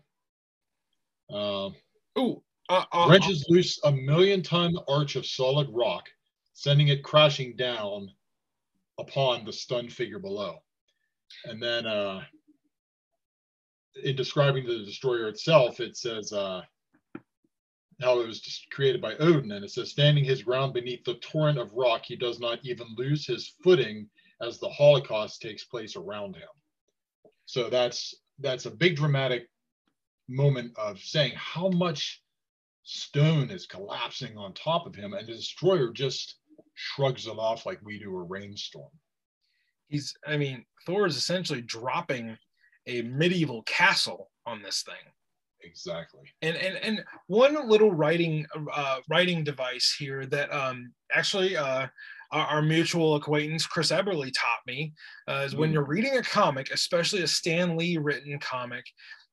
uh 1.33 1.69
ooh 2.17 2.41
uh, 2.69 2.85
uh, 2.91 3.07
wrenches 3.09 3.45
loose 3.49 3.79
a 3.83 3.91
million 3.91 4.43
ton 4.43 4.75
arch 4.87 5.15
of 5.15 5.25
solid 5.25 5.67
rock 5.71 6.07
sending 6.53 6.89
it 6.89 7.03
crashing 7.03 7.55
down 7.55 8.09
upon 8.99 9.45
the 9.45 9.53
stunned 9.53 9.91
figure 9.91 10.19
below. 10.19 10.57
And 11.45 11.61
then 11.61 11.85
uh 11.85 12.21
in 14.03 14.15
describing 14.15 14.65
the 14.65 14.85
destroyer 14.85 15.27
itself 15.27 15.79
it 15.79 15.97
says 15.97 16.31
uh 16.31 16.61
how 18.01 18.19
it 18.21 18.27
was 18.27 18.39
just 18.39 18.69
created 18.71 19.01
by 19.01 19.15
odin 19.15 19.51
and 19.51 19.65
it 19.65 19.71
says 19.71 19.91
standing 19.91 20.23
his 20.23 20.43
ground 20.43 20.73
beneath 20.73 21.03
the 21.03 21.15
torrent 21.15 21.57
of 21.57 21.73
rock 21.73 22.03
he 22.05 22.15
does 22.15 22.39
not 22.39 22.59
even 22.63 22.87
lose 22.95 23.25
his 23.25 23.55
footing 23.63 24.07
as 24.41 24.59
the 24.59 24.69
holocaust 24.69 25.41
takes 25.41 25.63
place 25.63 25.95
around 25.95 26.35
him. 26.35 26.47
So 27.45 27.69
that's 27.69 28.15
that's 28.39 28.65
a 28.65 28.71
big 28.71 28.95
dramatic 28.95 29.49
moment 30.29 30.71
of 30.77 30.99
saying 30.99 31.33
how 31.35 31.69
much 31.69 32.21
stone 32.83 33.49
is 33.51 33.65
collapsing 33.65 34.37
on 34.37 34.53
top 34.53 34.85
of 34.87 34.95
him 34.95 35.13
and 35.13 35.27
the 35.27 35.33
destroyer 35.33 35.91
just 35.91 36.37
shrugs 36.75 37.27
it 37.27 37.31
off 37.31 37.65
like 37.65 37.79
we 37.83 37.99
do 37.99 38.15
a 38.15 38.23
rainstorm. 38.23 38.91
He's 39.87 40.15
i 40.27 40.37
mean 40.37 40.65
thor 40.85 41.05
is 41.07 41.17
essentially 41.17 41.61
dropping 41.61 42.37
a 42.87 43.01
medieval 43.01 43.63
castle 43.63 44.31
on 44.45 44.61
this 44.61 44.83
thing. 44.83 44.95
Exactly. 45.61 46.21
And 46.41 46.55
and 46.55 46.77
and 46.77 47.03
one 47.27 47.67
little 47.67 47.91
writing 47.91 48.45
uh, 48.73 48.99
writing 49.09 49.43
device 49.43 49.95
here 49.99 50.25
that 50.27 50.51
um, 50.53 50.93
actually 51.13 51.57
uh, 51.57 51.87
our, 52.31 52.45
our 52.47 52.61
mutual 52.61 53.15
acquaintance 53.15 53.65
Chris 53.67 53.91
Eberly 53.91 54.31
taught 54.33 54.59
me 54.65 54.93
uh, 55.27 55.43
is 55.45 55.55
when 55.55 55.71
Mm. 55.71 55.73
you're 55.73 55.85
reading 55.85 56.17
a 56.17 56.21
comic, 56.23 56.71
especially 56.71 57.23
a 57.23 57.27
Stan 57.27 57.75
Lee 57.75 57.97
written 57.97 58.39
comic, 58.39 58.85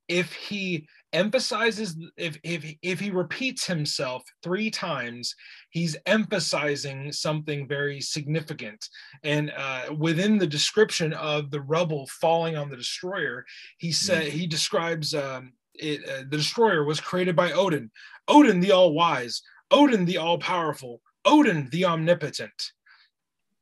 if 0.09 0.33
he 0.33 0.87
emphasizes 1.13 1.97
if 2.17 2.39
if 2.43 2.65
if 2.83 3.01
he 3.01 3.11
repeats 3.11 3.67
himself 3.67 4.23
three 4.43 4.71
times 4.71 5.35
he's 5.71 5.97
emphasizing 6.05 7.13
something 7.13 7.67
very 7.67 8.01
significant. 8.01 8.85
And 9.23 9.53
uh, 9.57 9.95
within 9.97 10.39
the 10.39 10.47
description 10.47 11.13
of 11.13 11.51
the 11.51 11.61
rubble 11.61 12.09
falling 12.21 12.57
on 12.57 12.71
the 12.71 12.77
destroyer 12.77 13.45
he 13.79 13.93
said 13.93 14.25
he 14.25 14.47
describes 14.47 15.15
um, 15.15 15.53
it, 15.75 16.09
uh, 16.09 16.25
the 16.29 16.37
destroyer 16.37 16.85
was 16.85 17.01
created 17.01 17.37
by 17.37 17.53
odin. 17.53 17.91
Odin 18.29 18.61
the 18.61 18.73
all-wise. 18.73 19.43
Odin 19.71 20.05
the 20.05 20.19
all-powerful. 20.19 21.01
Odin 21.25 21.69
the 21.71 21.85
omnipotent 21.85 22.73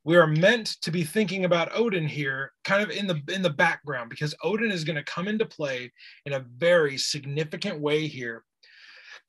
we 0.05 0.17
are 0.17 0.27
meant 0.27 0.67
to 0.83 0.91
be 0.91 1.03
thinking 1.03 1.45
about 1.45 1.75
odin 1.75 2.07
here 2.07 2.53
kind 2.63 2.83
of 2.83 2.91
in 2.91 3.07
the 3.07 3.21
in 3.33 3.43
the 3.43 3.51
background 3.51 4.11
because 4.11 4.35
odin 4.43 4.71
is 4.71 4.85
going 4.85 4.97
to 4.97 5.03
come 5.05 5.29
into 5.29 5.47
play 5.47 5.91
in 6.27 6.35
a 6.35 6.45
very 6.57 6.99
significant 6.99 7.81
way 7.81 8.07
here. 8.07 8.45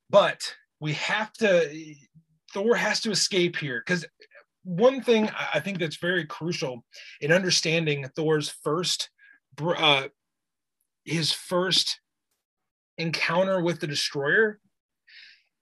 But 0.10 0.42
we 0.80 0.94
have 0.94 1.32
to 1.34 1.96
thor 2.54 2.76
has 2.76 3.02
to 3.02 3.12
escape 3.12 3.56
here 3.56 3.82
because 3.86 4.06
one 4.64 5.02
thing 5.02 5.30
I- 5.30 5.50
i 5.56 5.60
think 5.60 5.80
that's 5.80 5.98
very 5.98 6.26
crucial 6.26 6.84
in 7.22 7.32
understanding 7.32 8.08
thor's 8.16 8.50
first 8.50 9.10
uh, 9.62 10.08
his 11.06 11.32
first 11.32 12.00
encounter 12.98 13.62
with 13.62 13.80
the 13.80 13.88
destroyer 13.88 14.60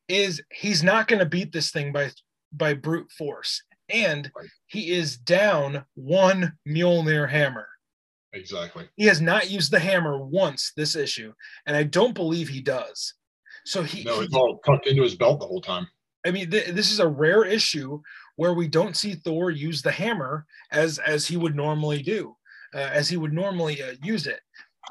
is 0.07 0.41
he's 0.51 0.84
not 0.84 1.07
going 1.07 1.20
to 1.20 1.26
beat 1.26 1.51
this 1.51 1.72
thing 1.72 1.91
by 1.91 2.11
by 2.51 2.74
brute 2.74 3.11
force 3.11 3.61
and 3.90 4.32
he 4.68 4.92
is 4.92 5.18
down 5.18 5.86
one 5.96 6.54
Mjolnir 6.68 7.30
hammer. 7.30 7.68
exactly 8.34 8.88
He 8.96 9.06
has 9.06 9.22
not 9.22 9.50
used 9.50 9.72
the 9.72 9.80
hammer 9.80 10.24
once 10.24 10.72
this 10.76 10.96
issue, 10.96 11.34
and 11.66 11.76
I 11.76 11.84
don't 11.84 12.14
believe 12.14 12.50
he 12.50 12.62
does. 12.62 13.14
So 13.66 13.84
he, 13.84 14.04
no 14.04 14.22
it's 14.22 14.34
all 14.34 14.60
tucked 14.66 14.88
into 14.88 15.04
his 15.04 15.16
belt 15.16 15.40
the 15.40 15.48
whole 15.48 15.62
time 15.62 15.88
I 16.26 16.32
mean, 16.32 16.50
th- 16.50 16.70
this 16.70 16.92
is 16.92 17.00
a 17.00 17.08
rare 17.08 17.44
issue 17.44 18.02
where 18.36 18.54
we 18.54 18.68
don't 18.68 18.96
see 18.96 19.16
Thor 19.16 19.52
use 19.52 19.82
the 19.82 19.92
hammer 19.92 20.46
as 20.72 21.00
as 21.00 21.28
he 21.28 21.38
would 21.38 21.56
normally 21.56 22.02
do, 22.02 22.36
uh, 22.74 22.90
as 22.92 23.10
he 23.10 23.18
would 23.18 23.34
normally 23.34 23.82
uh, 23.82 23.94
use 24.02 24.28
it. 24.28 24.40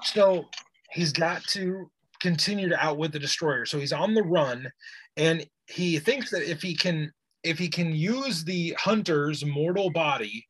So 0.02 0.46
he's 0.90 1.12
got 1.12 1.42
to 1.48 1.90
continue 2.20 2.68
to 2.68 2.84
outwit 2.84 3.12
the 3.12 3.18
destroyer. 3.18 3.64
So 3.66 3.78
he's 3.78 3.92
on 3.92 4.14
the 4.14 4.22
run, 4.22 4.70
and 5.16 5.46
he 5.66 5.98
thinks 5.98 6.30
that 6.30 6.48
if 6.48 6.62
he 6.62 6.76
can 6.76 7.10
if 7.44 7.58
he 7.58 7.68
can 7.68 7.92
use 7.92 8.44
the 8.44 8.76
hunter's 8.78 9.44
mortal 9.44 9.90
body 9.90 10.46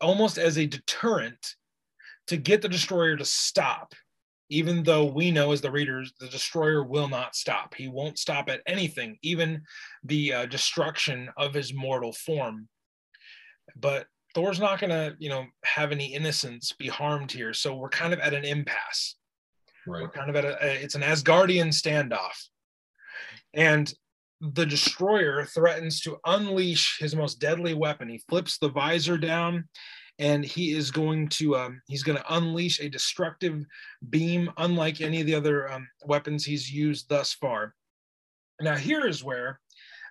almost 0.00 0.38
as 0.38 0.58
a 0.58 0.66
deterrent 0.66 1.54
to 2.26 2.36
get 2.36 2.62
the 2.62 2.68
destroyer 2.68 3.16
to 3.16 3.24
stop 3.24 3.94
even 4.52 4.82
though 4.82 5.06
we 5.06 5.30
know 5.30 5.50
as 5.52 5.62
the 5.62 5.70
readers 5.70 6.12
the 6.20 6.28
destroyer 6.28 6.84
will 6.84 7.08
not 7.08 7.34
stop. 7.34 7.74
He 7.74 7.88
won't 7.88 8.18
stop 8.18 8.50
at 8.50 8.60
anything 8.66 9.16
even 9.22 9.62
the 10.04 10.32
uh, 10.32 10.46
destruction 10.46 11.30
of 11.38 11.54
his 11.54 11.72
mortal 11.72 12.12
form. 12.12 12.68
But 13.74 14.06
thor's 14.34 14.60
not 14.60 14.78
going 14.78 14.90
to 14.90 15.16
you 15.18 15.30
know 15.30 15.46
have 15.64 15.90
any 15.90 16.12
innocence 16.12 16.72
be 16.72 16.88
harmed 16.88 17.32
here 17.32 17.54
so 17.54 17.74
we're 17.74 17.88
kind 17.88 18.12
of 18.12 18.20
at 18.20 18.34
an 18.34 18.44
impasse. 18.44 19.16
Right. 19.86 20.02
we're 20.02 20.10
kind 20.10 20.28
of 20.28 20.36
at 20.36 20.44
a, 20.44 20.62
a 20.62 20.82
it's 20.82 20.94
an 20.96 21.02
asgardian 21.02 21.68
standoff. 21.68 22.48
And 23.54 23.92
the 24.42 24.66
destroyer 24.66 25.44
threatens 25.44 26.00
to 26.00 26.18
unleash 26.26 26.98
his 26.98 27.14
most 27.14 27.38
deadly 27.38 27.74
weapon. 27.74 28.08
He 28.08 28.18
flips 28.28 28.58
the 28.58 28.68
visor 28.68 29.16
down 29.16 29.68
and 30.18 30.44
he 30.44 30.72
is 30.72 30.90
going 30.90 31.28
to 31.28 31.56
um, 31.56 31.80
he's 31.86 32.02
going 32.02 32.18
to 32.18 32.34
unleash 32.34 32.80
a 32.80 32.88
destructive 32.88 33.64
beam 34.10 34.50
unlike 34.58 35.00
any 35.00 35.20
of 35.20 35.26
the 35.26 35.34
other 35.34 35.70
um, 35.70 35.88
weapons 36.04 36.44
he's 36.44 36.70
used 36.70 37.08
thus 37.08 37.32
far. 37.32 37.74
Now 38.60 38.76
here 38.76 39.06
is 39.06 39.24
where 39.24 39.60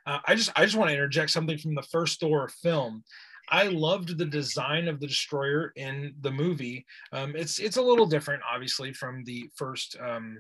uh, 0.07 0.19
i 0.25 0.34
just 0.34 0.51
i 0.55 0.63
just 0.63 0.75
want 0.75 0.89
to 0.89 0.95
interject 0.95 1.29
something 1.29 1.57
from 1.57 1.75
the 1.75 1.84
first 1.84 2.19
thor 2.19 2.49
film. 2.63 3.03
I 3.49 3.65
loved 3.65 4.17
the 4.17 4.25
design 4.25 4.88
of 4.88 5.01
the 5.01 5.07
destroyer 5.07 5.73
in 5.75 6.15
the 6.21 6.32
movie. 6.32 6.86
Um, 7.11 7.36
it's 7.36 7.59
it's 7.59 7.77
a 7.77 7.82
little 7.82 8.05
different 8.05 8.41
obviously 8.49 8.93
from 8.93 9.25
the 9.25 9.49
first 9.57 9.97
um, 10.01 10.38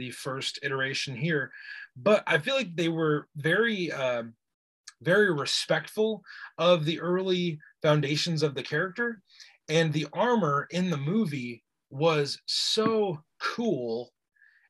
the 0.00 0.10
first 0.10 0.58
iteration 0.62 1.14
here 1.14 1.52
but 1.96 2.24
i 2.26 2.38
feel 2.38 2.56
like 2.56 2.74
they 2.74 2.88
were 2.88 3.28
very 3.36 3.92
uh, 3.92 4.22
very 5.02 5.32
respectful 5.32 6.22
of 6.58 6.84
the 6.84 6.98
early 7.00 7.58
foundations 7.82 8.42
of 8.42 8.54
the 8.54 8.62
character 8.62 9.22
and 9.68 9.92
the 9.92 10.06
armor 10.14 10.66
in 10.70 10.88
the 10.90 10.96
movie 10.96 11.62
was 11.90 12.40
so 12.46 13.22
cool 13.40 14.10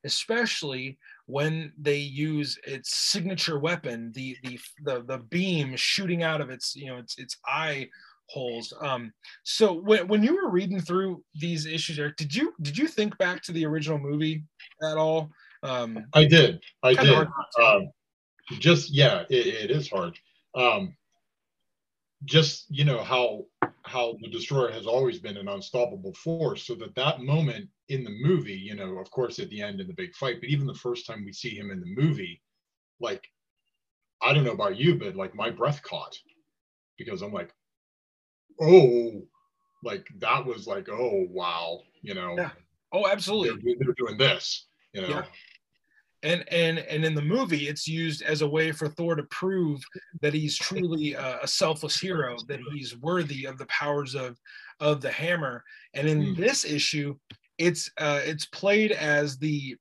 especially 0.03 0.97
when 1.27 1.71
they 1.79 1.97
use 1.97 2.59
its 2.67 2.95
signature 2.95 3.59
weapon 3.59 4.11
the 4.13 4.35
the 4.43 4.59
the, 4.83 5.03
the 5.03 5.19
beam 5.29 5.75
shooting 5.77 6.23
out 6.23 6.41
of 6.41 6.49
its 6.49 6.75
you 6.75 6.87
know 6.87 6.97
its 6.97 7.17
its 7.17 7.37
eye 7.45 7.87
holes 8.31 8.73
um 8.81 9.11
so 9.43 9.73
when, 9.73 10.07
when 10.07 10.23
you 10.23 10.35
were 10.35 10.49
reading 10.49 10.79
through 10.79 11.21
these 11.35 11.65
issues 11.65 11.99
Eric, 11.99 12.15
did 12.15 12.33
you 12.33 12.53
did 12.61 12.77
you 12.77 12.87
think 12.87 13.17
back 13.17 13.43
to 13.43 13.51
the 13.51 13.65
original 13.65 13.99
movie 13.99 14.43
at 14.83 14.97
all 14.97 15.29
um 15.63 16.05
I 16.13 16.25
did. 16.25 16.61
I 16.83 16.93
did. 16.93 17.13
hard 17.13 17.27
not 17.27 17.47
to. 17.55 17.63
Um, 17.63 17.91
just 18.59 18.91
yeah, 18.91 19.23
it, 19.29 19.47
it 19.47 19.71
is 19.71 19.89
hard. 19.89 20.17
Um, 20.55 20.95
just 22.25 22.65
you 22.69 22.83
know 22.83 23.03
how 23.03 23.45
how 23.83 24.15
the 24.21 24.29
destroyer 24.29 24.71
has 24.71 24.85
always 24.85 25.19
been 25.19 25.37
an 25.37 25.47
unstoppable 25.47 26.13
force, 26.13 26.63
so 26.63 26.75
that 26.75 26.95
that 26.95 27.21
moment 27.21 27.67
in 27.89 28.03
the 28.03 28.15
movie, 28.21 28.53
you 28.53 28.75
know, 28.75 28.97
of 28.97 29.09
course, 29.11 29.39
at 29.39 29.49
the 29.49 29.61
end 29.61 29.79
in 29.79 29.87
the 29.87 29.93
big 29.93 30.13
fight, 30.15 30.39
but 30.39 30.49
even 30.49 30.67
the 30.67 30.73
first 30.73 31.05
time 31.05 31.25
we 31.25 31.33
see 31.33 31.55
him 31.55 31.71
in 31.71 31.79
the 31.79 32.01
movie, 32.01 32.41
like 32.99 33.27
I 34.21 34.33
don't 34.33 34.43
know 34.43 34.51
about 34.51 34.77
you, 34.77 34.95
but 34.95 35.15
like 35.15 35.35
my 35.35 35.49
breath 35.49 35.81
caught 35.83 36.17
because 36.97 37.21
I'm 37.21 37.33
like, 37.33 37.51
oh, 38.61 39.21
like 39.83 40.07
that 40.19 40.45
was 40.45 40.67
like, 40.67 40.87
oh 40.89 41.25
wow, 41.29 41.81
you 42.01 42.13
know, 42.13 42.35
Yeah. 42.37 42.51
oh 42.93 43.07
absolutely 43.07 43.61
they're, 43.63 43.75
they're 43.85 43.95
doing 43.95 44.17
this, 44.17 44.67
you 44.93 45.01
know. 45.01 45.07
Yeah. 45.09 45.25
and 46.23 46.43
and 46.53 46.77
and 46.79 47.03
in 47.03 47.15
the 47.15 47.21
movie 47.21 47.67
it's 47.67 47.87
used 47.87 48.21
as 48.21 48.41
a 48.43 48.47
way 48.47 48.71
for 48.71 48.87
thor 48.87 49.15
to 49.15 49.23
prove 49.23 49.81
that 50.21 50.33
he's 50.35 50.55
truly 50.57 51.13
a, 51.13 51.39
a 51.41 51.47
selfless 51.47 51.99
hero 51.99 52.37
that 52.47 52.59
he's 52.71 52.95
worthy 52.97 53.45
of 53.45 53.57
the 53.57 53.65
powers 53.67 54.13
of 54.13 54.37
of 54.79 55.01
the 55.01 55.11
hammer 55.11 55.63
and 55.95 56.07
in 56.07 56.19
Mm. 56.21 56.37
this 56.37 56.63
issue 56.63 57.15
it's 57.57 57.89
uh 57.97 58.21
it's 58.23 58.45
played 58.45 58.91
as 58.91 59.37
the 59.39 59.75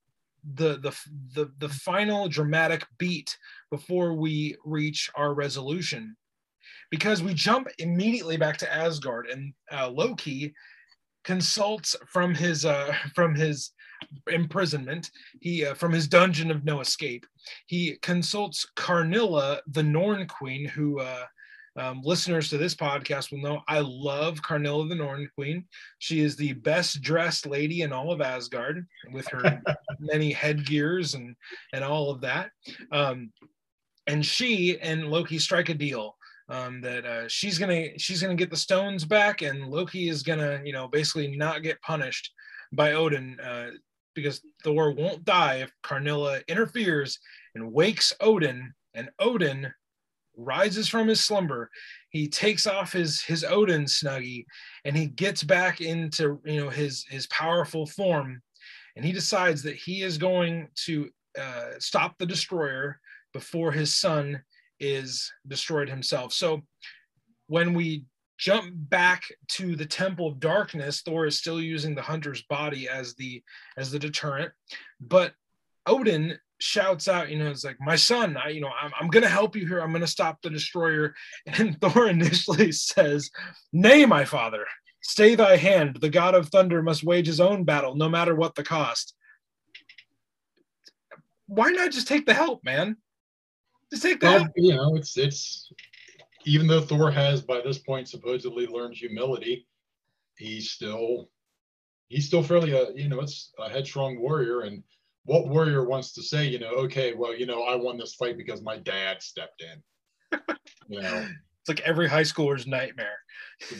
the 0.54 0.78
the 0.78 0.92
the, 1.34 1.52
the 1.58 1.68
final 1.68 2.26
dramatic 2.28 2.86
beat 2.98 3.36
before 3.70 4.14
we 4.14 4.56
reach 4.64 5.10
our 5.16 5.34
resolution 5.34 6.16
because 6.90 7.22
we 7.22 7.34
jump 7.34 7.68
immediately 7.78 8.36
back 8.36 8.56
to 8.56 8.72
asgard 8.72 9.26
and 9.26 9.52
uh, 9.72 9.88
loki 9.88 10.52
consults 11.24 11.96
from 12.06 12.34
his 12.34 12.64
uh 12.64 12.92
from 13.14 13.34
his 13.34 13.72
imprisonment 14.28 15.10
he 15.40 15.64
uh, 15.64 15.74
from 15.74 15.92
his 15.92 16.08
dungeon 16.08 16.50
of 16.50 16.64
no 16.64 16.80
escape 16.80 17.26
he 17.66 17.98
consults 18.02 18.66
Karnilla 18.76 19.60
the 19.68 19.82
norn 19.82 20.26
queen 20.26 20.64
who 20.64 21.00
uh 21.00 21.26
um, 21.76 22.00
listeners 22.02 22.48
to 22.50 22.58
this 22.58 22.74
podcast 22.74 23.30
will 23.30 23.40
know 23.40 23.62
I 23.68 23.80
love 23.80 24.42
Karnilla 24.42 24.88
the 24.88 24.94
Norn 24.94 25.28
Queen. 25.34 25.64
She 25.98 26.20
is 26.20 26.36
the 26.36 26.52
best 26.52 27.00
dressed 27.00 27.46
lady 27.46 27.82
in 27.82 27.92
all 27.92 28.12
of 28.12 28.20
Asgard 28.20 28.86
with 29.12 29.26
her 29.28 29.62
many 30.00 30.32
headgears 30.32 31.14
and 31.14 31.36
and 31.72 31.84
all 31.84 32.10
of 32.10 32.20
that. 32.22 32.50
Um, 32.90 33.32
and 34.06 34.24
she 34.24 34.78
and 34.80 35.08
Loki 35.08 35.38
strike 35.38 35.68
a 35.68 35.74
deal 35.74 36.16
um, 36.50 36.80
that 36.80 37.06
uh, 37.06 37.28
she's 37.28 37.58
gonna 37.58 37.96
she's 37.96 38.20
gonna 38.20 38.34
get 38.34 38.50
the 38.50 38.56
stones 38.56 39.04
back, 39.04 39.42
and 39.42 39.70
Loki 39.70 40.08
is 40.08 40.22
gonna 40.22 40.60
you 40.64 40.72
know 40.72 40.88
basically 40.88 41.36
not 41.36 41.62
get 41.62 41.80
punished 41.80 42.32
by 42.72 42.92
Odin 42.92 43.38
uh, 43.40 43.70
because 44.14 44.42
Thor 44.64 44.92
won't 44.92 45.24
die 45.24 45.56
if 45.56 45.72
Karnilla 45.82 46.40
interferes 46.48 47.18
and 47.54 47.72
wakes 47.72 48.12
Odin, 48.20 48.74
and 48.94 49.10
Odin 49.20 49.72
rises 50.36 50.88
from 50.88 51.08
his 51.08 51.20
slumber. 51.20 51.70
He 52.10 52.26
takes 52.26 52.66
off 52.66 52.92
his 52.92 53.22
his 53.22 53.44
Odin 53.44 53.84
snuggie, 53.84 54.44
and 54.84 54.96
he 54.96 55.06
gets 55.06 55.44
back 55.44 55.80
into 55.80 56.40
you 56.44 56.60
know 56.60 56.70
his 56.70 57.04
his 57.08 57.28
powerful 57.28 57.86
form, 57.86 58.42
and 58.96 59.04
he 59.04 59.12
decides 59.12 59.62
that 59.62 59.76
he 59.76 60.02
is 60.02 60.18
going 60.18 60.68
to 60.86 61.08
uh, 61.40 61.70
stop 61.78 62.18
the 62.18 62.26
destroyer 62.26 62.98
before 63.32 63.70
his 63.70 63.94
son 63.94 64.42
is 64.80 65.30
destroyed 65.46 65.88
himself. 65.88 66.32
So 66.32 66.62
when 67.46 67.74
we 67.74 68.04
jump 68.38 68.72
back 68.72 69.24
to 69.48 69.76
the 69.76 69.84
temple 69.84 70.26
of 70.26 70.40
darkness 70.40 71.02
thor 71.02 71.26
is 71.26 71.36
still 71.36 71.60
using 71.60 71.94
the 71.94 72.00
hunter's 72.00 72.42
body 72.44 72.88
as 72.88 73.14
the 73.16 73.42
as 73.76 73.90
the 73.90 73.98
deterrent. 73.98 74.50
But 75.00 75.34
odin 75.86 76.38
shouts 76.58 77.08
out 77.08 77.30
you 77.30 77.38
know 77.38 77.50
it's 77.50 77.64
like 77.64 77.78
my 77.80 77.96
son 77.96 78.36
i 78.36 78.50
you 78.50 78.60
know 78.60 78.68
i'm, 78.80 78.92
I'm 79.00 79.08
gonna 79.08 79.28
help 79.28 79.56
you 79.56 79.66
here. 79.66 79.80
I'm 79.80 79.92
gonna 79.92 80.06
stop 80.06 80.40
the 80.42 80.50
destroyer. 80.50 81.14
And 81.46 81.78
thor 81.80 82.08
initially 82.08 82.72
says 82.92 83.30
nay 83.72 84.06
my 84.06 84.24
father 84.24 84.66
stay 85.02 85.34
thy 85.34 85.56
hand. 85.56 85.98
The 86.00 86.10
god 86.10 86.34
of 86.34 86.48
thunder 86.48 86.82
must 86.82 87.04
wage 87.04 87.26
his 87.26 87.40
own 87.40 87.64
battle 87.64 87.94
no 87.94 88.08
matter 88.08 88.34
what 88.34 88.54
the 88.54 88.62
cost. 88.62 89.14
Why 91.46 91.70
not 91.70 91.90
just 91.90 92.08
take 92.08 92.24
the 92.24 92.34
help 92.34 92.64
man 92.64 92.96
just 93.90 94.02
take 94.02 94.20
the 94.20 94.26
Well, 94.26 94.48
you 94.56 94.74
know, 94.74 94.96
it's 94.96 95.16
it's 95.16 95.72
even 96.44 96.66
though 96.66 96.80
Thor 96.80 97.10
has 97.10 97.42
by 97.42 97.60
this 97.60 97.78
point 97.78 98.08
supposedly 98.08 98.66
learned 98.66 98.94
humility, 98.94 99.66
he's 100.36 100.70
still 100.70 101.28
he's 102.08 102.26
still 102.26 102.42
fairly 102.42 102.72
a 102.72 102.92
you 102.92 103.08
know 103.08 103.20
it's 103.20 103.52
a 103.58 103.68
headstrong 103.68 104.20
warrior. 104.20 104.62
And 104.62 104.82
what 105.24 105.48
warrior 105.48 105.86
wants 105.86 106.12
to 106.14 106.22
say, 106.22 106.46
you 106.46 106.58
know, 106.58 106.70
okay, 106.70 107.14
well, 107.14 107.36
you 107.36 107.46
know, 107.46 107.64
I 107.64 107.76
won 107.76 107.98
this 107.98 108.14
fight 108.14 108.36
because 108.36 108.62
my 108.62 108.78
dad 108.78 109.22
stepped 109.22 109.62
in. 109.62 110.40
You 110.88 111.02
know, 111.02 111.28
it's 111.60 111.68
like 111.68 111.80
every 111.80 112.08
high 112.08 112.22
schooler's 112.22 112.66
nightmare 112.66 113.18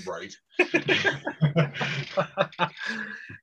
right? 0.06 0.34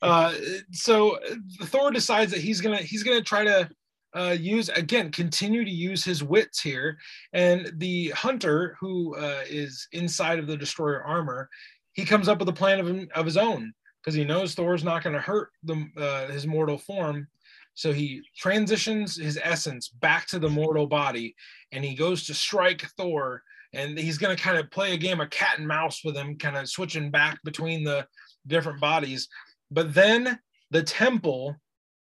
uh, 0.02 0.34
so 0.72 1.20
Thor 1.64 1.92
decides 1.92 2.32
that 2.32 2.42
he's 2.42 2.62
gonna 2.62 2.78
he's 2.78 3.04
gonna 3.04 3.22
try 3.22 3.44
to 3.44 3.70
uh, 4.18 4.32
use 4.32 4.70
again 4.70 5.12
continue 5.12 5.64
to 5.64 5.72
use 5.72 6.04
his 6.04 6.24
wits 6.24 6.62
here, 6.62 6.98
and 7.34 7.72
the 7.78 8.10
hunter 8.10 8.76
who 8.80 9.16
uh, 9.16 9.42
is 9.48 9.88
inside 9.92 10.40
of 10.40 10.48
the 10.48 10.58
destroyer 10.58 11.04
armor, 11.04 11.50
he 11.94 12.06
comes 12.06 12.28
up 12.28 12.40
with 12.40 12.50
a 12.50 12.54
plan 12.54 12.80
of 12.80 13.10
of 13.16 13.26
his 13.26 13.38
own 13.38 13.74
because 14.02 14.16
he 14.16 14.24
knows 14.24 14.56
Thor's 14.56 14.84
not 14.84 15.04
going 15.04 15.16
to 15.16 15.22
hurt 15.22 15.50
the 15.64 15.86
uh, 15.98 16.32
his 16.32 16.48
mortal 16.48 16.78
form. 16.78 17.28
So 17.74 17.94
he 17.94 18.24
transitions 18.36 19.18
his 19.18 19.40
essence 19.44 19.90
back 19.90 20.26
to 20.28 20.40
the 20.40 20.50
mortal 20.50 20.88
body, 20.88 21.36
and 21.72 21.86
he 21.86 21.94
goes 21.94 22.26
to 22.26 22.34
strike 22.34 22.82
Thor 22.98 23.44
and 23.74 23.98
he's 23.98 24.18
going 24.18 24.36
to 24.36 24.42
kind 24.42 24.58
of 24.58 24.72
play 24.72 24.94
a 24.94 24.98
game 24.98 25.20
of 25.20 25.30
cat 25.30 25.60
and 25.60 25.68
mouse 25.68 26.04
with 26.04 26.16
him, 26.16 26.38
kind 26.38 26.58
of 26.58 26.70
switching 26.70 27.12
back 27.12 27.40
between 27.44 27.84
the 27.84 28.08
different 28.48 28.80
bodies. 28.80 29.28
But 29.72 29.94
then 29.94 30.40
the 30.72 30.84
temple 30.84 31.56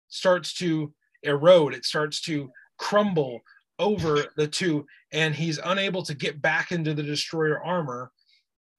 starts 0.09 0.55
to 0.55 0.93
erode, 1.23 1.75
it 1.75 1.85
starts 1.85 2.21
to 2.23 2.51
crumble 2.79 3.41
over 3.79 4.27
the 4.37 4.47
two, 4.47 4.87
and 5.13 5.35
he's 5.35 5.59
unable 5.65 6.03
to 6.03 6.15
get 6.15 6.43
back 6.43 6.73
into 6.73 6.95
the 6.95 7.03
destroyer 7.03 7.63
armor 7.63 8.11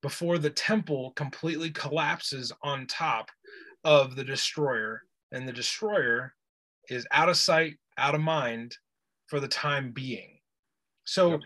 before 0.01 0.37
the 0.37 0.49
temple 0.49 1.11
completely 1.15 1.71
collapses 1.71 2.51
on 2.63 2.85
top 2.87 3.29
of 3.83 4.15
the 4.15 4.23
destroyer. 4.23 5.01
And 5.31 5.47
the 5.47 5.53
destroyer 5.53 6.33
is 6.89 7.05
out 7.11 7.29
of 7.29 7.37
sight, 7.37 7.77
out 7.97 8.15
of 8.15 8.21
mind 8.21 8.75
for 9.27 9.39
the 9.39 9.47
time 9.47 9.91
being. 9.91 10.39
So, 11.05 11.31
Yep. 11.31 11.41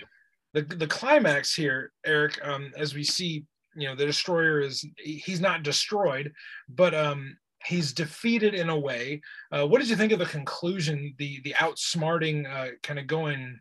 the 0.53 0.61
the 0.75 0.87
climax 0.87 1.53
here, 1.53 1.91
Eric, 2.05 2.39
um, 2.45 2.71
as 2.77 2.93
we 2.93 3.03
see, 3.03 3.45
you 3.75 3.87
know, 3.87 3.95
the 3.95 4.05
destroyer 4.05 4.59
is 4.61 4.85
he's 4.97 5.41
not 5.41 5.63
destroyed, 5.63 6.31
but 6.69 6.93
um, 6.93 7.37
he's 7.65 7.93
defeated 7.93 8.53
in 8.53 8.69
a 8.69 8.77
way. 8.77 9.21
Uh, 9.51 9.65
what 9.65 9.79
did 9.79 9.89
you 9.89 9.95
think 9.95 10.11
of 10.11 10.19
the 10.19 10.25
conclusion, 10.25 11.13
the 11.17 11.41
the 11.43 11.53
outsmarting, 11.53 12.45
uh, 12.51 12.71
kind 12.81 12.99
of 12.99 13.07
going 13.07 13.59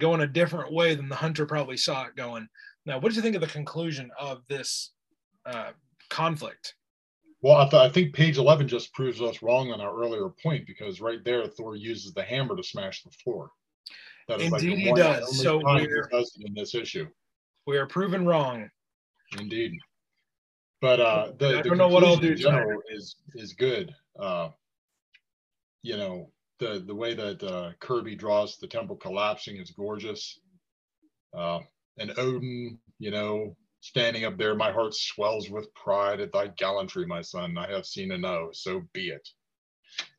going 0.00 0.20
a 0.22 0.26
different 0.26 0.72
way 0.72 0.94
than 0.94 1.08
the 1.08 1.14
hunter 1.14 1.46
probably 1.46 1.76
saw 1.76 2.04
it 2.06 2.16
going? 2.16 2.46
Now, 2.86 2.98
what 2.98 3.08
did 3.08 3.16
you 3.16 3.22
think 3.22 3.34
of 3.34 3.40
the 3.40 3.46
conclusion 3.46 4.10
of 4.18 4.42
this 4.48 4.92
uh, 5.46 5.70
conflict? 6.10 6.74
Well, 7.40 7.56
I, 7.56 7.68
th- 7.68 7.82
I 7.82 7.88
think 7.90 8.14
page 8.14 8.38
11 8.38 8.68
just 8.68 8.92
proves 8.94 9.20
us 9.20 9.42
wrong 9.42 9.70
on 9.70 9.80
our 9.80 9.94
earlier 9.94 10.30
point 10.42 10.66
because 10.66 11.00
right 11.02 11.22
there, 11.24 11.46
Thor 11.46 11.76
uses 11.76 12.14
the 12.14 12.22
hammer 12.22 12.56
to 12.56 12.62
smash 12.62 13.02
the 13.02 13.10
floor. 13.10 13.50
That 14.28 14.40
is 14.40 14.50
Indeed, 14.50 14.70
like 14.70 14.78
he 14.78 14.92
does. 14.94 15.42
So 15.42 15.60
we're, 15.62 16.08
does 16.10 16.38
in 16.40 16.54
this 16.54 16.74
issue. 16.74 17.06
We 17.66 17.76
are 17.76 17.86
proven 17.86 18.24
wrong. 18.24 18.70
Indeed. 19.38 19.78
But 20.84 21.00
uh, 21.00 21.32
the, 21.38 21.60
I 21.60 21.62
don't 21.62 21.78
know 21.78 21.88
what 21.88 22.04
I'll 22.04 22.18
do. 22.18 22.34
general 22.34 22.82
is 22.90 23.16
is 23.36 23.54
good. 23.54 23.94
Uh, 24.20 24.50
you 25.80 25.96
know, 25.96 26.30
the 26.58 26.84
the 26.86 26.94
way 26.94 27.14
that 27.14 27.42
uh, 27.42 27.70
Kirby 27.80 28.16
draws 28.16 28.58
the 28.58 28.66
temple 28.66 28.96
collapsing 28.96 29.56
is 29.56 29.70
gorgeous. 29.70 30.38
Uh, 31.34 31.60
and 31.96 32.12
Odin, 32.18 32.78
you 32.98 33.10
know, 33.10 33.56
standing 33.80 34.26
up 34.26 34.36
there, 34.36 34.54
my 34.54 34.70
heart 34.70 34.92
swells 34.94 35.48
with 35.48 35.72
pride 35.72 36.20
at 36.20 36.32
thy 36.32 36.48
gallantry, 36.48 37.06
my 37.06 37.22
son. 37.22 37.56
I 37.56 37.72
have 37.72 37.86
seen 37.86 38.12
enough, 38.12 38.48
so 38.52 38.82
be 38.92 39.08
it. 39.08 39.26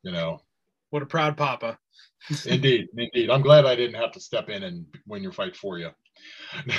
You 0.02 0.10
know. 0.10 0.40
What 0.90 1.04
a 1.04 1.06
proud 1.06 1.36
papa. 1.36 1.78
indeed, 2.44 2.88
indeed. 2.98 3.30
I'm 3.30 3.42
glad 3.42 3.66
I 3.66 3.76
didn't 3.76 4.00
have 4.00 4.10
to 4.14 4.20
step 4.20 4.48
in 4.48 4.64
and 4.64 4.84
win 5.06 5.22
your 5.22 5.30
fight 5.30 5.56
for 5.56 5.78
you. 5.78 5.90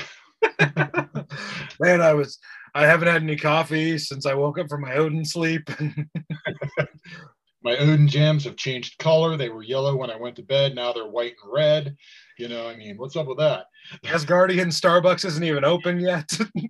Man, 1.80 2.02
I 2.02 2.14
was 2.14 2.38
I 2.78 2.86
haven't 2.86 3.08
had 3.08 3.24
any 3.24 3.36
coffee 3.36 3.98
since 3.98 4.28
I 4.28 4.36
woke 4.36 4.60
up 4.60 4.70
from 4.70 4.82
my 4.82 4.94
Odin 4.94 5.26
sleep. 5.26 5.68
my 7.64 7.76
Odin 7.76 8.08
jams 8.08 8.44
have 8.44 8.56
changed 8.56 9.00
color. 9.00 9.36
They 9.36 9.50
were 9.50 9.64
yellow 9.64 9.96
when 9.96 10.12
I 10.12 10.16
went 10.16 10.36
to 10.36 10.44
bed. 10.44 10.76
Now 10.76 10.94
they're 10.94 11.08
white 11.08 11.34
and 11.44 11.52
red. 11.52 11.98
You 12.38 12.50
know, 12.50 12.70
I 12.70 12.76
mean, 12.76 12.98
what's 12.98 13.16
up 13.16 13.26
with 13.26 13.40
that? 13.40 13.66
Asgardian 14.06 14.68
Starbucks 14.68 15.26
isn't 15.26 15.44
even 15.44 15.66
open 15.66 16.00
yet. 16.00 16.30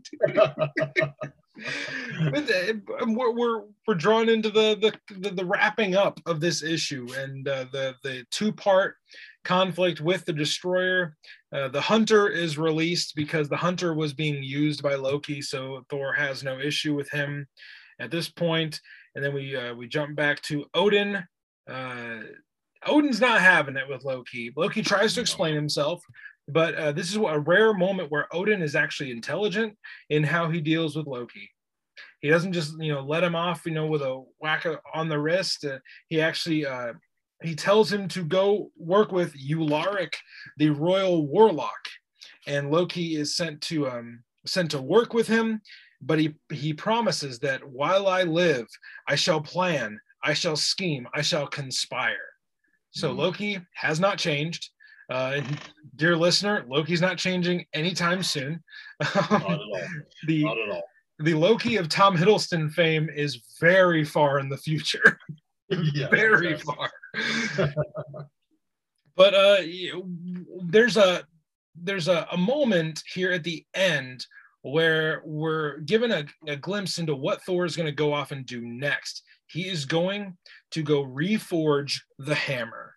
we're, 3.05 3.33
we're 3.33 3.63
we're 3.85 3.95
drawn 3.95 4.29
into 4.29 4.49
the, 4.49 4.77
the 4.79 5.13
the, 5.13 5.31
the 5.31 5.45
wrapping 5.45 5.95
up 5.95 6.21
of 6.25 6.39
this 6.39 6.63
issue 6.63 7.05
and 7.17 7.49
uh, 7.49 7.65
the 7.73 7.95
the 8.03 8.23
two 8.31 8.53
part 8.53 8.95
conflict 9.43 9.99
with 9.99 10.23
the 10.23 10.33
destroyer. 10.33 11.17
Uh, 11.53 11.69
the 11.69 11.81
hunter 11.81 12.27
is 12.27 12.57
released 12.57 13.15
because 13.15 13.47
the 13.47 13.57
hunter 13.57 13.93
was 13.93 14.13
being 14.13 14.43
used 14.43 14.83
by 14.83 14.95
Loki, 14.95 15.41
so 15.41 15.85
Thor 15.89 16.13
has 16.13 16.43
no 16.43 16.59
issue 16.59 16.93
with 16.93 17.09
him 17.09 17.47
at 17.99 18.11
this 18.11 18.29
point. 18.29 18.79
And 19.15 19.23
then 19.23 19.33
we 19.33 19.55
uh, 19.55 19.73
we 19.73 19.87
jump 19.87 20.15
back 20.15 20.41
to 20.43 20.65
Odin. 20.73 21.23
Uh, 21.69 22.19
Odin's 22.85 23.21
not 23.21 23.41
having 23.41 23.77
it 23.77 23.87
with 23.89 24.03
Loki. 24.03 24.53
Loki 24.55 24.81
tries 24.81 25.13
to 25.15 25.21
explain 25.21 25.55
himself, 25.55 26.03
but 26.47 26.75
uh, 26.75 26.91
this 26.91 27.09
is 27.09 27.15
a 27.15 27.39
rare 27.39 27.73
moment 27.73 28.11
where 28.11 28.33
Odin 28.35 28.61
is 28.61 28.75
actually 28.75 29.11
intelligent 29.11 29.75
in 30.09 30.23
how 30.23 30.49
he 30.49 30.61
deals 30.61 30.95
with 30.95 31.07
Loki. 31.07 31.49
He 32.21 32.29
doesn't 32.29 32.53
just 32.53 32.75
you 32.79 32.93
know 32.93 33.01
let 33.01 33.23
him 33.23 33.35
off 33.35 33.65
you 33.65 33.71
know 33.71 33.87
with 33.87 34.01
a 34.01 34.23
whack 34.39 34.65
on 34.93 35.07
the 35.07 35.19
wrist. 35.19 35.65
Uh, 35.65 35.79
he 36.09 36.19
actually 36.19 36.65
uh, 36.65 36.93
he 37.43 37.55
tells 37.55 37.91
him 37.91 38.07
to 38.09 38.23
go 38.23 38.71
work 38.77 39.11
with 39.11 39.33
Ullaric, 39.35 40.13
the 40.57 40.69
royal 40.69 41.27
warlock, 41.27 41.87
and 42.47 42.71
Loki 42.71 43.15
is 43.15 43.35
sent 43.35 43.61
to 43.63 43.89
um, 43.89 44.23
sent 44.45 44.71
to 44.71 44.81
work 44.81 45.13
with 45.13 45.27
him 45.27 45.61
but 46.01 46.19
he 46.19 46.35
he 46.51 46.73
promises 46.73 47.39
that 47.39 47.63
while 47.63 48.07
I 48.07 48.23
live, 48.23 48.67
I 49.07 49.15
shall 49.15 49.41
plan, 49.41 49.99
I 50.23 50.33
shall 50.33 50.55
scheme, 50.55 51.07
I 51.13 51.21
shall 51.21 51.47
conspire. 51.47 52.33
So 52.91 53.13
mm. 53.13 53.17
Loki 53.17 53.59
has 53.73 53.99
not 53.99 54.17
changed. 54.17 54.69
Uh, 55.09 55.41
dear 55.95 56.15
listener, 56.15 56.65
Loki's 56.67 57.01
not 57.01 57.17
changing 57.17 57.65
anytime 57.73 58.23
soon. 58.23 58.63
not 59.01 59.31
at 59.31 59.41
all. 59.41 59.81
the, 60.27 60.43
not 60.43 60.57
at 60.57 60.69
all. 60.69 60.83
The 61.19 61.33
Loki 61.33 61.77
of 61.77 61.89
Tom 61.89 62.15
Hiddleston 62.15 62.71
fame 62.71 63.09
is 63.09 63.41
very 63.59 64.03
far 64.03 64.39
in 64.39 64.49
the 64.49 64.57
future. 64.57 65.19
yeah, 65.69 66.09
very 66.09 66.57
far. 66.59 66.91
But 69.15 69.33
uh, 69.33 69.57
there's 70.65 70.97
a 70.97 71.23
there's 71.75 72.07
a, 72.07 72.27
a 72.31 72.37
moment 72.37 73.03
here 73.13 73.31
at 73.31 73.43
the 73.43 73.65
end 73.73 74.25
where 74.61 75.21
we're 75.25 75.79
given 75.79 76.11
a, 76.11 76.25
a 76.47 76.55
glimpse 76.55 76.99
into 76.99 77.15
what 77.15 77.41
Thor 77.43 77.65
is 77.65 77.75
going 77.75 77.87
to 77.87 77.91
go 77.91 78.13
off 78.13 78.31
and 78.31 78.45
do 78.45 78.61
next. 78.61 79.23
He 79.47 79.67
is 79.67 79.85
going 79.85 80.35
to 80.71 80.83
go 80.83 81.03
reforge 81.03 81.99
the 82.19 82.35
hammer. 82.35 82.95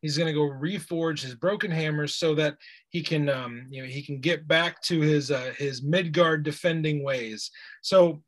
He's 0.00 0.18
going 0.18 0.26
to 0.26 0.38
go 0.38 0.48
reforge 0.48 1.22
his 1.22 1.34
broken 1.34 1.70
hammer 1.70 2.06
so 2.06 2.34
that 2.34 2.56
he 2.90 3.02
can, 3.02 3.28
um, 3.28 3.66
you 3.70 3.82
know, 3.82 3.88
he 3.88 4.02
can 4.02 4.20
get 4.20 4.46
back 4.46 4.82
to 4.82 5.00
his 5.00 5.30
uh, 5.30 5.54
his 5.56 5.82
Midgard 5.82 6.42
defending 6.42 7.02
ways. 7.02 7.50
So 7.80 8.22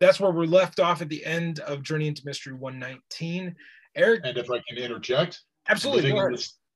that's 0.00 0.20
where 0.20 0.30
we're 0.30 0.46
left 0.46 0.80
off 0.80 1.02
at 1.02 1.08
the 1.08 1.24
end 1.24 1.58
of 1.60 1.82
Journey 1.82 2.08
into 2.08 2.22
Mystery 2.24 2.54
119. 2.54 3.54
Eric, 3.96 4.22
and 4.24 4.36
if 4.36 4.50
I 4.50 4.60
can 4.68 4.78
interject, 4.78 5.40
absolutely 5.68 6.12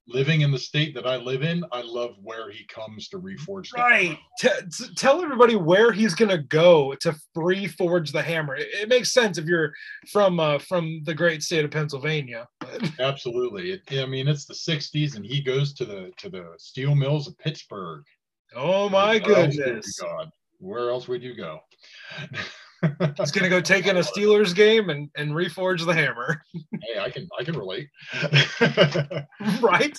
living 0.07 0.41
in 0.41 0.51
the 0.51 0.59
state 0.59 0.93
that 0.95 1.07
I 1.07 1.15
live 1.15 1.43
in, 1.43 1.63
I 1.71 1.81
love 1.81 2.15
where 2.21 2.51
he 2.51 2.65
comes 2.65 3.07
to 3.09 3.19
reforge. 3.19 3.73
Right. 3.73 4.17
T- 4.39 4.49
t- 4.77 4.93
tell 4.95 5.21
everybody 5.21 5.55
where 5.55 5.91
he's 5.91 6.13
going 6.13 6.29
to 6.29 6.39
go 6.39 6.93
to 7.01 7.15
reforge 7.37 8.11
the 8.11 8.21
hammer. 8.21 8.55
It, 8.55 8.67
it, 8.73 8.89
makes 8.89 9.13
sense 9.13 9.37
if 9.37 9.45
you're 9.45 9.71
from 10.11 10.39
uh, 10.39 10.59
from 10.59 11.01
the 11.05 11.13
great 11.13 11.41
state 11.43 11.65
of 11.65 11.71
Pennsylvania. 11.71 12.47
Absolutely. 12.99 13.71
It, 13.71 13.81
I 13.91 14.05
mean, 14.05 14.27
it's 14.27 14.45
the 14.45 14.53
'60s, 14.53 15.15
and 15.15 15.25
he 15.25 15.41
goes 15.41 15.73
to 15.75 15.85
the 15.85 16.11
to 16.17 16.29
the 16.29 16.53
steel 16.57 16.95
mills 16.95 17.27
of 17.27 17.37
Pittsburgh. 17.37 18.03
Oh 18.55 18.89
my 18.89 19.19
goodness! 19.19 19.99
God, 19.99 20.29
where 20.59 20.89
else 20.89 21.07
would 21.07 21.23
you 21.23 21.35
go? 21.35 21.59
He's 23.17 23.31
gonna 23.31 23.49
go 23.49 23.61
take 23.61 23.87
in 23.87 23.97
a 23.97 24.01
Steelers 24.01 24.55
game 24.55 24.89
and 24.89 25.09
and 25.15 25.31
reforge 25.31 25.85
the 25.85 25.93
hammer. 25.93 26.41
hey, 26.53 26.99
I 26.99 27.09
can 27.09 27.27
I 27.39 27.43
can 27.43 27.57
relate. 27.57 27.89
right? 29.61 29.97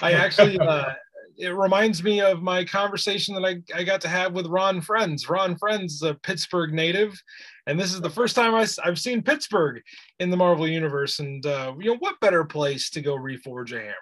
I 0.00 0.12
actually 0.12 0.58
uh, 0.58 0.92
it 1.36 1.48
reminds 1.48 2.02
me 2.02 2.20
of 2.20 2.42
my 2.42 2.64
conversation 2.64 3.34
that 3.34 3.44
I, 3.44 3.60
I 3.76 3.82
got 3.82 4.00
to 4.02 4.08
have 4.08 4.32
with 4.32 4.46
Ron 4.46 4.80
Frenz. 4.80 5.28
Ron 5.28 5.56
Frenz 5.56 5.94
is 5.94 6.02
a 6.02 6.14
Pittsburgh 6.14 6.72
native, 6.72 7.20
and 7.66 7.78
this 7.78 7.92
is 7.92 8.00
the 8.00 8.10
first 8.10 8.36
time 8.36 8.54
I, 8.54 8.66
have 8.84 8.98
seen 8.98 9.22
Pittsburgh 9.22 9.82
in 10.20 10.30
the 10.30 10.36
Marvel 10.36 10.68
universe. 10.68 11.18
And 11.18 11.44
uh, 11.44 11.74
you 11.78 11.90
know, 11.90 11.98
what 11.98 12.20
better 12.20 12.44
place 12.44 12.90
to 12.90 13.00
go 13.00 13.16
reforge 13.16 13.72
a 13.72 13.80
hammer? 13.80 13.94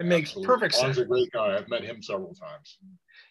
It 0.00 0.06
makes 0.06 0.30
Absolutely. 0.30 0.54
perfect 0.54 0.74
Ron's 0.74 0.96
sense. 0.96 0.96
Ron's 0.96 1.06
a 1.06 1.08
great 1.08 1.32
guy. 1.32 1.56
I've 1.56 1.68
met 1.68 1.84
him 1.84 2.02
several 2.02 2.34
times 2.34 2.78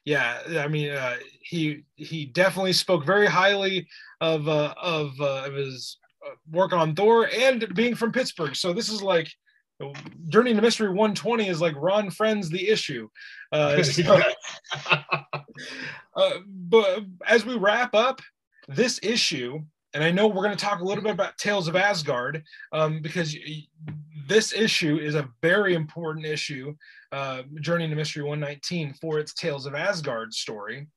yeah, 0.08 0.39
I 0.60 0.70
mean, 0.70 0.91
uh, 0.91 1.18
he 1.41 1.84
he 1.97 2.28
definitely 2.28 2.72
spoke 2.72 3.05
very 3.05 3.28
highly 3.28 3.89
of 4.22 4.47
uh, 4.47 4.74
of, 4.82 5.12
uh, 5.20 5.43
of 5.47 5.53
his 5.53 5.97
uh, 6.26 6.30
work 6.49 6.72
on 6.72 6.95
Thor 6.95 7.30
and 7.38 7.68
being 7.76 7.93
from 7.93 8.14
Pittsburgh. 8.14 8.55
So 8.55 8.72
this 8.72 8.88
is 8.88 9.03
like 9.03 9.28
Journey 10.30 10.53
to 10.53 10.62
Mystery 10.62 10.88
120 10.88 11.49
is 11.49 11.60
like 11.60 11.76
Ron 11.76 12.10
Frenz 12.10 12.49
the 12.49 12.70
issue. 12.70 13.10
Uh, 13.51 13.84
so, 13.84 14.22
uh, 16.16 16.32
but 16.47 17.03
as 17.28 17.45
we 17.45 17.58
wrap 17.58 17.93
up 17.93 18.22
this 18.70 19.01
issue, 19.03 19.60
and 19.93 20.05
I 20.05 20.12
know 20.12 20.28
we're 20.28 20.43
going 20.43 20.55
to 20.55 20.66
talk 20.66 20.80
a 20.80 20.86
little 20.86 21.03
bit 21.03 21.12
about 21.12 21.38
Tales 21.38 21.68
of 21.68 21.76
Asgard 21.76 22.45
um, 22.72 23.01
because 23.01 23.36
this 24.26 24.53
issue 24.53 24.99
is 24.99 25.16
a 25.16 25.28
very 25.41 25.74
important 25.74 26.26
issue, 26.26 26.74
uh, 27.12 27.43
Journey 27.62 27.86
into 27.86 27.95
Mystery 27.95 28.24
119, 28.24 28.93
for 29.01 29.20
its 29.20 29.34
Tales 29.34 29.66
of 29.66 29.76
Asgard 29.76 30.34
story. 30.34 30.88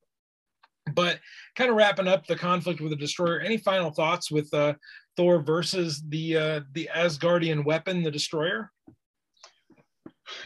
But 0.95 1.21
kind 1.57 1.71
of 1.71 1.77
wrapping 1.77 2.09
up 2.09 2.27
the 2.27 2.37
conflict 2.37 2.81
with 2.81 2.91
the 2.91 2.97
Destroyer, 2.97 3.41
any 3.41 3.59
final 3.59 3.91
thoughts 3.91 4.31
with 4.31 4.53
uh, 4.53 4.75
Thor 5.17 5.41
versus 5.41 6.03
the 6.09 6.37
uh, 6.37 6.61
the 6.73 6.89
Asgardian 6.95 7.65
weapon, 7.65 8.03
the 8.03 8.11
Destroyer? 8.11 8.71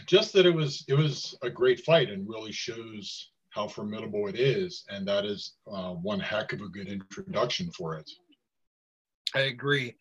Just 0.07 0.33
that 0.33 0.47
it 0.47 0.55
was 0.55 0.85
it 0.89 0.95
was 0.95 1.37
a 1.43 1.51
great 1.51 1.81
fight 1.81 2.11
and 2.11 2.29
really 2.29 2.53
shows 2.53 3.31
how 3.51 3.69
formidable 3.69 4.27
it 4.27 4.39
is, 4.39 4.85
and 4.89 5.07
that 5.07 5.25
is 5.25 5.55
uh, 5.71 5.91
one 5.91 6.21
heck 6.21 6.53
of 6.53 6.61
a 6.61 6.69
good 6.69 6.89
introduction 6.89 7.71
for 7.71 7.97
it. 7.97 8.11
I 9.35 9.43
agree. 9.43 9.95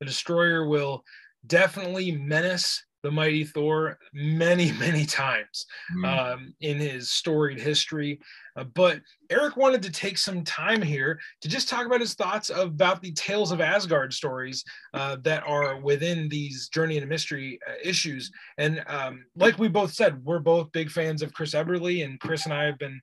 The 0.00 0.06
Destroyer 0.06 0.68
will 0.68 1.02
definitely 1.46 2.12
menace 2.12 2.84
the 3.08 3.14
mighty 3.14 3.42
Thor 3.42 3.98
many, 4.12 4.70
many 4.72 5.06
times 5.06 5.64
Mm. 5.96 6.04
um, 6.04 6.54
in 6.60 6.76
his 6.76 7.10
storied 7.10 7.58
history. 7.58 8.20
Uh, 8.54 8.64
but 8.64 9.00
Eric 9.30 9.56
wanted 9.56 9.80
to 9.82 9.90
take 9.90 10.18
some 10.18 10.44
time 10.44 10.82
here 10.82 11.18
to 11.40 11.48
just 11.48 11.70
talk 11.70 11.86
about 11.86 12.00
his 12.00 12.12
thoughts 12.12 12.50
about 12.50 13.00
the 13.00 13.12
Tales 13.12 13.50
of 13.50 13.62
Asgard 13.62 14.12
stories 14.12 14.62
uh, 14.92 15.16
that 15.22 15.42
are 15.46 15.80
within 15.80 16.28
these 16.28 16.68
Journey 16.68 16.96
into 16.96 17.06
Mystery 17.08 17.58
uh, 17.66 17.74
issues. 17.82 18.30
And 18.58 18.84
um, 18.88 19.24
like 19.36 19.58
we 19.58 19.68
both 19.68 19.94
said, 19.94 20.22
we're 20.22 20.38
both 20.38 20.70
big 20.72 20.90
fans 20.90 21.22
of 21.22 21.32
Chris 21.32 21.54
Eberly, 21.54 22.04
and 22.04 22.20
Chris 22.20 22.44
and 22.44 22.52
I 22.52 22.64
have 22.64 22.78
been, 22.78 23.00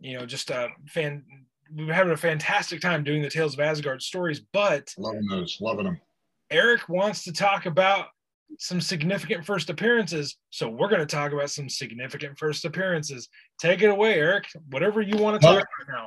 you 0.00 0.18
know, 0.18 0.24
just 0.24 0.48
a 0.48 0.68
fan. 0.88 1.22
We've 1.68 1.86
been 1.86 1.94
having 1.94 2.12
a 2.14 2.16
fantastic 2.16 2.80
time 2.80 3.04
doing 3.04 3.20
the 3.20 3.28
Tales 3.28 3.52
of 3.52 3.60
Asgard 3.60 4.00
stories, 4.00 4.40
but 4.54 4.94
loving 4.96 5.26
those, 5.28 5.58
loving 5.60 5.84
them. 5.84 6.00
Eric 6.50 6.88
wants 6.88 7.24
to 7.24 7.32
talk 7.32 7.66
about 7.66 8.06
some 8.58 8.80
significant 8.80 9.44
first 9.44 9.70
appearances. 9.70 10.36
So 10.50 10.68
we're 10.68 10.88
going 10.88 11.00
to 11.00 11.06
talk 11.06 11.32
about 11.32 11.50
some 11.50 11.68
significant 11.68 12.38
first 12.38 12.64
appearances. 12.64 13.28
Take 13.58 13.82
it 13.82 13.88
away, 13.90 14.14
Eric. 14.14 14.46
Whatever 14.70 15.02
you 15.02 15.16
want 15.16 15.40
to 15.40 15.46
talk 15.46 15.64
about 15.86 16.06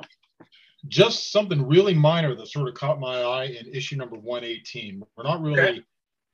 Just 0.86 1.32
something 1.32 1.66
really 1.66 1.94
minor 1.94 2.34
that 2.34 2.48
sort 2.48 2.68
of 2.68 2.74
caught 2.74 3.00
my 3.00 3.20
eye 3.22 3.44
in 3.46 3.66
issue 3.74 3.96
number 3.96 4.16
118. 4.16 5.02
We're 5.16 5.24
not 5.24 5.42
really 5.42 5.60
Okay. 5.60 5.82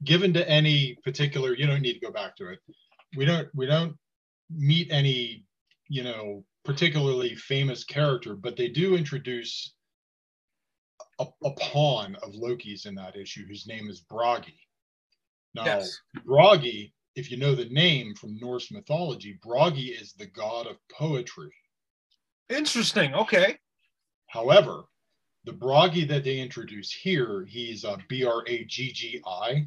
given 0.05 0.33
to 0.35 0.49
any 0.49 0.97
particular, 1.03 1.55
you 1.55 1.67
don't 1.67 1.81
need 1.81 1.95
to 1.95 2.01
go 2.01 2.13
back 2.13 2.37
to 2.37 2.49
it. 2.53 2.59
We 3.17 3.25
don't 3.25 3.49
we 3.55 3.67
don't 3.67 3.97
meet 4.55 4.89
any, 4.93 5.45
you 5.89 6.03
know, 6.05 6.45
particularly 6.65 7.35
famous 7.37 7.85
character, 7.85 8.35
but 8.37 8.57
they 8.57 8.69
do 8.69 8.97
introduce 8.97 9.75
a, 11.19 11.27
a 11.45 11.51
pawn 11.53 12.17
of 12.23 12.35
Loki's 12.35 12.87
in 12.87 12.95
that 12.97 13.17
issue 13.17 13.47
whose 13.47 13.67
name 13.67 13.89
is 13.89 14.01
Bragi. 14.01 14.59
Now, 15.55 15.65
Yes. 15.65 16.01
Bragi, 16.25 16.93
if 17.15 17.31
you 17.31 17.37
know 17.37 17.55
the 17.55 17.67
name 17.67 18.15
from 18.15 18.37
Norse 18.39 18.71
mythology, 18.73 19.39
Bragi 19.43 19.89
is 19.93 20.13
the 20.15 20.27
god 20.27 20.67
of 20.67 20.77
poetry. 20.89 21.53
Interesting. 22.49 23.15
Okay. 23.15 23.59
However, 24.27 24.85
the 25.45 25.53
Bragi 25.53 26.05
that 26.07 26.25
they 26.25 26.39
introduce 26.41 26.91
here, 26.93 27.45
he's 27.45 27.85
a 27.85 27.99
B 28.09 28.25
R 28.25 28.43
A 28.47 28.65
G 28.65 28.93
G 28.93 29.23
I, 29.27 29.67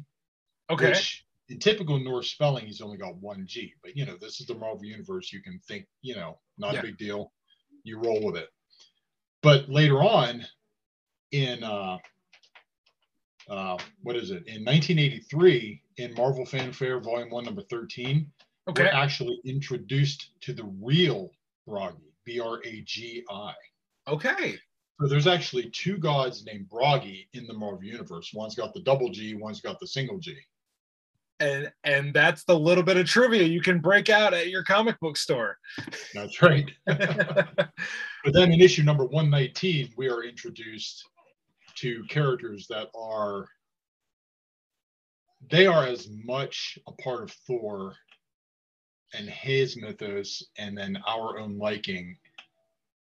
Okay. 0.70 0.90
which 0.90 1.24
in 1.48 1.58
typical 1.58 1.98
Norse 1.98 2.30
spelling, 2.30 2.66
he's 2.66 2.82
only 2.82 2.98
got 2.98 3.16
one 3.16 3.46
G. 3.46 3.72
But 3.82 3.96
you 3.96 4.04
know, 4.04 4.16
this 4.20 4.40
is 4.40 4.46
the 4.46 4.54
Marvel 4.54 4.84
Universe. 4.84 5.32
You 5.32 5.40
can 5.40 5.58
think, 5.66 5.86
you 6.02 6.14
know, 6.14 6.38
not 6.58 6.74
Yeah. 6.74 6.80
a 6.80 6.82
big 6.82 6.98
deal. 6.98 7.32
You 7.84 7.98
roll 7.98 8.22
with 8.22 8.36
it. 8.36 8.50
But 9.42 9.70
later 9.70 10.02
on, 10.02 10.44
in 11.30 11.62
uh, 11.64 11.98
uh, 13.48 13.78
what 14.02 14.16
is 14.16 14.30
it? 14.30 14.46
In 14.46 14.64
1983, 14.64 15.82
in 15.98 16.14
Marvel 16.14 16.44
Fanfare 16.44 17.00
Volume 17.00 17.30
One, 17.30 17.44
Number 17.44 17.62
13, 17.62 18.30
Okay. 18.68 18.82
we're 18.82 18.88
actually 18.90 19.40
introduced 19.44 20.30
to 20.42 20.52
the 20.52 20.64
real 20.82 21.30
Bragi, 21.66 21.96
B 22.24 22.38
R 22.40 22.60
A 22.64 22.82
G 22.82 23.24
I. 23.30 23.54
Okay. 24.06 24.58
So 25.00 25.06
there's 25.06 25.26
actually 25.26 25.70
two 25.70 25.96
gods 25.96 26.44
named 26.44 26.68
Bragi 26.68 27.28
in 27.32 27.46
the 27.46 27.54
Marvel 27.54 27.84
universe. 27.84 28.32
One's 28.34 28.54
got 28.54 28.74
the 28.74 28.82
double 28.82 29.10
G, 29.10 29.34
one's 29.34 29.60
got 29.60 29.78
the 29.80 29.86
single 29.86 30.18
G. 30.18 30.36
And 31.40 31.70
and 31.84 32.12
that's 32.12 32.42
the 32.44 32.58
little 32.58 32.82
bit 32.82 32.96
of 32.96 33.06
trivia 33.06 33.44
you 33.44 33.60
can 33.60 33.78
break 33.78 34.10
out 34.10 34.34
at 34.34 34.48
your 34.48 34.64
comic 34.64 34.98
book 34.98 35.16
store. 35.16 35.56
That's 36.12 36.42
right. 36.42 36.68
but 36.86 37.70
then 38.32 38.52
in 38.52 38.60
issue 38.60 38.82
number 38.82 39.04
119, 39.04 39.94
we 39.96 40.08
are 40.08 40.24
introduced 40.24 41.04
to 41.80 42.04
characters 42.08 42.66
that 42.68 42.88
are 42.94 43.46
they 45.50 45.66
are 45.66 45.86
as 45.86 46.08
much 46.24 46.78
a 46.86 46.92
part 46.92 47.22
of 47.22 47.30
Thor 47.46 47.94
and 49.14 49.28
his 49.28 49.76
mythos 49.76 50.42
and 50.58 50.76
then 50.76 50.98
our 51.06 51.38
own 51.38 51.58
liking 51.58 52.16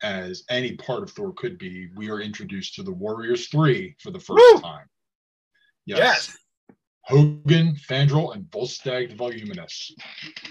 as 0.02 0.44
any 0.50 0.76
part 0.78 1.04
of 1.04 1.12
Thor 1.12 1.34
could 1.34 1.58
be. 1.58 1.90
We 1.96 2.10
are 2.10 2.22
introduced 2.22 2.76
to 2.76 2.84
the 2.84 2.92
Warriors 2.92 3.48
3 3.50 3.96
for 4.00 4.12
the 4.12 4.20
first 4.20 4.44
Woo! 4.54 4.62
time. 4.62 4.88
Yes. 5.86 6.36
Hogun, 7.04 7.76
Fandral, 7.76 8.34
and 8.34 8.46
Volstagg 8.46 9.10
the 9.10 9.16
Voluminous. 9.16 9.94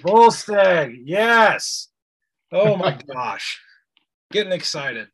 Volstagg. 0.03 0.97
Yes. 1.05 1.89
Oh 2.53 2.77
my 2.77 2.99
gosh. 3.13 3.59
Getting 4.33 4.53
excited. 4.53 5.09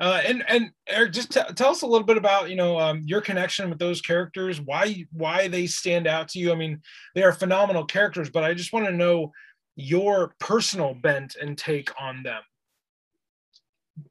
Uh, 0.00 0.22
and 0.24 0.42
and 0.48 0.70
Eric, 0.88 1.12
just 1.12 1.30
t- 1.30 1.40
tell 1.56 1.70
us 1.70 1.82
a 1.82 1.86
little 1.86 2.06
bit 2.06 2.16
about 2.16 2.48
you 2.48 2.56
know 2.56 2.78
um, 2.78 3.02
your 3.04 3.20
connection 3.20 3.68
with 3.68 3.78
those 3.78 4.00
characters, 4.00 4.58
why 4.58 5.04
why 5.12 5.46
they 5.46 5.66
stand 5.66 6.06
out 6.06 6.28
to 6.28 6.38
you. 6.38 6.52
I 6.52 6.54
mean, 6.54 6.80
they 7.14 7.22
are 7.22 7.32
phenomenal 7.32 7.84
characters, 7.84 8.30
but 8.30 8.42
I 8.42 8.54
just 8.54 8.72
want 8.72 8.86
to 8.86 8.92
know 8.92 9.30
your 9.76 10.34
personal 10.38 10.94
bent 10.94 11.36
and 11.40 11.56
take 11.56 11.90
on 12.00 12.22
them. 12.22 12.42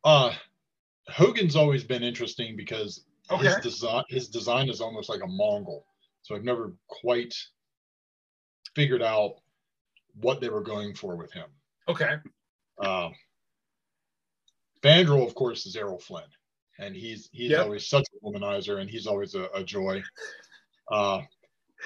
Uh, 0.03 0.31
Hogun's 1.09 1.55
always 1.55 1.83
been 1.83 2.03
interesting 2.03 2.55
because 2.55 3.05
his 3.39 3.55
design 3.57 4.03
his 4.09 4.27
design 4.27 4.69
is 4.69 4.81
almost 4.81 5.09
like 5.09 5.23
a 5.23 5.27
Mongol. 5.27 5.85
So 6.21 6.35
I've 6.35 6.43
never 6.43 6.73
quite 6.87 7.33
figured 8.75 9.01
out 9.01 9.35
what 10.21 10.39
they 10.39 10.49
were 10.49 10.61
going 10.61 10.93
for 10.93 11.15
with 11.15 11.31
him. 11.33 11.47
Okay. 11.87 12.17
Uh, 12.77 13.09
Fandral, 14.83 15.25
of 15.27 15.35
course, 15.35 15.65
is 15.65 15.75
Errol 15.75 15.99
Flynn, 15.99 16.23
and 16.79 16.95
he's 16.95 17.29
he's 17.31 17.51
Yep. 17.51 17.65
always 17.65 17.87
such 17.87 18.05
a 18.15 18.25
womanizer, 18.25 18.79
and 18.81 18.89
he's 18.89 19.07
always 19.07 19.35
a, 19.35 19.45
a 19.53 19.63
joy. 19.63 20.01
Uh, 20.91 21.21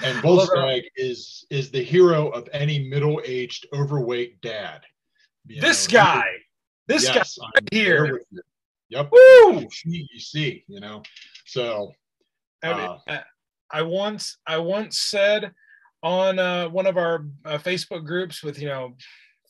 and. 0.02 0.18
Volstagg 0.20 0.84
is 0.96 1.46
is 1.50 1.70
the 1.70 1.84
hero 1.84 2.30
of 2.30 2.48
any 2.54 2.80
middle-aged, 2.88 3.68
overweight 3.74 4.40
dad. 4.40 4.80
You 5.46 5.60
this 5.60 5.90
know, 5.92 6.00
guy. 6.00 6.24
This 6.88 7.06
guy. 7.10 7.16
yes, 7.16 7.38
I'm 7.44 7.66
here. 7.70 8.14
with 8.14 8.26
you. 8.32 8.42
Yep. 8.88 9.10
Woo! 9.12 9.60
You 9.60 9.68
see, 9.70 10.08
you 10.14 10.20
see, 10.22 10.64
you 10.70 10.80
know. 10.80 11.04
So 11.46 11.92
Uh, 12.64 12.98
I, 13.10 13.24
I 13.72 13.82
once 13.82 14.38
I 14.48 14.58
once 14.58 15.00
said 15.00 15.52
on 16.02 16.40
uh, 16.40 16.70
one 16.70 16.88
of 16.88 16.96
our 16.96 17.26
uh, 17.44 17.58
Facebook 17.58 18.06
groups 18.06 18.42
with 18.42 18.60
you 18.60 18.68
know 18.70 18.96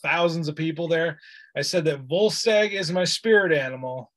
thousands 0.03 0.47
of 0.47 0.55
people 0.55 0.87
there, 0.87 1.19
I 1.57 1.61
said 1.61 1.85
that 1.85 2.07
Volstagg 2.07 2.71
is 2.71 2.91
my 2.91 3.03
spirit 3.05 3.51
animal, 3.51 4.11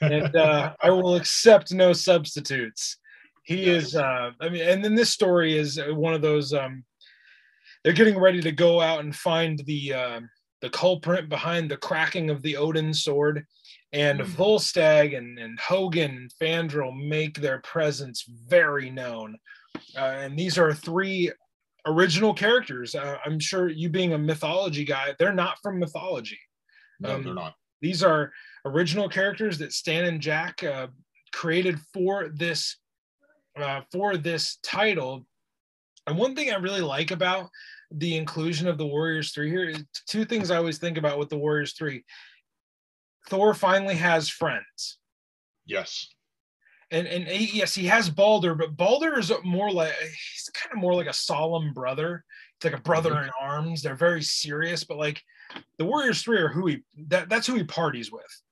and 0.00 0.34
uh, 0.34 0.74
I 0.82 0.90
will 0.90 1.14
accept 1.14 1.72
no 1.72 1.92
substitutes. 1.92 2.96
He 3.44 3.64
is. 3.64 3.94
Uh, 3.96 4.32
I 4.40 4.48
mean, 4.48 4.62
and 4.62 4.84
then 4.84 4.94
this 4.94 5.10
story 5.10 5.56
is 5.56 5.80
one 5.88 6.14
of 6.14 6.22
those. 6.22 6.52
Um, 6.52 6.84
they're 7.82 7.92
getting 7.92 8.18
ready 8.18 8.40
to 8.42 8.52
go 8.52 8.80
out 8.80 9.00
and 9.00 9.14
find 9.14 9.62
the 9.66 9.94
uh, 9.94 10.20
the 10.60 10.70
culprit 10.70 11.28
behind 11.28 11.70
the 11.70 11.76
cracking 11.76 12.30
of 12.30 12.42
the 12.42 12.56
Odin 12.56 12.92
sword, 12.92 13.46
and 13.92 14.20
Mhm. 14.20 14.26
Volstagg 14.26 15.16
and, 15.16 15.38
and 15.38 15.58
Hogun 15.58 16.10
and 16.16 16.32
Fandral 16.40 16.94
make 16.94 17.40
their 17.40 17.60
presence 17.60 18.24
very 18.48 18.90
known. 18.90 19.38
Uh, 19.96 20.00
and 20.00 20.38
these 20.38 20.58
are 20.58 20.74
three 20.74 21.30
original 21.86 22.34
characters. 22.34 22.94
Uh, 22.94 23.18
I'm 23.24 23.38
sure 23.38 23.68
you 23.68 23.88
being 23.88 24.12
a 24.12 24.18
mythology 24.18 24.84
guy, 24.84 25.14
they're 25.18 25.32
not 25.32 25.58
from 25.62 25.78
mythology. 25.78 26.38
no, 27.00 27.16
Um, 27.16 27.24
they're 27.24 27.34
not. 27.34 27.54
These 27.80 28.02
are 28.02 28.32
original 28.64 29.08
characters 29.08 29.58
that 29.58 29.72
Stan 29.72 30.04
and 30.04 30.20
Jack 30.20 30.62
uh, 30.64 30.88
created 31.32 31.78
for 31.92 32.30
this 32.34 32.76
uh, 33.56 33.82
for 33.92 34.16
this 34.16 34.58
title. 34.62 35.26
And 36.06 36.16
one 36.16 36.34
thing 36.34 36.50
I 36.50 36.56
really 36.56 36.80
like 36.80 37.10
about 37.10 37.48
the 37.90 38.16
inclusion 38.16 38.68
of 38.68 38.78
the 38.78 38.86
Warriors 38.86 39.32
three 39.32 39.50
here 39.50 39.68
is 39.68 39.82
two 40.08 40.24
things 40.24 40.50
I 40.50 40.56
always 40.56 40.78
think 40.78 40.98
about 40.98 41.18
with 41.18 41.28
the 41.28 41.38
Warriors 41.38 41.74
three. 41.74 42.04
Thor 43.28 43.54
finally 43.54 43.94
has 43.94 44.28
friends. 44.28 44.98
Yes. 45.66 46.08
And 46.90 47.06
and 47.06 47.28
he, 47.28 47.58
yes, 47.58 47.74
he 47.74 47.84
has 47.86 48.08
Balder, 48.08 48.54
but 48.54 48.76
Balder 48.76 49.18
is 49.18 49.30
more 49.44 49.70
like 49.70 49.92
he's 50.00 50.50
kind 50.54 50.72
of 50.72 50.78
more 50.78 50.94
like 50.94 51.06
a 51.06 51.12
solemn 51.12 51.72
brother. 51.74 52.24
It's 52.56 52.64
like 52.64 52.78
a 52.78 52.82
brother 52.82 53.22
in 53.22 53.30
arms. 53.40 53.82
They're 53.82 53.94
very 53.94 54.22
serious, 54.22 54.84
but 54.84 54.96
like 54.96 55.22
the 55.76 55.84
Warriors 55.84 56.22
three 56.22 56.38
are 56.38 56.48
who 56.48 56.66
he 56.66 56.82
that, 57.08 57.28
that's 57.28 57.46
who 57.46 57.54
he 57.56 57.64
parties 57.64 58.10
with. 58.10 58.42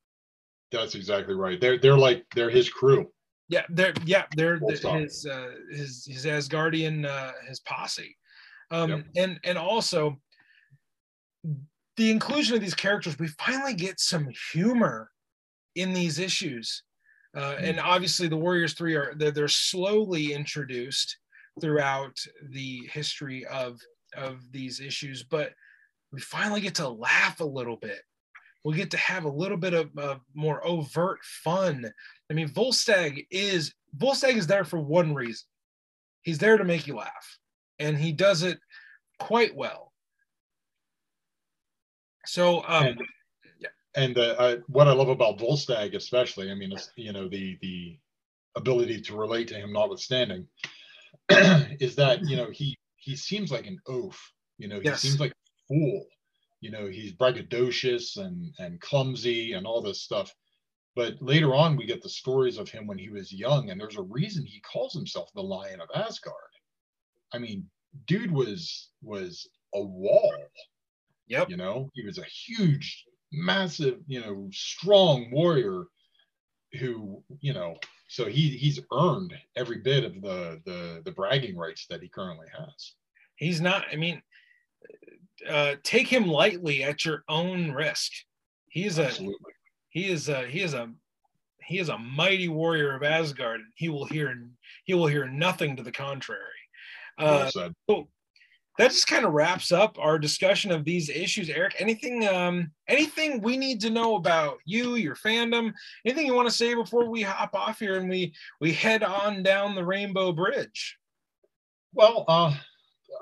That's 0.70 0.94
exactly 0.94 1.34
right. 1.34 1.60
They're 1.60 1.78
they're 1.78 1.96
like 1.96 2.24
they're 2.34 2.50
his 2.50 2.68
crew. 2.68 3.10
Yeah, 3.48 3.62
they're 3.70 3.94
yeah 4.04 4.24
they're 4.36 4.58
the, 4.58 4.98
his 5.00 5.24
uh, 5.24 5.52
his 5.70 6.04
his 6.04 6.26
Asgardian 6.26 7.06
uh, 7.06 7.32
his 7.48 7.60
posse, 7.60 8.16
um, 8.70 8.90
Yep. 8.90 9.04
and 9.16 9.40
and 9.44 9.56
also 9.56 10.20
the 11.96 12.10
inclusion 12.10 12.54
of 12.54 12.60
these 12.60 12.74
characters. 12.74 13.18
We 13.18 13.28
finally 13.28 13.74
get 13.74 14.00
some 14.00 14.28
humor 14.52 15.10
in 15.74 15.92
these 15.94 16.18
issues, 16.18 16.82
uh, 17.36 17.56
and 17.60 17.78
obviously 17.78 18.28
the 18.28 18.36
Warriors 18.36 18.74
Three 18.74 18.94
are 18.94 19.14
they're, 19.16 19.30
they're 19.30 19.48
slowly 19.48 20.32
introduced 20.32 21.16
throughout 21.60 22.16
the 22.50 22.88
history 22.92 23.44
of 23.46 23.78
of 24.16 24.40
these 24.50 24.80
issues, 24.80 25.22
but 25.22 25.52
we 26.12 26.20
finally 26.20 26.60
get 26.60 26.74
to 26.76 26.88
laugh 26.88 27.40
a 27.40 27.44
little 27.44 27.76
bit. 27.76 28.00
We 28.64 28.74
get 28.74 28.90
to 28.92 28.96
have 28.96 29.24
a 29.24 29.30
little 29.30 29.56
bit 29.56 29.74
of 29.74 29.90
uh, 29.96 30.16
more 30.34 30.66
overt 30.66 31.20
fun 31.22 31.92
I 32.30 32.34
mean, 32.34 32.48
Volstagg 32.48 33.26
is 33.30 33.72
Volstagg 33.96 34.36
is 34.36 34.46
there 34.46 34.64
for 34.64 34.78
one 34.78 35.14
reason. 35.14 35.46
He's 36.22 36.38
there 36.38 36.56
to 36.56 36.64
make 36.64 36.86
you 36.86 36.96
laugh, 36.96 37.38
and 37.78 37.96
he 37.96 38.12
does 38.12 38.42
it 38.42 38.58
quite 39.18 39.54
well. 39.54 39.92
So, 42.26 42.64
um, 42.66 42.96
and, 43.96 44.18
uh, 44.18 44.36
I, 44.38 44.56
what 44.68 44.88
I 44.88 44.92
love 44.92 45.08
about 45.08 45.38
Volstagg, 45.38 45.94
especially, 45.94 46.50
I 46.50 46.54
mean, 46.54 46.72
it's, 46.72 46.90
you 46.96 47.12
know, 47.12 47.28
the 47.28 47.58
the 47.62 47.98
ability 48.56 49.00
to 49.02 49.16
relate 49.16 49.48
to 49.48 49.54
him, 49.54 49.72
notwithstanding, 49.72 50.46
is 51.30 51.96
that 51.96 52.24
you 52.28 52.36
know 52.36 52.50
he 52.50 52.76
he 52.96 53.16
seems 53.16 53.50
like 53.50 53.66
an 53.66 53.80
oaf. 53.86 54.32
You 54.58 54.68
know, 54.68 54.80
he 54.80 54.86
Yes. 54.86 55.00
seems 55.02 55.20
like 55.20 55.32
a 55.32 55.34
fool. 55.68 56.06
You 56.60 56.70
know, 56.70 56.86
he's 56.86 57.12
braggadocious 57.12 58.16
and 58.16 58.52
and 58.58 58.80
clumsy 58.80 59.52
and 59.52 59.66
all 59.66 59.82
this 59.82 60.02
stuff. 60.02 60.34
But 60.94 61.20
later 61.20 61.54
on, 61.54 61.76
we 61.76 61.84
get 61.84 62.02
the 62.02 62.08
stories 62.08 62.56
of 62.58 62.70
him 62.70 62.86
when 62.86 62.98
he 62.98 63.10
was 63.10 63.32
young, 63.32 63.70
and 63.70 63.78
there's 63.80 63.98
a 63.98 64.02
reason 64.02 64.46
he 64.46 64.60
calls 64.60 64.94
himself 64.94 65.30
the 65.34 65.42
Lion 65.42 65.80
of 65.80 65.88
Asgard. 65.94 66.34
I 67.32 67.38
mean, 67.38 67.68
dude 68.06 68.30
was 68.30 68.90
was 69.02 69.48
a 69.74 69.80
wall. 69.82 70.32
yep. 71.26 71.50
You 71.50 71.56
know, 71.58 71.90
he 71.94 72.04
was 72.04 72.18
a 72.18 72.24
huge, 72.24 73.04
massive, 73.32 73.98
you 74.06 74.20
know, 74.20 74.48
strong 74.52 75.30
warrior 75.30 75.84
who, 76.78 77.22
you 77.40 77.52
know, 77.52 77.76
so 78.08 78.26
he 78.26 78.50
he's 78.50 78.80
earned 78.92 79.34
every 79.56 79.78
bit 79.78 80.04
of 80.04 80.20
the 80.20 80.60
the 80.64 81.02
the 81.04 81.12
bragging 81.12 81.56
rights 81.56 81.86
that 81.90 82.02
he 82.02 82.08
currently 82.08 82.46
has. 82.56 82.94
He's 83.36 83.60
not, 83.60 83.84
I 83.92 83.96
mean, 83.96 84.22
uh, 85.48 85.74
take 85.82 86.08
him 86.08 86.26
lightly 86.26 86.82
at 86.82 87.04
your 87.04 87.22
own 87.28 87.72
risk. 87.72 88.12
He 88.68 88.84
is 88.86 88.98
a, 88.98 89.06
Absolutely. 89.06 89.52
he 89.90 90.08
is 90.08 90.28
a, 90.28 90.46
he 90.46 90.62
is 90.62 90.72
a, 90.74 90.90
he 91.62 91.78
is 91.78 91.88
a 91.90 91.98
mighty 91.98 92.48
warrior 92.48 92.94
of 92.94 93.02
Asgard. 93.02 93.60
and 93.60 93.72
He 93.74 93.88
will 93.88 94.06
hear, 94.06 94.34
he 94.84 94.94
will 94.94 95.06
hear 95.06 95.28
nothing 95.28 95.76
to 95.76 95.82
the 95.82 95.92
contrary. 95.92 96.40
Well 97.18 97.42
Uh, 97.42 97.50
said. 97.50 97.74
so 97.90 98.08
that 98.78 98.90
just 98.90 99.06
kind 99.06 99.24
of 99.24 99.32
wraps 99.32 99.72
up 99.72 99.98
our 99.98 100.18
discussion 100.18 100.70
of 100.70 100.84
these 100.84 101.08
issues. 101.08 101.48
Eric, 101.48 101.76
anything, 101.78 102.26
um, 102.28 102.70
anything 102.88 103.40
we 103.40 103.56
need 103.56 103.80
to 103.80 103.90
know 103.90 104.16
about 104.16 104.58
you, 104.64 104.96
your 104.96 105.16
fandom, 105.16 105.72
anything 106.04 106.26
you 106.26 106.34
want 106.34 106.48
to 106.48 106.54
say 106.54 106.74
before 106.74 107.08
we 107.08 107.22
hop 107.22 107.54
off 107.54 107.78
here 107.78 107.96
and 107.96 108.08
we 108.08 108.34
we 108.60 108.72
head 108.72 109.02
on 109.02 109.42
down 109.42 109.74
the 109.74 109.84
Rainbow 109.84 110.32
Bridge? 110.32 110.96
Well, 111.94 112.24
uh, 112.28 112.54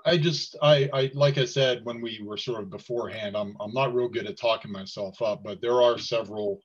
I 0.04 0.18
just 0.18 0.56
I 0.60 0.88
I 0.92 1.10
like 1.14 1.38
I 1.38 1.44
said 1.44 1.84
when 1.84 2.00
we 2.00 2.20
were 2.24 2.36
sort 2.36 2.62
of 2.62 2.70
beforehand, 2.70 3.36
I'm 3.36 3.56
I'm 3.60 3.72
not 3.72 3.94
real 3.94 4.08
good 4.08 4.26
at 4.26 4.38
talking 4.38 4.72
myself 4.72 5.22
up, 5.22 5.44
but 5.44 5.60
there 5.60 5.82
are 5.82 5.98
several 5.98 6.60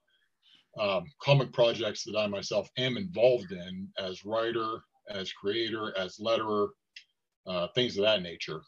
um, 0.80 1.06
comic 1.22 1.54
projects 1.54 2.04
that 2.04 2.18
I 2.18 2.28
myself 2.28 2.70
am 2.78 2.98
involved 2.98 3.52
in 3.52 3.88
as 4.00 4.26
writer, 4.26 4.80
as 5.10 5.32
creator, 5.32 5.94
as 5.98 6.18
letterer, 6.18 6.70
uh, 7.48 7.68
things 7.76 7.98
of 7.98 8.04
that 8.04 8.22
nature. 8.22 8.62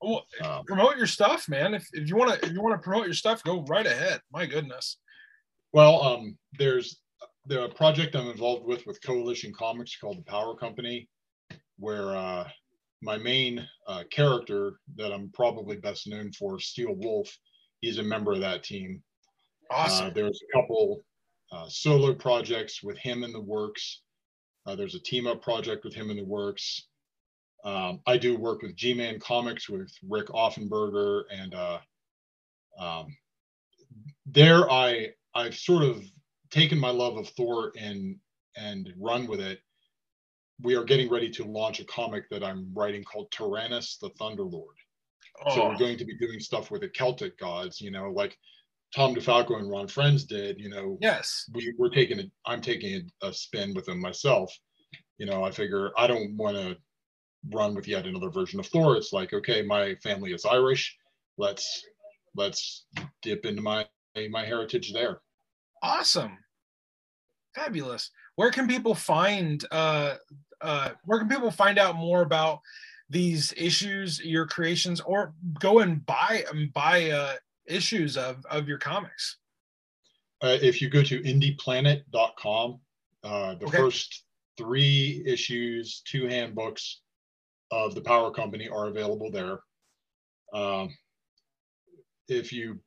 Well, 0.00 0.26
Um, 0.42 0.64
promote 0.64 0.96
your 0.96 1.06
stuff, 1.06 1.48
man. 1.48 1.74
If, 1.74 1.86
if 1.92 2.08
you 2.08 2.16
want 2.16 2.40
to 2.40 2.46
if 2.46 2.52
you 2.52 2.62
want 2.62 2.80
to 2.80 2.82
promote 2.82 3.04
your 3.04 3.14
stuff, 3.14 3.42
go 3.42 3.62
right 3.68 3.86
ahead. 3.86 4.20
My 4.32 4.46
goodness. 4.46 4.98
Well, 5.72 6.02
um, 6.02 6.38
there's 6.58 7.00
the 7.46 7.68
project 7.70 8.16
I'm 8.16 8.28
involved 8.28 8.64
with 8.66 8.86
with 8.86 9.02
Coalition 9.02 9.52
Comics 9.52 9.96
called 9.96 10.18
the 10.18 10.30
Power 10.30 10.56
Company, 10.56 11.08
where 11.78 12.16
uh, 12.16 12.48
my 13.02 13.18
main 13.18 13.66
uh, 13.86 14.04
character 14.10 14.80
that 14.96 15.12
I'm 15.12 15.30
probably 15.32 15.76
best 15.76 16.06
known 16.06 16.32
for, 16.32 16.58
Steel 16.58 16.94
Wolf, 16.94 17.34
he's 17.80 17.98
a 17.98 18.02
member 18.02 18.32
of 18.32 18.40
that 18.40 18.62
team. 18.62 19.02
Awesome. 19.70 20.08
Uh, 20.08 20.10
there's 20.10 20.40
a 20.42 20.58
couple 20.58 21.04
uh, 21.52 21.66
solo 21.68 22.14
projects 22.14 22.82
with 22.82 22.98
him 22.98 23.22
in 23.22 23.32
the 23.32 23.40
works. 23.40 24.02
Uh, 24.66 24.74
there's 24.76 24.94
a 24.94 25.00
team 25.00 25.26
up 25.26 25.42
project 25.42 25.84
with 25.84 25.94
him 25.94 26.10
in 26.10 26.16
the 26.16 26.24
works. 26.24 26.88
Um, 27.64 28.00
I 28.06 28.16
do 28.16 28.36
work 28.36 28.62
with 28.62 28.76
G-Man 28.76 29.20
Comics 29.20 29.68
with 29.68 29.92
Rick 30.08 30.28
Offenberger, 30.28 31.24
and 31.30 31.54
uh, 31.54 31.78
um, 32.78 33.16
there 34.26 34.70
I 34.70 35.10
I've 35.34 35.54
sort 35.54 35.82
of 35.82 36.02
taken 36.50 36.78
my 36.78 36.90
love 36.90 37.16
of 37.16 37.28
Thor 37.30 37.72
and 37.78 38.16
and 38.56 38.92
run 38.98 39.26
with 39.26 39.40
it. 39.40 39.60
We 40.62 40.74
are 40.76 40.84
getting 40.84 41.10
ready 41.10 41.30
to 41.30 41.44
launch 41.44 41.80
a 41.80 41.84
comic 41.84 42.28
that 42.30 42.44
I'm 42.44 42.70
writing 42.74 43.04
called 43.04 43.30
Tyrannus 43.30 43.96
the 43.98 44.10
Thunderlord. 44.10 44.76
So 45.54 45.62
Oh, 45.62 45.68
we're 45.68 45.78
going 45.78 45.96
to 45.98 46.04
be 46.04 46.18
doing 46.18 46.38
stuff 46.38 46.70
with 46.70 46.82
the 46.82 46.88
Celtic 46.88 47.38
gods, 47.38 47.80
you 47.80 47.90
know, 47.90 48.10
like 48.10 48.36
Tom 48.94 49.14
DeFalco 49.14 49.58
and 49.58 49.70
Ron 49.70 49.88
Frenz 49.88 50.24
did. 50.24 50.60
You 50.60 50.68
know, 50.68 50.98
yes. 51.00 51.48
we, 51.54 51.72
we're 51.78 51.88
taking 51.88 52.20
a, 52.20 52.24
I'm 52.44 52.60
taking 52.60 53.10
a, 53.22 53.28
a 53.28 53.32
spin 53.32 53.72
with 53.72 53.86
them 53.86 54.00
myself. 54.00 54.54
You 55.16 55.26
know, 55.26 55.42
I 55.42 55.50
figure 55.50 55.92
I 55.96 56.06
don't 56.06 56.36
want 56.36 56.56
to 56.56 56.76
run 57.48 57.74
with 57.74 57.88
yet 57.88 58.06
another 58.06 58.28
version 58.30 58.60
of 58.60 58.66
Thor. 58.66 58.96
It's 58.96 59.12
like, 59.12 59.32
okay, 59.32 59.62
my 59.62 59.94
family 59.96 60.32
is 60.32 60.44
Irish. 60.44 60.96
Let's 61.38 61.84
let's 62.36 62.86
dip 63.22 63.46
into 63.46 63.62
my 63.62 63.86
my 64.30 64.44
heritage 64.44 64.92
there. 64.92 65.20
Awesome. 65.82 66.38
Fabulous. 67.54 68.10
Where 68.36 68.50
can 68.50 68.68
people 68.68 68.94
find 68.94 69.64
uh 69.70 70.16
uh 70.60 70.90
where 71.04 71.18
can 71.18 71.28
people 71.28 71.50
find 71.50 71.78
out 71.78 71.96
more 71.96 72.22
about 72.22 72.60
these 73.08 73.52
issues, 73.56 74.20
your 74.20 74.46
creations, 74.46 75.00
or 75.00 75.34
go 75.58 75.80
and 75.80 76.04
buy 76.06 76.44
and 76.52 76.72
buy 76.72 77.10
uh 77.10 77.34
issues 77.66 78.16
of 78.16 78.44
of 78.50 78.68
your 78.68 78.78
comics? 78.78 79.38
Uh, 80.42 80.56
if 80.62 80.80
you 80.80 80.88
go 80.88 81.02
to 81.02 81.20
indieplanet.com, 81.20 82.80
uh, 83.24 83.54
the 83.56 83.66
Okay. 83.66 83.76
first 83.76 84.24
three 84.56 85.22
issues, 85.26 86.00
two 86.06 86.26
handbooks 86.26 87.02
of 87.70 87.94
the 87.94 88.00
Power 88.00 88.30
Company 88.30 88.68
are 88.68 88.88
available 88.88 89.30
there. 89.30 89.60
Um, 90.52 90.94
if 92.28 92.52
you 92.52 92.78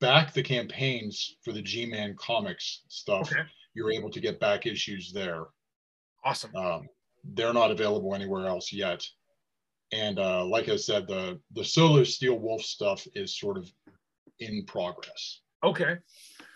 back 0.00 0.32
the 0.32 0.42
campaigns 0.42 1.36
for 1.42 1.52
the 1.52 1.62
G-Man 1.62 2.14
comics 2.18 2.82
stuff, 2.88 3.30
Okay. 3.32 3.42
you're 3.74 3.90
able 3.92 4.10
to 4.10 4.20
get 4.20 4.38
back 4.40 4.66
issues 4.66 5.12
there. 5.12 5.44
Awesome. 6.24 6.54
Um, 6.54 6.88
they're 7.34 7.52
not 7.52 7.70
available 7.70 8.14
anywhere 8.14 8.46
else 8.46 8.72
yet. 8.72 9.04
And 9.92 10.18
uh, 10.18 10.44
like 10.44 10.68
I 10.68 10.76
said, 10.76 11.08
the 11.08 11.40
the 11.52 11.64
solo 11.64 12.04
Steel 12.04 12.38
Wolf 12.38 12.62
stuff 12.62 13.06
is 13.14 13.38
sort 13.38 13.58
of 13.58 13.70
in 14.38 14.64
progress. 14.66 15.40
Okay. 15.64 15.96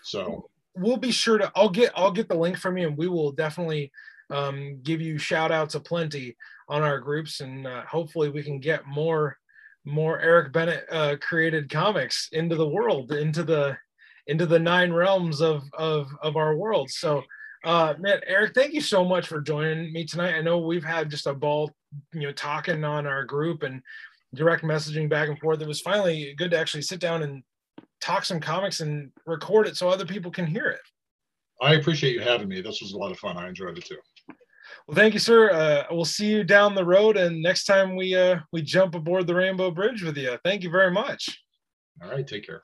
So 0.03 0.49
we'll 0.77 0.97
be 0.97 1.11
sure 1.11 1.37
to 1.37 1.49
i'll 1.55 1.69
get 1.69 1.89
i'll 1.95 2.11
get 2.11 2.27
the 2.27 2.35
link 2.35 2.57
from 2.57 2.77
you 2.77 2.85
and 2.85 2.97
we 2.97 3.07
will 3.07 3.31
definitely 3.31 3.89
um, 4.29 4.77
give 4.83 4.99
you 4.99 5.17
shout 5.17 5.49
outs 5.51 5.75
aplenty 5.75 6.35
on 6.67 6.81
our 6.81 6.99
groups 6.99 7.41
and 7.41 7.67
uh, 7.67 7.83
hopefully 7.85 8.29
we 8.29 8.43
can 8.43 8.59
get 8.59 8.85
more 8.87 9.37
more 9.85 10.19
eric 10.19 10.51
bennett 10.51 10.85
uh, 10.91 11.15
created 11.21 11.69
comics 11.69 12.29
into 12.31 12.55
the 12.55 12.67
world 12.67 13.11
into 13.11 13.43
the 13.43 13.77
into 14.27 14.45
the 14.45 14.59
nine 14.59 14.91
realms 14.91 15.41
of 15.41 15.63
of 15.73 16.07
of 16.21 16.35
our 16.35 16.55
world 16.55 16.89
so 16.89 17.21
uh 17.65 17.93
man 17.99 18.19
eric 18.25 18.53
thank 18.55 18.73
you 18.73 18.81
so 18.81 19.05
much 19.05 19.27
for 19.27 19.41
joining 19.41 19.93
me 19.93 20.05
tonight 20.05 20.35
i 20.35 20.41
know 20.41 20.57
we've 20.59 20.83
had 20.83 21.09
just 21.09 21.27
a 21.27 21.33
ball 21.33 21.71
you 22.13 22.21
know 22.21 22.31
talking 22.31 22.83
on 22.83 23.05
our 23.05 23.23
group 23.23 23.63
and 23.63 23.81
direct 24.33 24.63
messaging 24.63 25.07
back 25.07 25.29
and 25.29 25.39
forth 25.39 25.61
it 25.61 25.67
was 25.67 25.81
finally 25.81 26.33
good 26.37 26.51
to 26.51 26.59
actually 26.59 26.81
sit 26.81 26.99
down 26.99 27.21
and 27.21 27.43
talk 28.05 28.23
some 28.23 28.39
comics 28.39 28.81
and 28.81 29.11
record 29.25 29.67
it 29.67 29.75
so 29.75 29.89
other 29.89 30.05
people 30.05 30.31
can 30.31 30.45
hear 30.45 30.67
it. 30.67 30.79
I 31.61 31.73
appreciate 31.73 32.13
you 32.13 32.21
having 32.21 32.47
me. 32.47 32.61
This 32.61 32.81
was 32.81 32.91
a 32.91 32.97
lot 32.97 33.11
of 33.11 33.17
fun. 33.17 33.37
I 33.37 33.47
enjoyed 33.47 33.77
it 33.77 33.85
too. 33.85 33.97
Well, 34.87 34.95
thank 34.95 35.13
you, 35.15 35.19
sir. 35.19 35.51
Uh, 35.51 35.83
we'll 35.89 36.05
see 36.05 36.27
you 36.27 36.43
down 36.43 36.75
the 36.75 36.85
road, 36.85 37.17
and 37.17 37.41
next 37.41 37.65
time 37.65 37.95
we 37.95 38.15
uh, 38.15 38.39
we 38.51 38.61
jump 38.61 38.93
aboard 38.93 39.25
the 39.25 39.33
Rainbow 39.33 39.71
Bridge 39.71 40.03
with 40.03 40.17
you. 40.17 40.37
Thank 40.43 40.63
you 40.63 40.69
very 40.69 40.91
much. 40.91 41.41
All 42.03 42.09
right, 42.09 42.27
take 42.27 42.45
care. 42.45 42.61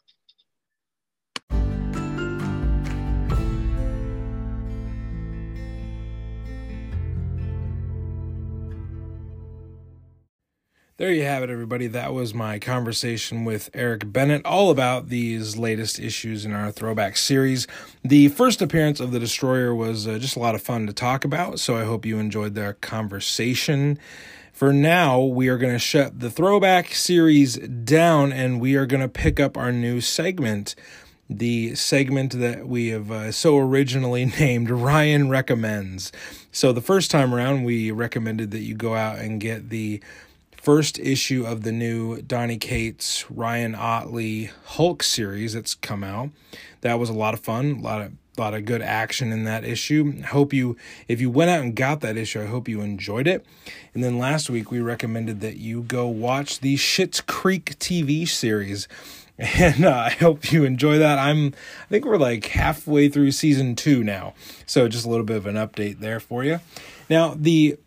There 11.01 11.11
you 11.11 11.23
have 11.23 11.41
it, 11.41 11.49
everybody. 11.49 11.87
That 11.87 12.13
was 12.13 12.35
my 12.35 12.59
conversation 12.59 13.43
with 13.43 13.71
Eric 13.73 14.13
Bennett, 14.13 14.45
all 14.45 14.69
about 14.69 15.09
these 15.09 15.57
latest 15.57 15.97
issues 15.97 16.45
in 16.45 16.53
our 16.53 16.71
throwback 16.71 17.17
series. 17.17 17.65
The 18.03 18.27
first 18.27 18.61
appearance 18.61 18.99
of 18.99 19.11
the 19.11 19.19
Destroyer 19.19 19.73
was 19.73 20.07
uh, 20.07 20.19
just 20.19 20.35
a 20.35 20.39
lot 20.39 20.53
of 20.53 20.61
fun 20.61 20.85
to 20.85 20.93
talk 20.93 21.25
about, 21.25 21.59
so 21.59 21.75
I 21.75 21.85
hope 21.85 22.05
you 22.05 22.19
enjoyed 22.19 22.53
the 22.53 22.75
conversation. 22.81 23.97
For 24.53 24.71
now, 24.71 25.19
we 25.21 25.47
are 25.47 25.57
going 25.57 25.73
to 25.73 25.79
shut 25.79 26.19
the 26.19 26.29
throwback 26.29 26.93
series 26.93 27.57
down 27.57 28.31
and 28.31 28.61
we 28.61 28.75
are 28.75 28.85
going 28.85 29.01
to 29.01 29.09
pick 29.09 29.39
up 29.39 29.57
our 29.57 29.71
new 29.71 30.01
segment. 30.01 30.75
The 31.27 31.73
segment 31.73 32.33
that 32.33 32.67
we 32.67 32.89
have 32.89 33.09
uh, 33.09 33.31
so 33.31 33.57
originally 33.57 34.25
named 34.39 34.69
Ryan 34.69 35.31
Recommends. 35.31 36.11
So, 36.51 36.71
the 36.71 36.81
first 36.81 37.09
time 37.09 37.33
around, 37.33 37.63
we 37.63 37.89
recommended 37.89 38.51
that 38.51 38.59
you 38.59 38.75
go 38.75 38.93
out 38.93 39.17
and 39.17 39.41
get 39.41 39.69
the 39.69 39.99
first 40.61 40.99
issue 40.99 41.43
of 41.45 41.63
the 41.63 41.71
new 41.71 42.21
Donny 42.21 42.57
Cates 42.57 43.29
Ryan 43.31 43.73
Ottley 43.73 44.51
Hulk 44.65 45.01
series 45.01 45.53
that's 45.53 45.73
come 45.73 46.03
out. 46.03 46.29
That 46.81 46.99
was 46.99 47.09
a 47.09 47.13
lot 47.13 47.33
of 47.33 47.39
fun, 47.39 47.77
a 47.79 47.81
lot 47.81 48.01
of 48.01 48.13
a 48.37 48.41
lot 48.41 48.53
of 48.53 48.63
good 48.63 48.81
action 48.81 49.33
in 49.33 49.43
that 49.43 49.65
issue. 49.65 50.23
Hope 50.23 50.53
you, 50.53 50.77
if 51.09 51.19
you 51.19 51.29
went 51.29 51.49
out 51.49 51.59
and 51.59 51.75
got 51.75 51.99
that 51.99 52.15
issue, 52.15 52.41
I 52.41 52.45
hope 52.45 52.69
you 52.69 52.79
enjoyed 52.79 53.27
it. 53.27 53.45
And 53.93 54.01
then 54.01 54.17
last 54.17 54.49
week 54.49 54.71
we 54.71 54.79
recommended 54.79 55.41
that 55.41 55.57
you 55.57 55.81
go 55.81 56.07
watch 56.07 56.61
the 56.61 56.77
Schitt's 56.77 57.19
Creek 57.19 57.77
TV 57.79 58.27
series. 58.27 58.87
And 59.39 59.85
uh, 59.85 60.03
I 60.05 60.09
hope 60.11 60.51
you 60.51 60.65
enjoy 60.65 60.99
that. 60.99 61.17
I'm, 61.17 61.47
I 61.47 61.87
think 61.89 62.05
we're 62.05 62.17
like 62.17 62.45
halfway 62.45 63.09
through 63.09 63.31
season 63.31 63.75
two 63.75 64.03
now, 64.03 64.35
so 64.67 64.87
just 64.87 65.03
a 65.03 65.09
little 65.09 65.25
bit 65.25 65.37
of 65.37 65.47
an 65.47 65.55
update 65.55 65.99
there 65.99 66.19
for 66.19 66.43
you. 66.43 66.59
Now 67.09 67.33
the 67.35 67.79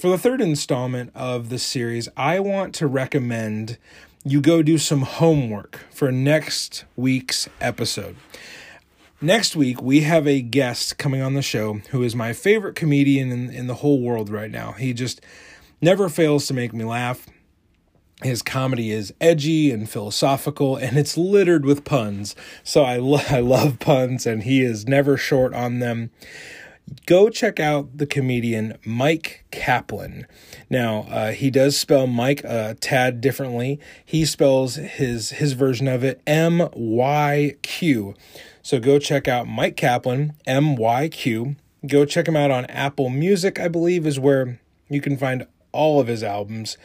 for 0.00 0.08
the 0.08 0.16
third 0.16 0.40
installment 0.40 1.12
of 1.14 1.50
the 1.50 1.58
series, 1.58 2.08
I 2.16 2.40
want 2.40 2.74
to 2.76 2.86
recommend 2.86 3.76
you 4.24 4.40
go 4.40 4.62
do 4.62 4.78
some 4.78 5.02
homework 5.02 5.80
for 5.90 6.10
next 6.10 6.86
week's 6.96 7.50
episode. 7.60 8.16
Next 9.20 9.54
week, 9.54 9.82
we 9.82 10.00
have 10.00 10.26
a 10.26 10.40
guest 10.40 10.96
coming 10.96 11.20
on 11.20 11.34
the 11.34 11.42
show 11.42 11.82
who 11.90 12.02
is 12.02 12.16
my 12.16 12.32
favorite 12.32 12.76
comedian 12.76 13.30
in, 13.30 13.50
in 13.50 13.66
the 13.66 13.74
whole 13.74 14.00
world 14.00 14.30
right 14.30 14.50
now. 14.50 14.72
He 14.72 14.94
just 14.94 15.20
never 15.82 16.08
fails 16.08 16.46
to 16.46 16.54
make 16.54 16.72
me 16.72 16.84
laugh. 16.84 17.26
His 18.22 18.40
comedy 18.40 18.92
is 18.92 19.12
edgy 19.20 19.70
and 19.70 19.88
philosophical, 19.88 20.76
and 20.76 20.96
it's 20.96 21.18
littered 21.18 21.66
with 21.66 21.84
puns. 21.84 22.34
So 22.64 22.84
I, 22.84 22.96
lo- 22.96 23.20
I 23.28 23.40
love 23.40 23.78
puns, 23.78 24.26
and 24.26 24.44
he 24.44 24.62
is 24.62 24.88
never 24.88 25.18
short 25.18 25.52
on 25.52 25.80
them 25.80 26.10
go 27.06 27.28
check 27.28 27.60
out 27.60 27.98
the 27.98 28.06
comedian 28.06 28.78
Myq 28.84 29.38
Kaplan. 29.50 30.26
Now, 30.68 31.06
uh, 31.10 31.32
he 31.32 31.50
does 31.50 31.76
spell 31.78 32.06
Mike 32.06 32.42
a 32.44 32.76
tad 32.80 33.20
differently. 33.20 33.80
He 34.04 34.24
spells 34.24 34.76
his 34.76 35.30
his 35.30 35.52
version 35.52 35.88
of 35.88 36.04
it 36.04 36.20
M 36.26 36.68
Y 36.74 37.56
Q. 37.62 38.14
So 38.62 38.78
go 38.78 38.98
check 38.98 39.26
out 39.28 39.46
Myq 39.46 39.76
Kaplan 39.76 40.34
M 40.46 40.76
Y 40.76 41.08
Q. 41.08 41.56
Go 41.86 42.04
check 42.04 42.28
him 42.28 42.36
out 42.36 42.50
on 42.50 42.66
Apple 42.66 43.08
Music, 43.08 43.58
I 43.58 43.68
believe, 43.68 44.06
is 44.06 44.20
where 44.20 44.60
you 44.88 45.00
can 45.00 45.16
find 45.16 45.46
all 45.72 46.00
of 46.00 46.08
his 46.08 46.22
albums. 46.22 46.76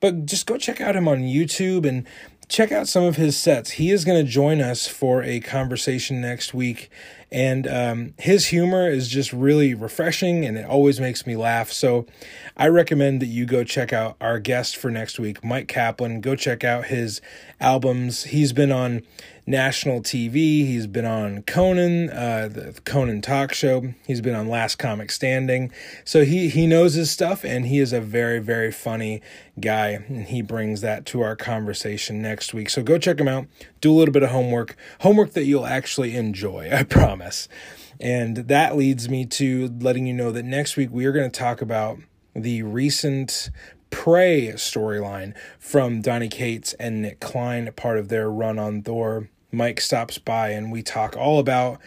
But 0.00 0.26
just 0.26 0.46
go 0.46 0.58
check 0.58 0.80
out 0.80 0.94
him 0.94 1.08
on 1.08 1.20
YouTube 1.20 1.86
and 1.86 2.06
check 2.48 2.72
out 2.72 2.88
some 2.88 3.04
of 3.04 3.16
his 3.16 3.36
sets. 3.36 3.72
He 3.72 3.90
is 3.90 4.04
going 4.04 4.24
to 4.24 4.30
join 4.30 4.60
us 4.60 4.86
for 4.86 5.22
a 5.22 5.40
conversation 5.40 6.20
next 6.20 6.54
week, 6.54 6.90
and 7.30 7.66
um, 7.66 8.14
his 8.18 8.46
humor 8.46 8.88
is 8.88 9.08
just 9.08 9.32
really 9.32 9.74
refreshing 9.74 10.44
and 10.44 10.56
it 10.56 10.64
always 10.64 11.00
makes 11.00 11.26
me 11.26 11.34
laugh. 11.34 11.72
So 11.72 12.06
I 12.56 12.68
recommend 12.68 13.20
that 13.22 13.26
you 13.26 13.44
go 13.44 13.64
check 13.64 13.92
out 13.92 14.16
our 14.20 14.38
guest 14.38 14.76
for 14.76 14.90
next 14.90 15.18
week, 15.18 15.40
Myq 15.40 15.66
Kaplan. 15.66 16.20
Go 16.20 16.36
check 16.36 16.62
out 16.62 16.86
his 16.86 17.20
albums. 17.60 18.24
He's 18.24 18.52
been 18.52 18.70
on 18.70 19.02
national 19.46 20.00
TV. 20.00 20.66
He's 20.66 20.86
been 20.86 21.04
on 21.04 21.42
Conan, 21.42 22.10
uh, 22.10 22.48
the 22.50 22.80
Conan 22.84 23.20
talk 23.20 23.52
show. 23.52 23.94
He's 24.06 24.20
been 24.20 24.34
on 24.34 24.48
Last 24.48 24.76
Comic 24.76 25.10
Standing. 25.10 25.72
So 26.04 26.24
he 26.24 26.48
he 26.48 26.66
knows 26.66 26.94
his 26.94 27.10
stuff, 27.10 27.44
and 27.44 27.66
he 27.66 27.78
is 27.78 27.92
a 27.92 28.00
very 28.00 28.38
very 28.38 28.72
funny 28.72 29.20
guy, 29.60 30.04
and 30.08 30.26
he 30.26 30.42
brings 30.42 30.80
that 30.80 31.06
to 31.06 31.22
our 31.22 31.36
conversation 31.36 32.22
next 32.22 32.54
week. 32.54 32.70
So 32.70 32.82
go 32.82 32.98
check 32.98 33.20
him 33.20 33.28
out. 33.28 33.46
Do 33.80 33.92
a 33.92 33.96
little 33.96 34.12
bit 34.12 34.22
of 34.22 34.30
homework, 34.30 34.76
homework 35.00 35.32
that 35.32 35.44
you'll 35.44 35.66
actually 35.66 36.16
enjoy. 36.16 36.70
I 36.72 36.82
promise. 36.84 37.48
And 38.00 38.36
that 38.36 38.76
leads 38.76 39.08
me 39.08 39.24
to 39.26 39.68
letting 39.80 40.06
you 40.06 40.14
know 40.14 40.32
that 40.32 40.44
next 40.44 40.76
week 40.76 40.90
we 40.90 41.04
are 41.06 41.12
going 41.12 41.30
to 41.30 41.38
talk 41.38 41.62
about 41.62 41.98
the 42.34 42.62
recent 42.62 43.50
Prey 43.90 44.48
storyline 44.56 45.34
from 45.60 46.00
Donny 46.00 46.28
Cates 46.28 46.72
and 46.74 47.00
Nic 47.00 47.20
Klein, 47.20 47.70
part 47.76 47.96
of 47.96 48.08
their 48.08 48.28
run 48.28 48.58
on 48.58 48.82
Thor. 48.82 49.28
Mike 49.54 49.80
stops 49.80 50.18
by 50.18 50.50
and 50.50 50.70
we 50.70 50.82
talk 50.82 51.16
all 51.16 51.38
about 51.38 51.80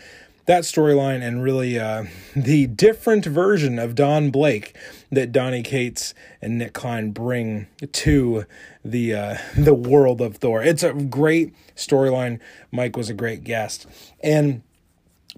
that 0.48 0.64
storyline 0.64 1.22
and 1.22 1.44
really 1.44 1.78
uh, 1.78 2.06
the 2.36 2.68
different 2.68 3.26
version 3.26 3.78
of 3.78 3.96
Don 3.96 4.32
Blake 4.32 4.76
that 5.12 5.32
Donny 5.32 5.62
Cates 5.62 6.14
and 6.42 6.58
Nic 6.58 6.74
Klein 6.74 7.12
bring 7.12 7.68
to 7.92 8.46
the 8.84 9.14
uh, 9.14 9.38
the 9.58 9.76
world 9.76 10.20
of 10.22 10.38
Thor. 10.38 10.64
It's 10.64 10.84
a 10.84 10.94
great 10.94 11.54
storyline. 11.76 12.40
Mike 12.72 12.98
was 12.98 13.10
a 13.10 13.14
great 13.14 13.44
guest, 13.44 13.86
and 14.22 14.64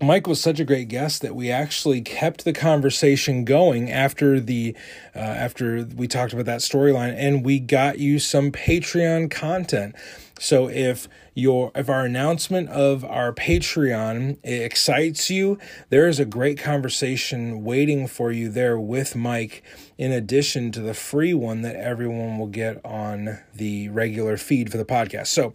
Mike 0.01 0.27
was 0.27 0.39
such 0.39 0.59
a 0.59 0.65
great 0.65 0.87
guest 0.87 1.21
that 1.21 1.35
we 1.35 1.51
actually 1.51 2.01
kept 2.01 2.45
the 2.45 2.53
conversation 2.53 3.43
going 3.43 3.91
after 3.91 4.39
the 4.39 4.75
uh, 5.15 5.19
after 5.19 5.85
we 5.95 6.07
talked 6.07 6.31
about 6.31 6.45
that 6.45 6.61
storyline, 6.61 7.13
and 7.17 7.43
we 7.43 7.59
got 7.59 7.99
you 7.99 8.19
some 8.19 8.51
Patreon 8.51 9.29
content. 9.29 9.95
So 10.39 10.69
if 10.69 11.07
your 11.33 11.71
if 11.75 11.89
our 11.89 12.05
announcement 12.05 12.69
of 12.69 13.03
our 13.03 13.33
Patreon 13.33 14.37
excites 14.43 15.29
you, 15.29 15.59
there 15.89 16.07
is 16.07 16.19
a 16.19 16.25
great 16.25 16.57
conversation 16.57 17.63
waiting 17.63 18.07
for 18.07 18.31
you 18.31 18.49
there 18.49 18.79
with 18.79 19.15
Mike 19.15 19.61
in 19.97 20.11
addition 20.11 20.71
to 20.71 20.81
the 20.81 20.93
free 20.93 21.33
one 21.33 21.61
that 21.61 21.75
everyone 21.75 22.39
will 22.39 22.47
get 22.47 22.83
on 22.85 23.39
the 23.53 23.89
regular 23.89 24.37
feed 24.37 24.71
for 24.71 24.77
the 24.77 24.85
podcast. 24.85 25.27
So 25.27 25.53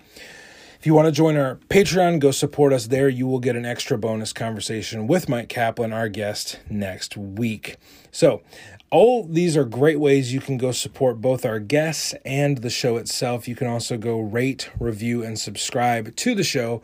if 0.85 0.87
you 0.87 0.93
want 0.93 1.07
to 1.07 1.13
join 1.13 1.39
our 1.39 1.55
Patreon, 1.71 2.19
go 2.19 2.31
support 2.31 2.71
us 2.71 2.89
there. 2.89 3.09
You 3.09 3.27
will 3.27 3.39
get 3.41 3.57
an 3.57 3.65
extra 3.65 3.97
bonus 3.97 4.35
conversation 4.35 5.07
with 5.07 5.29
Myq 5.29 5.49
Kaplan, 5.49 5.95
our 5.95 6.11
guest, 6.11 6.61
next 6.69 7.17
week. 7.17 7.79
So, 8.13 8.43
all 8.91 9.25
these 9.25 9.57
are 9.57 9.65
great 9.65 9.99
ways 9.99 10.33
you 10.33 10.41
can 10.41 10.57
go 10.57 10.73
support 10.73 11.21
both 11.21 11.45
our 11.45 11.59
guests 11.59 12.15
and 12.25 12.59
the 12.59 12.71
show 12.71 12.97
itself. 12.97 13.49
You 13.49 13.57
can 13.57 13.67
also 13.67 13.97
go 13.97 14.21
rate, 14.21 14.71
review, 14.79 15.23
and 15.23 15.39
subscribe 15.39 16.15
to 16.17 16.35
the 16.35 16.45
show 16.45 16.83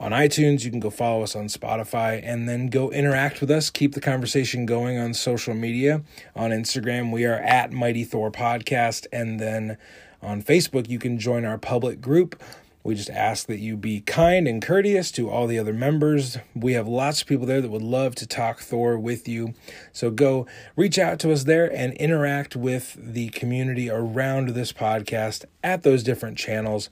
on 0.00 0.12
iTunes. 0.12 0.64
You 0.64 0.70
can 0.70 0.80
go 0.80 0.90
follow 0.90 1.22
us 1.22 1.36
on 1.36 1.46
Spotify 1.46 2.20
and 2.24 2.48
then 2.48 2.68
go 2.68 2.90
interact 2.90 3.40
with 3.40 3.50
us. 3.50 3.70
Keep 3.70 3.94
the 3.94 4.00
conversation 4.00 4.66
going 4.66 4.98
on 4.98 5.14
social 5.14 5.54
media. 5.54 6.02
On 6.34 6.50
Instagram, 6.50 7.12
we 7.12 7.24
are 7.24 7.38
at 7.38 7.72
Mighty 7.72 8.04
Thor 8.04 8.30
Podcast. 8.30 9.06
And 9.12 9.38
then 9.38 9.78
on 10.22 10.42
Facebook, 10.42 10.88
you 10.88 10.98
can 10.98 11.18
join 11.18 11.44
our 11.44 11.58
public 11.58 12.00
group 12.00 12.42
we 12.84 12.94
just 12.94 13.08
ask 13.08 13.46
that 13.46 13.60
you 13.60 13.78
be 13.78 14.02
kind 14.02 14.46
and 14.46 14.60
courteous 14.60 15.10
to 15.12 15.30
all 15.30 15.46
the 15.46 15.58
other 15.58 15.72
members. 15.72 16.36
We 16.54 16.74
have 16.74 16.86
lots 16.86 17.22
of 17.22 17.26
people 17.26 17.46
there 17.46 17.62
that 17.62 17.70
would 17.70 17.82
love 17.82 18.14
to 18.16 18.26
talk 18.26 18.60
Thor 18.60 18.98
with 18.98 19.26
you. 19.26 19.54
So 19.90 20.10
go 20.10 20.46
reach 20.76 20.98
out 20.98 21.18
to 21.20 21.32
us 21.32 21.44
there 21.44 21.74
and 21.74 21.94
interact 21.94 22.54
with 22.54 22.94
the 23.00 23.30
community 23.30 23.88
around 23.88 24.50
this 24.50 24.70
podcast 24.70 25.46
at 25.62 25.82
those 25.82 26.02
different 26.02 26.36
channels. 26.36 26.90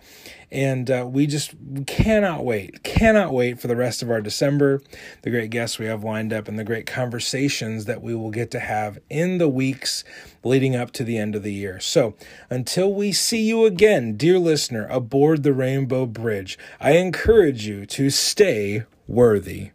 And 0.53 0.91
uh, 0.91 1.09
we 1.11 1.27
just 1.27 1.55
cannot 1.87 2.45
wait, 2.45 2.83
cannot 2.83 3.33
wait 3.33 3.59
for 3.59 3.69
the 3.69 3.77
rest 3.77 4.03
of 4.03 4.11
our 4.11 4.21
December, 4.21 4.83
the 5.23 5.31
great 5.31 5.49
guests 5.49 5.79
we 5.79 5.87
have 5.87 6.05
lined 6.05 6.31
up, 6.31 6.47
and 6.47 6.59
the 6.59 6.65
great 6.65 6.85
conversations 6.85 7.87
that 7.87 8.03
we 8.03 8.15
will 8.15 8.31
get 8.31 8.51
to 8.51 8.61
have 8.61 8.99
in 9.09 9.39
the 9.39 9.49
weeks 9.49 10.05
leading 10.45 10.77
up 10.77 10.93
to 10.93 11.05
the 11.05 11.17
end 11.17 11.35
of 11.35 11.43
the 11.43 11.55
year. 11.55 11.81
So 11.81 12.15
until 12.51 12.93
we 12.93 13.13
see 13.13 13.41
you 13.41 13.65
again, 13.65 14.19
dear 14.19 14.39
listener, 14.39 14.87
aboard 14.89 15.43
the 15.43 15.55
Rainbow 15.55 16.05
Bridge, 16.05 16.59
I 16.79 16.93
encourage 16.93 17.67
you 17.67 17.87
to 17.87 18.11
stay 18.11 18.85
worthy. 19.09 19.71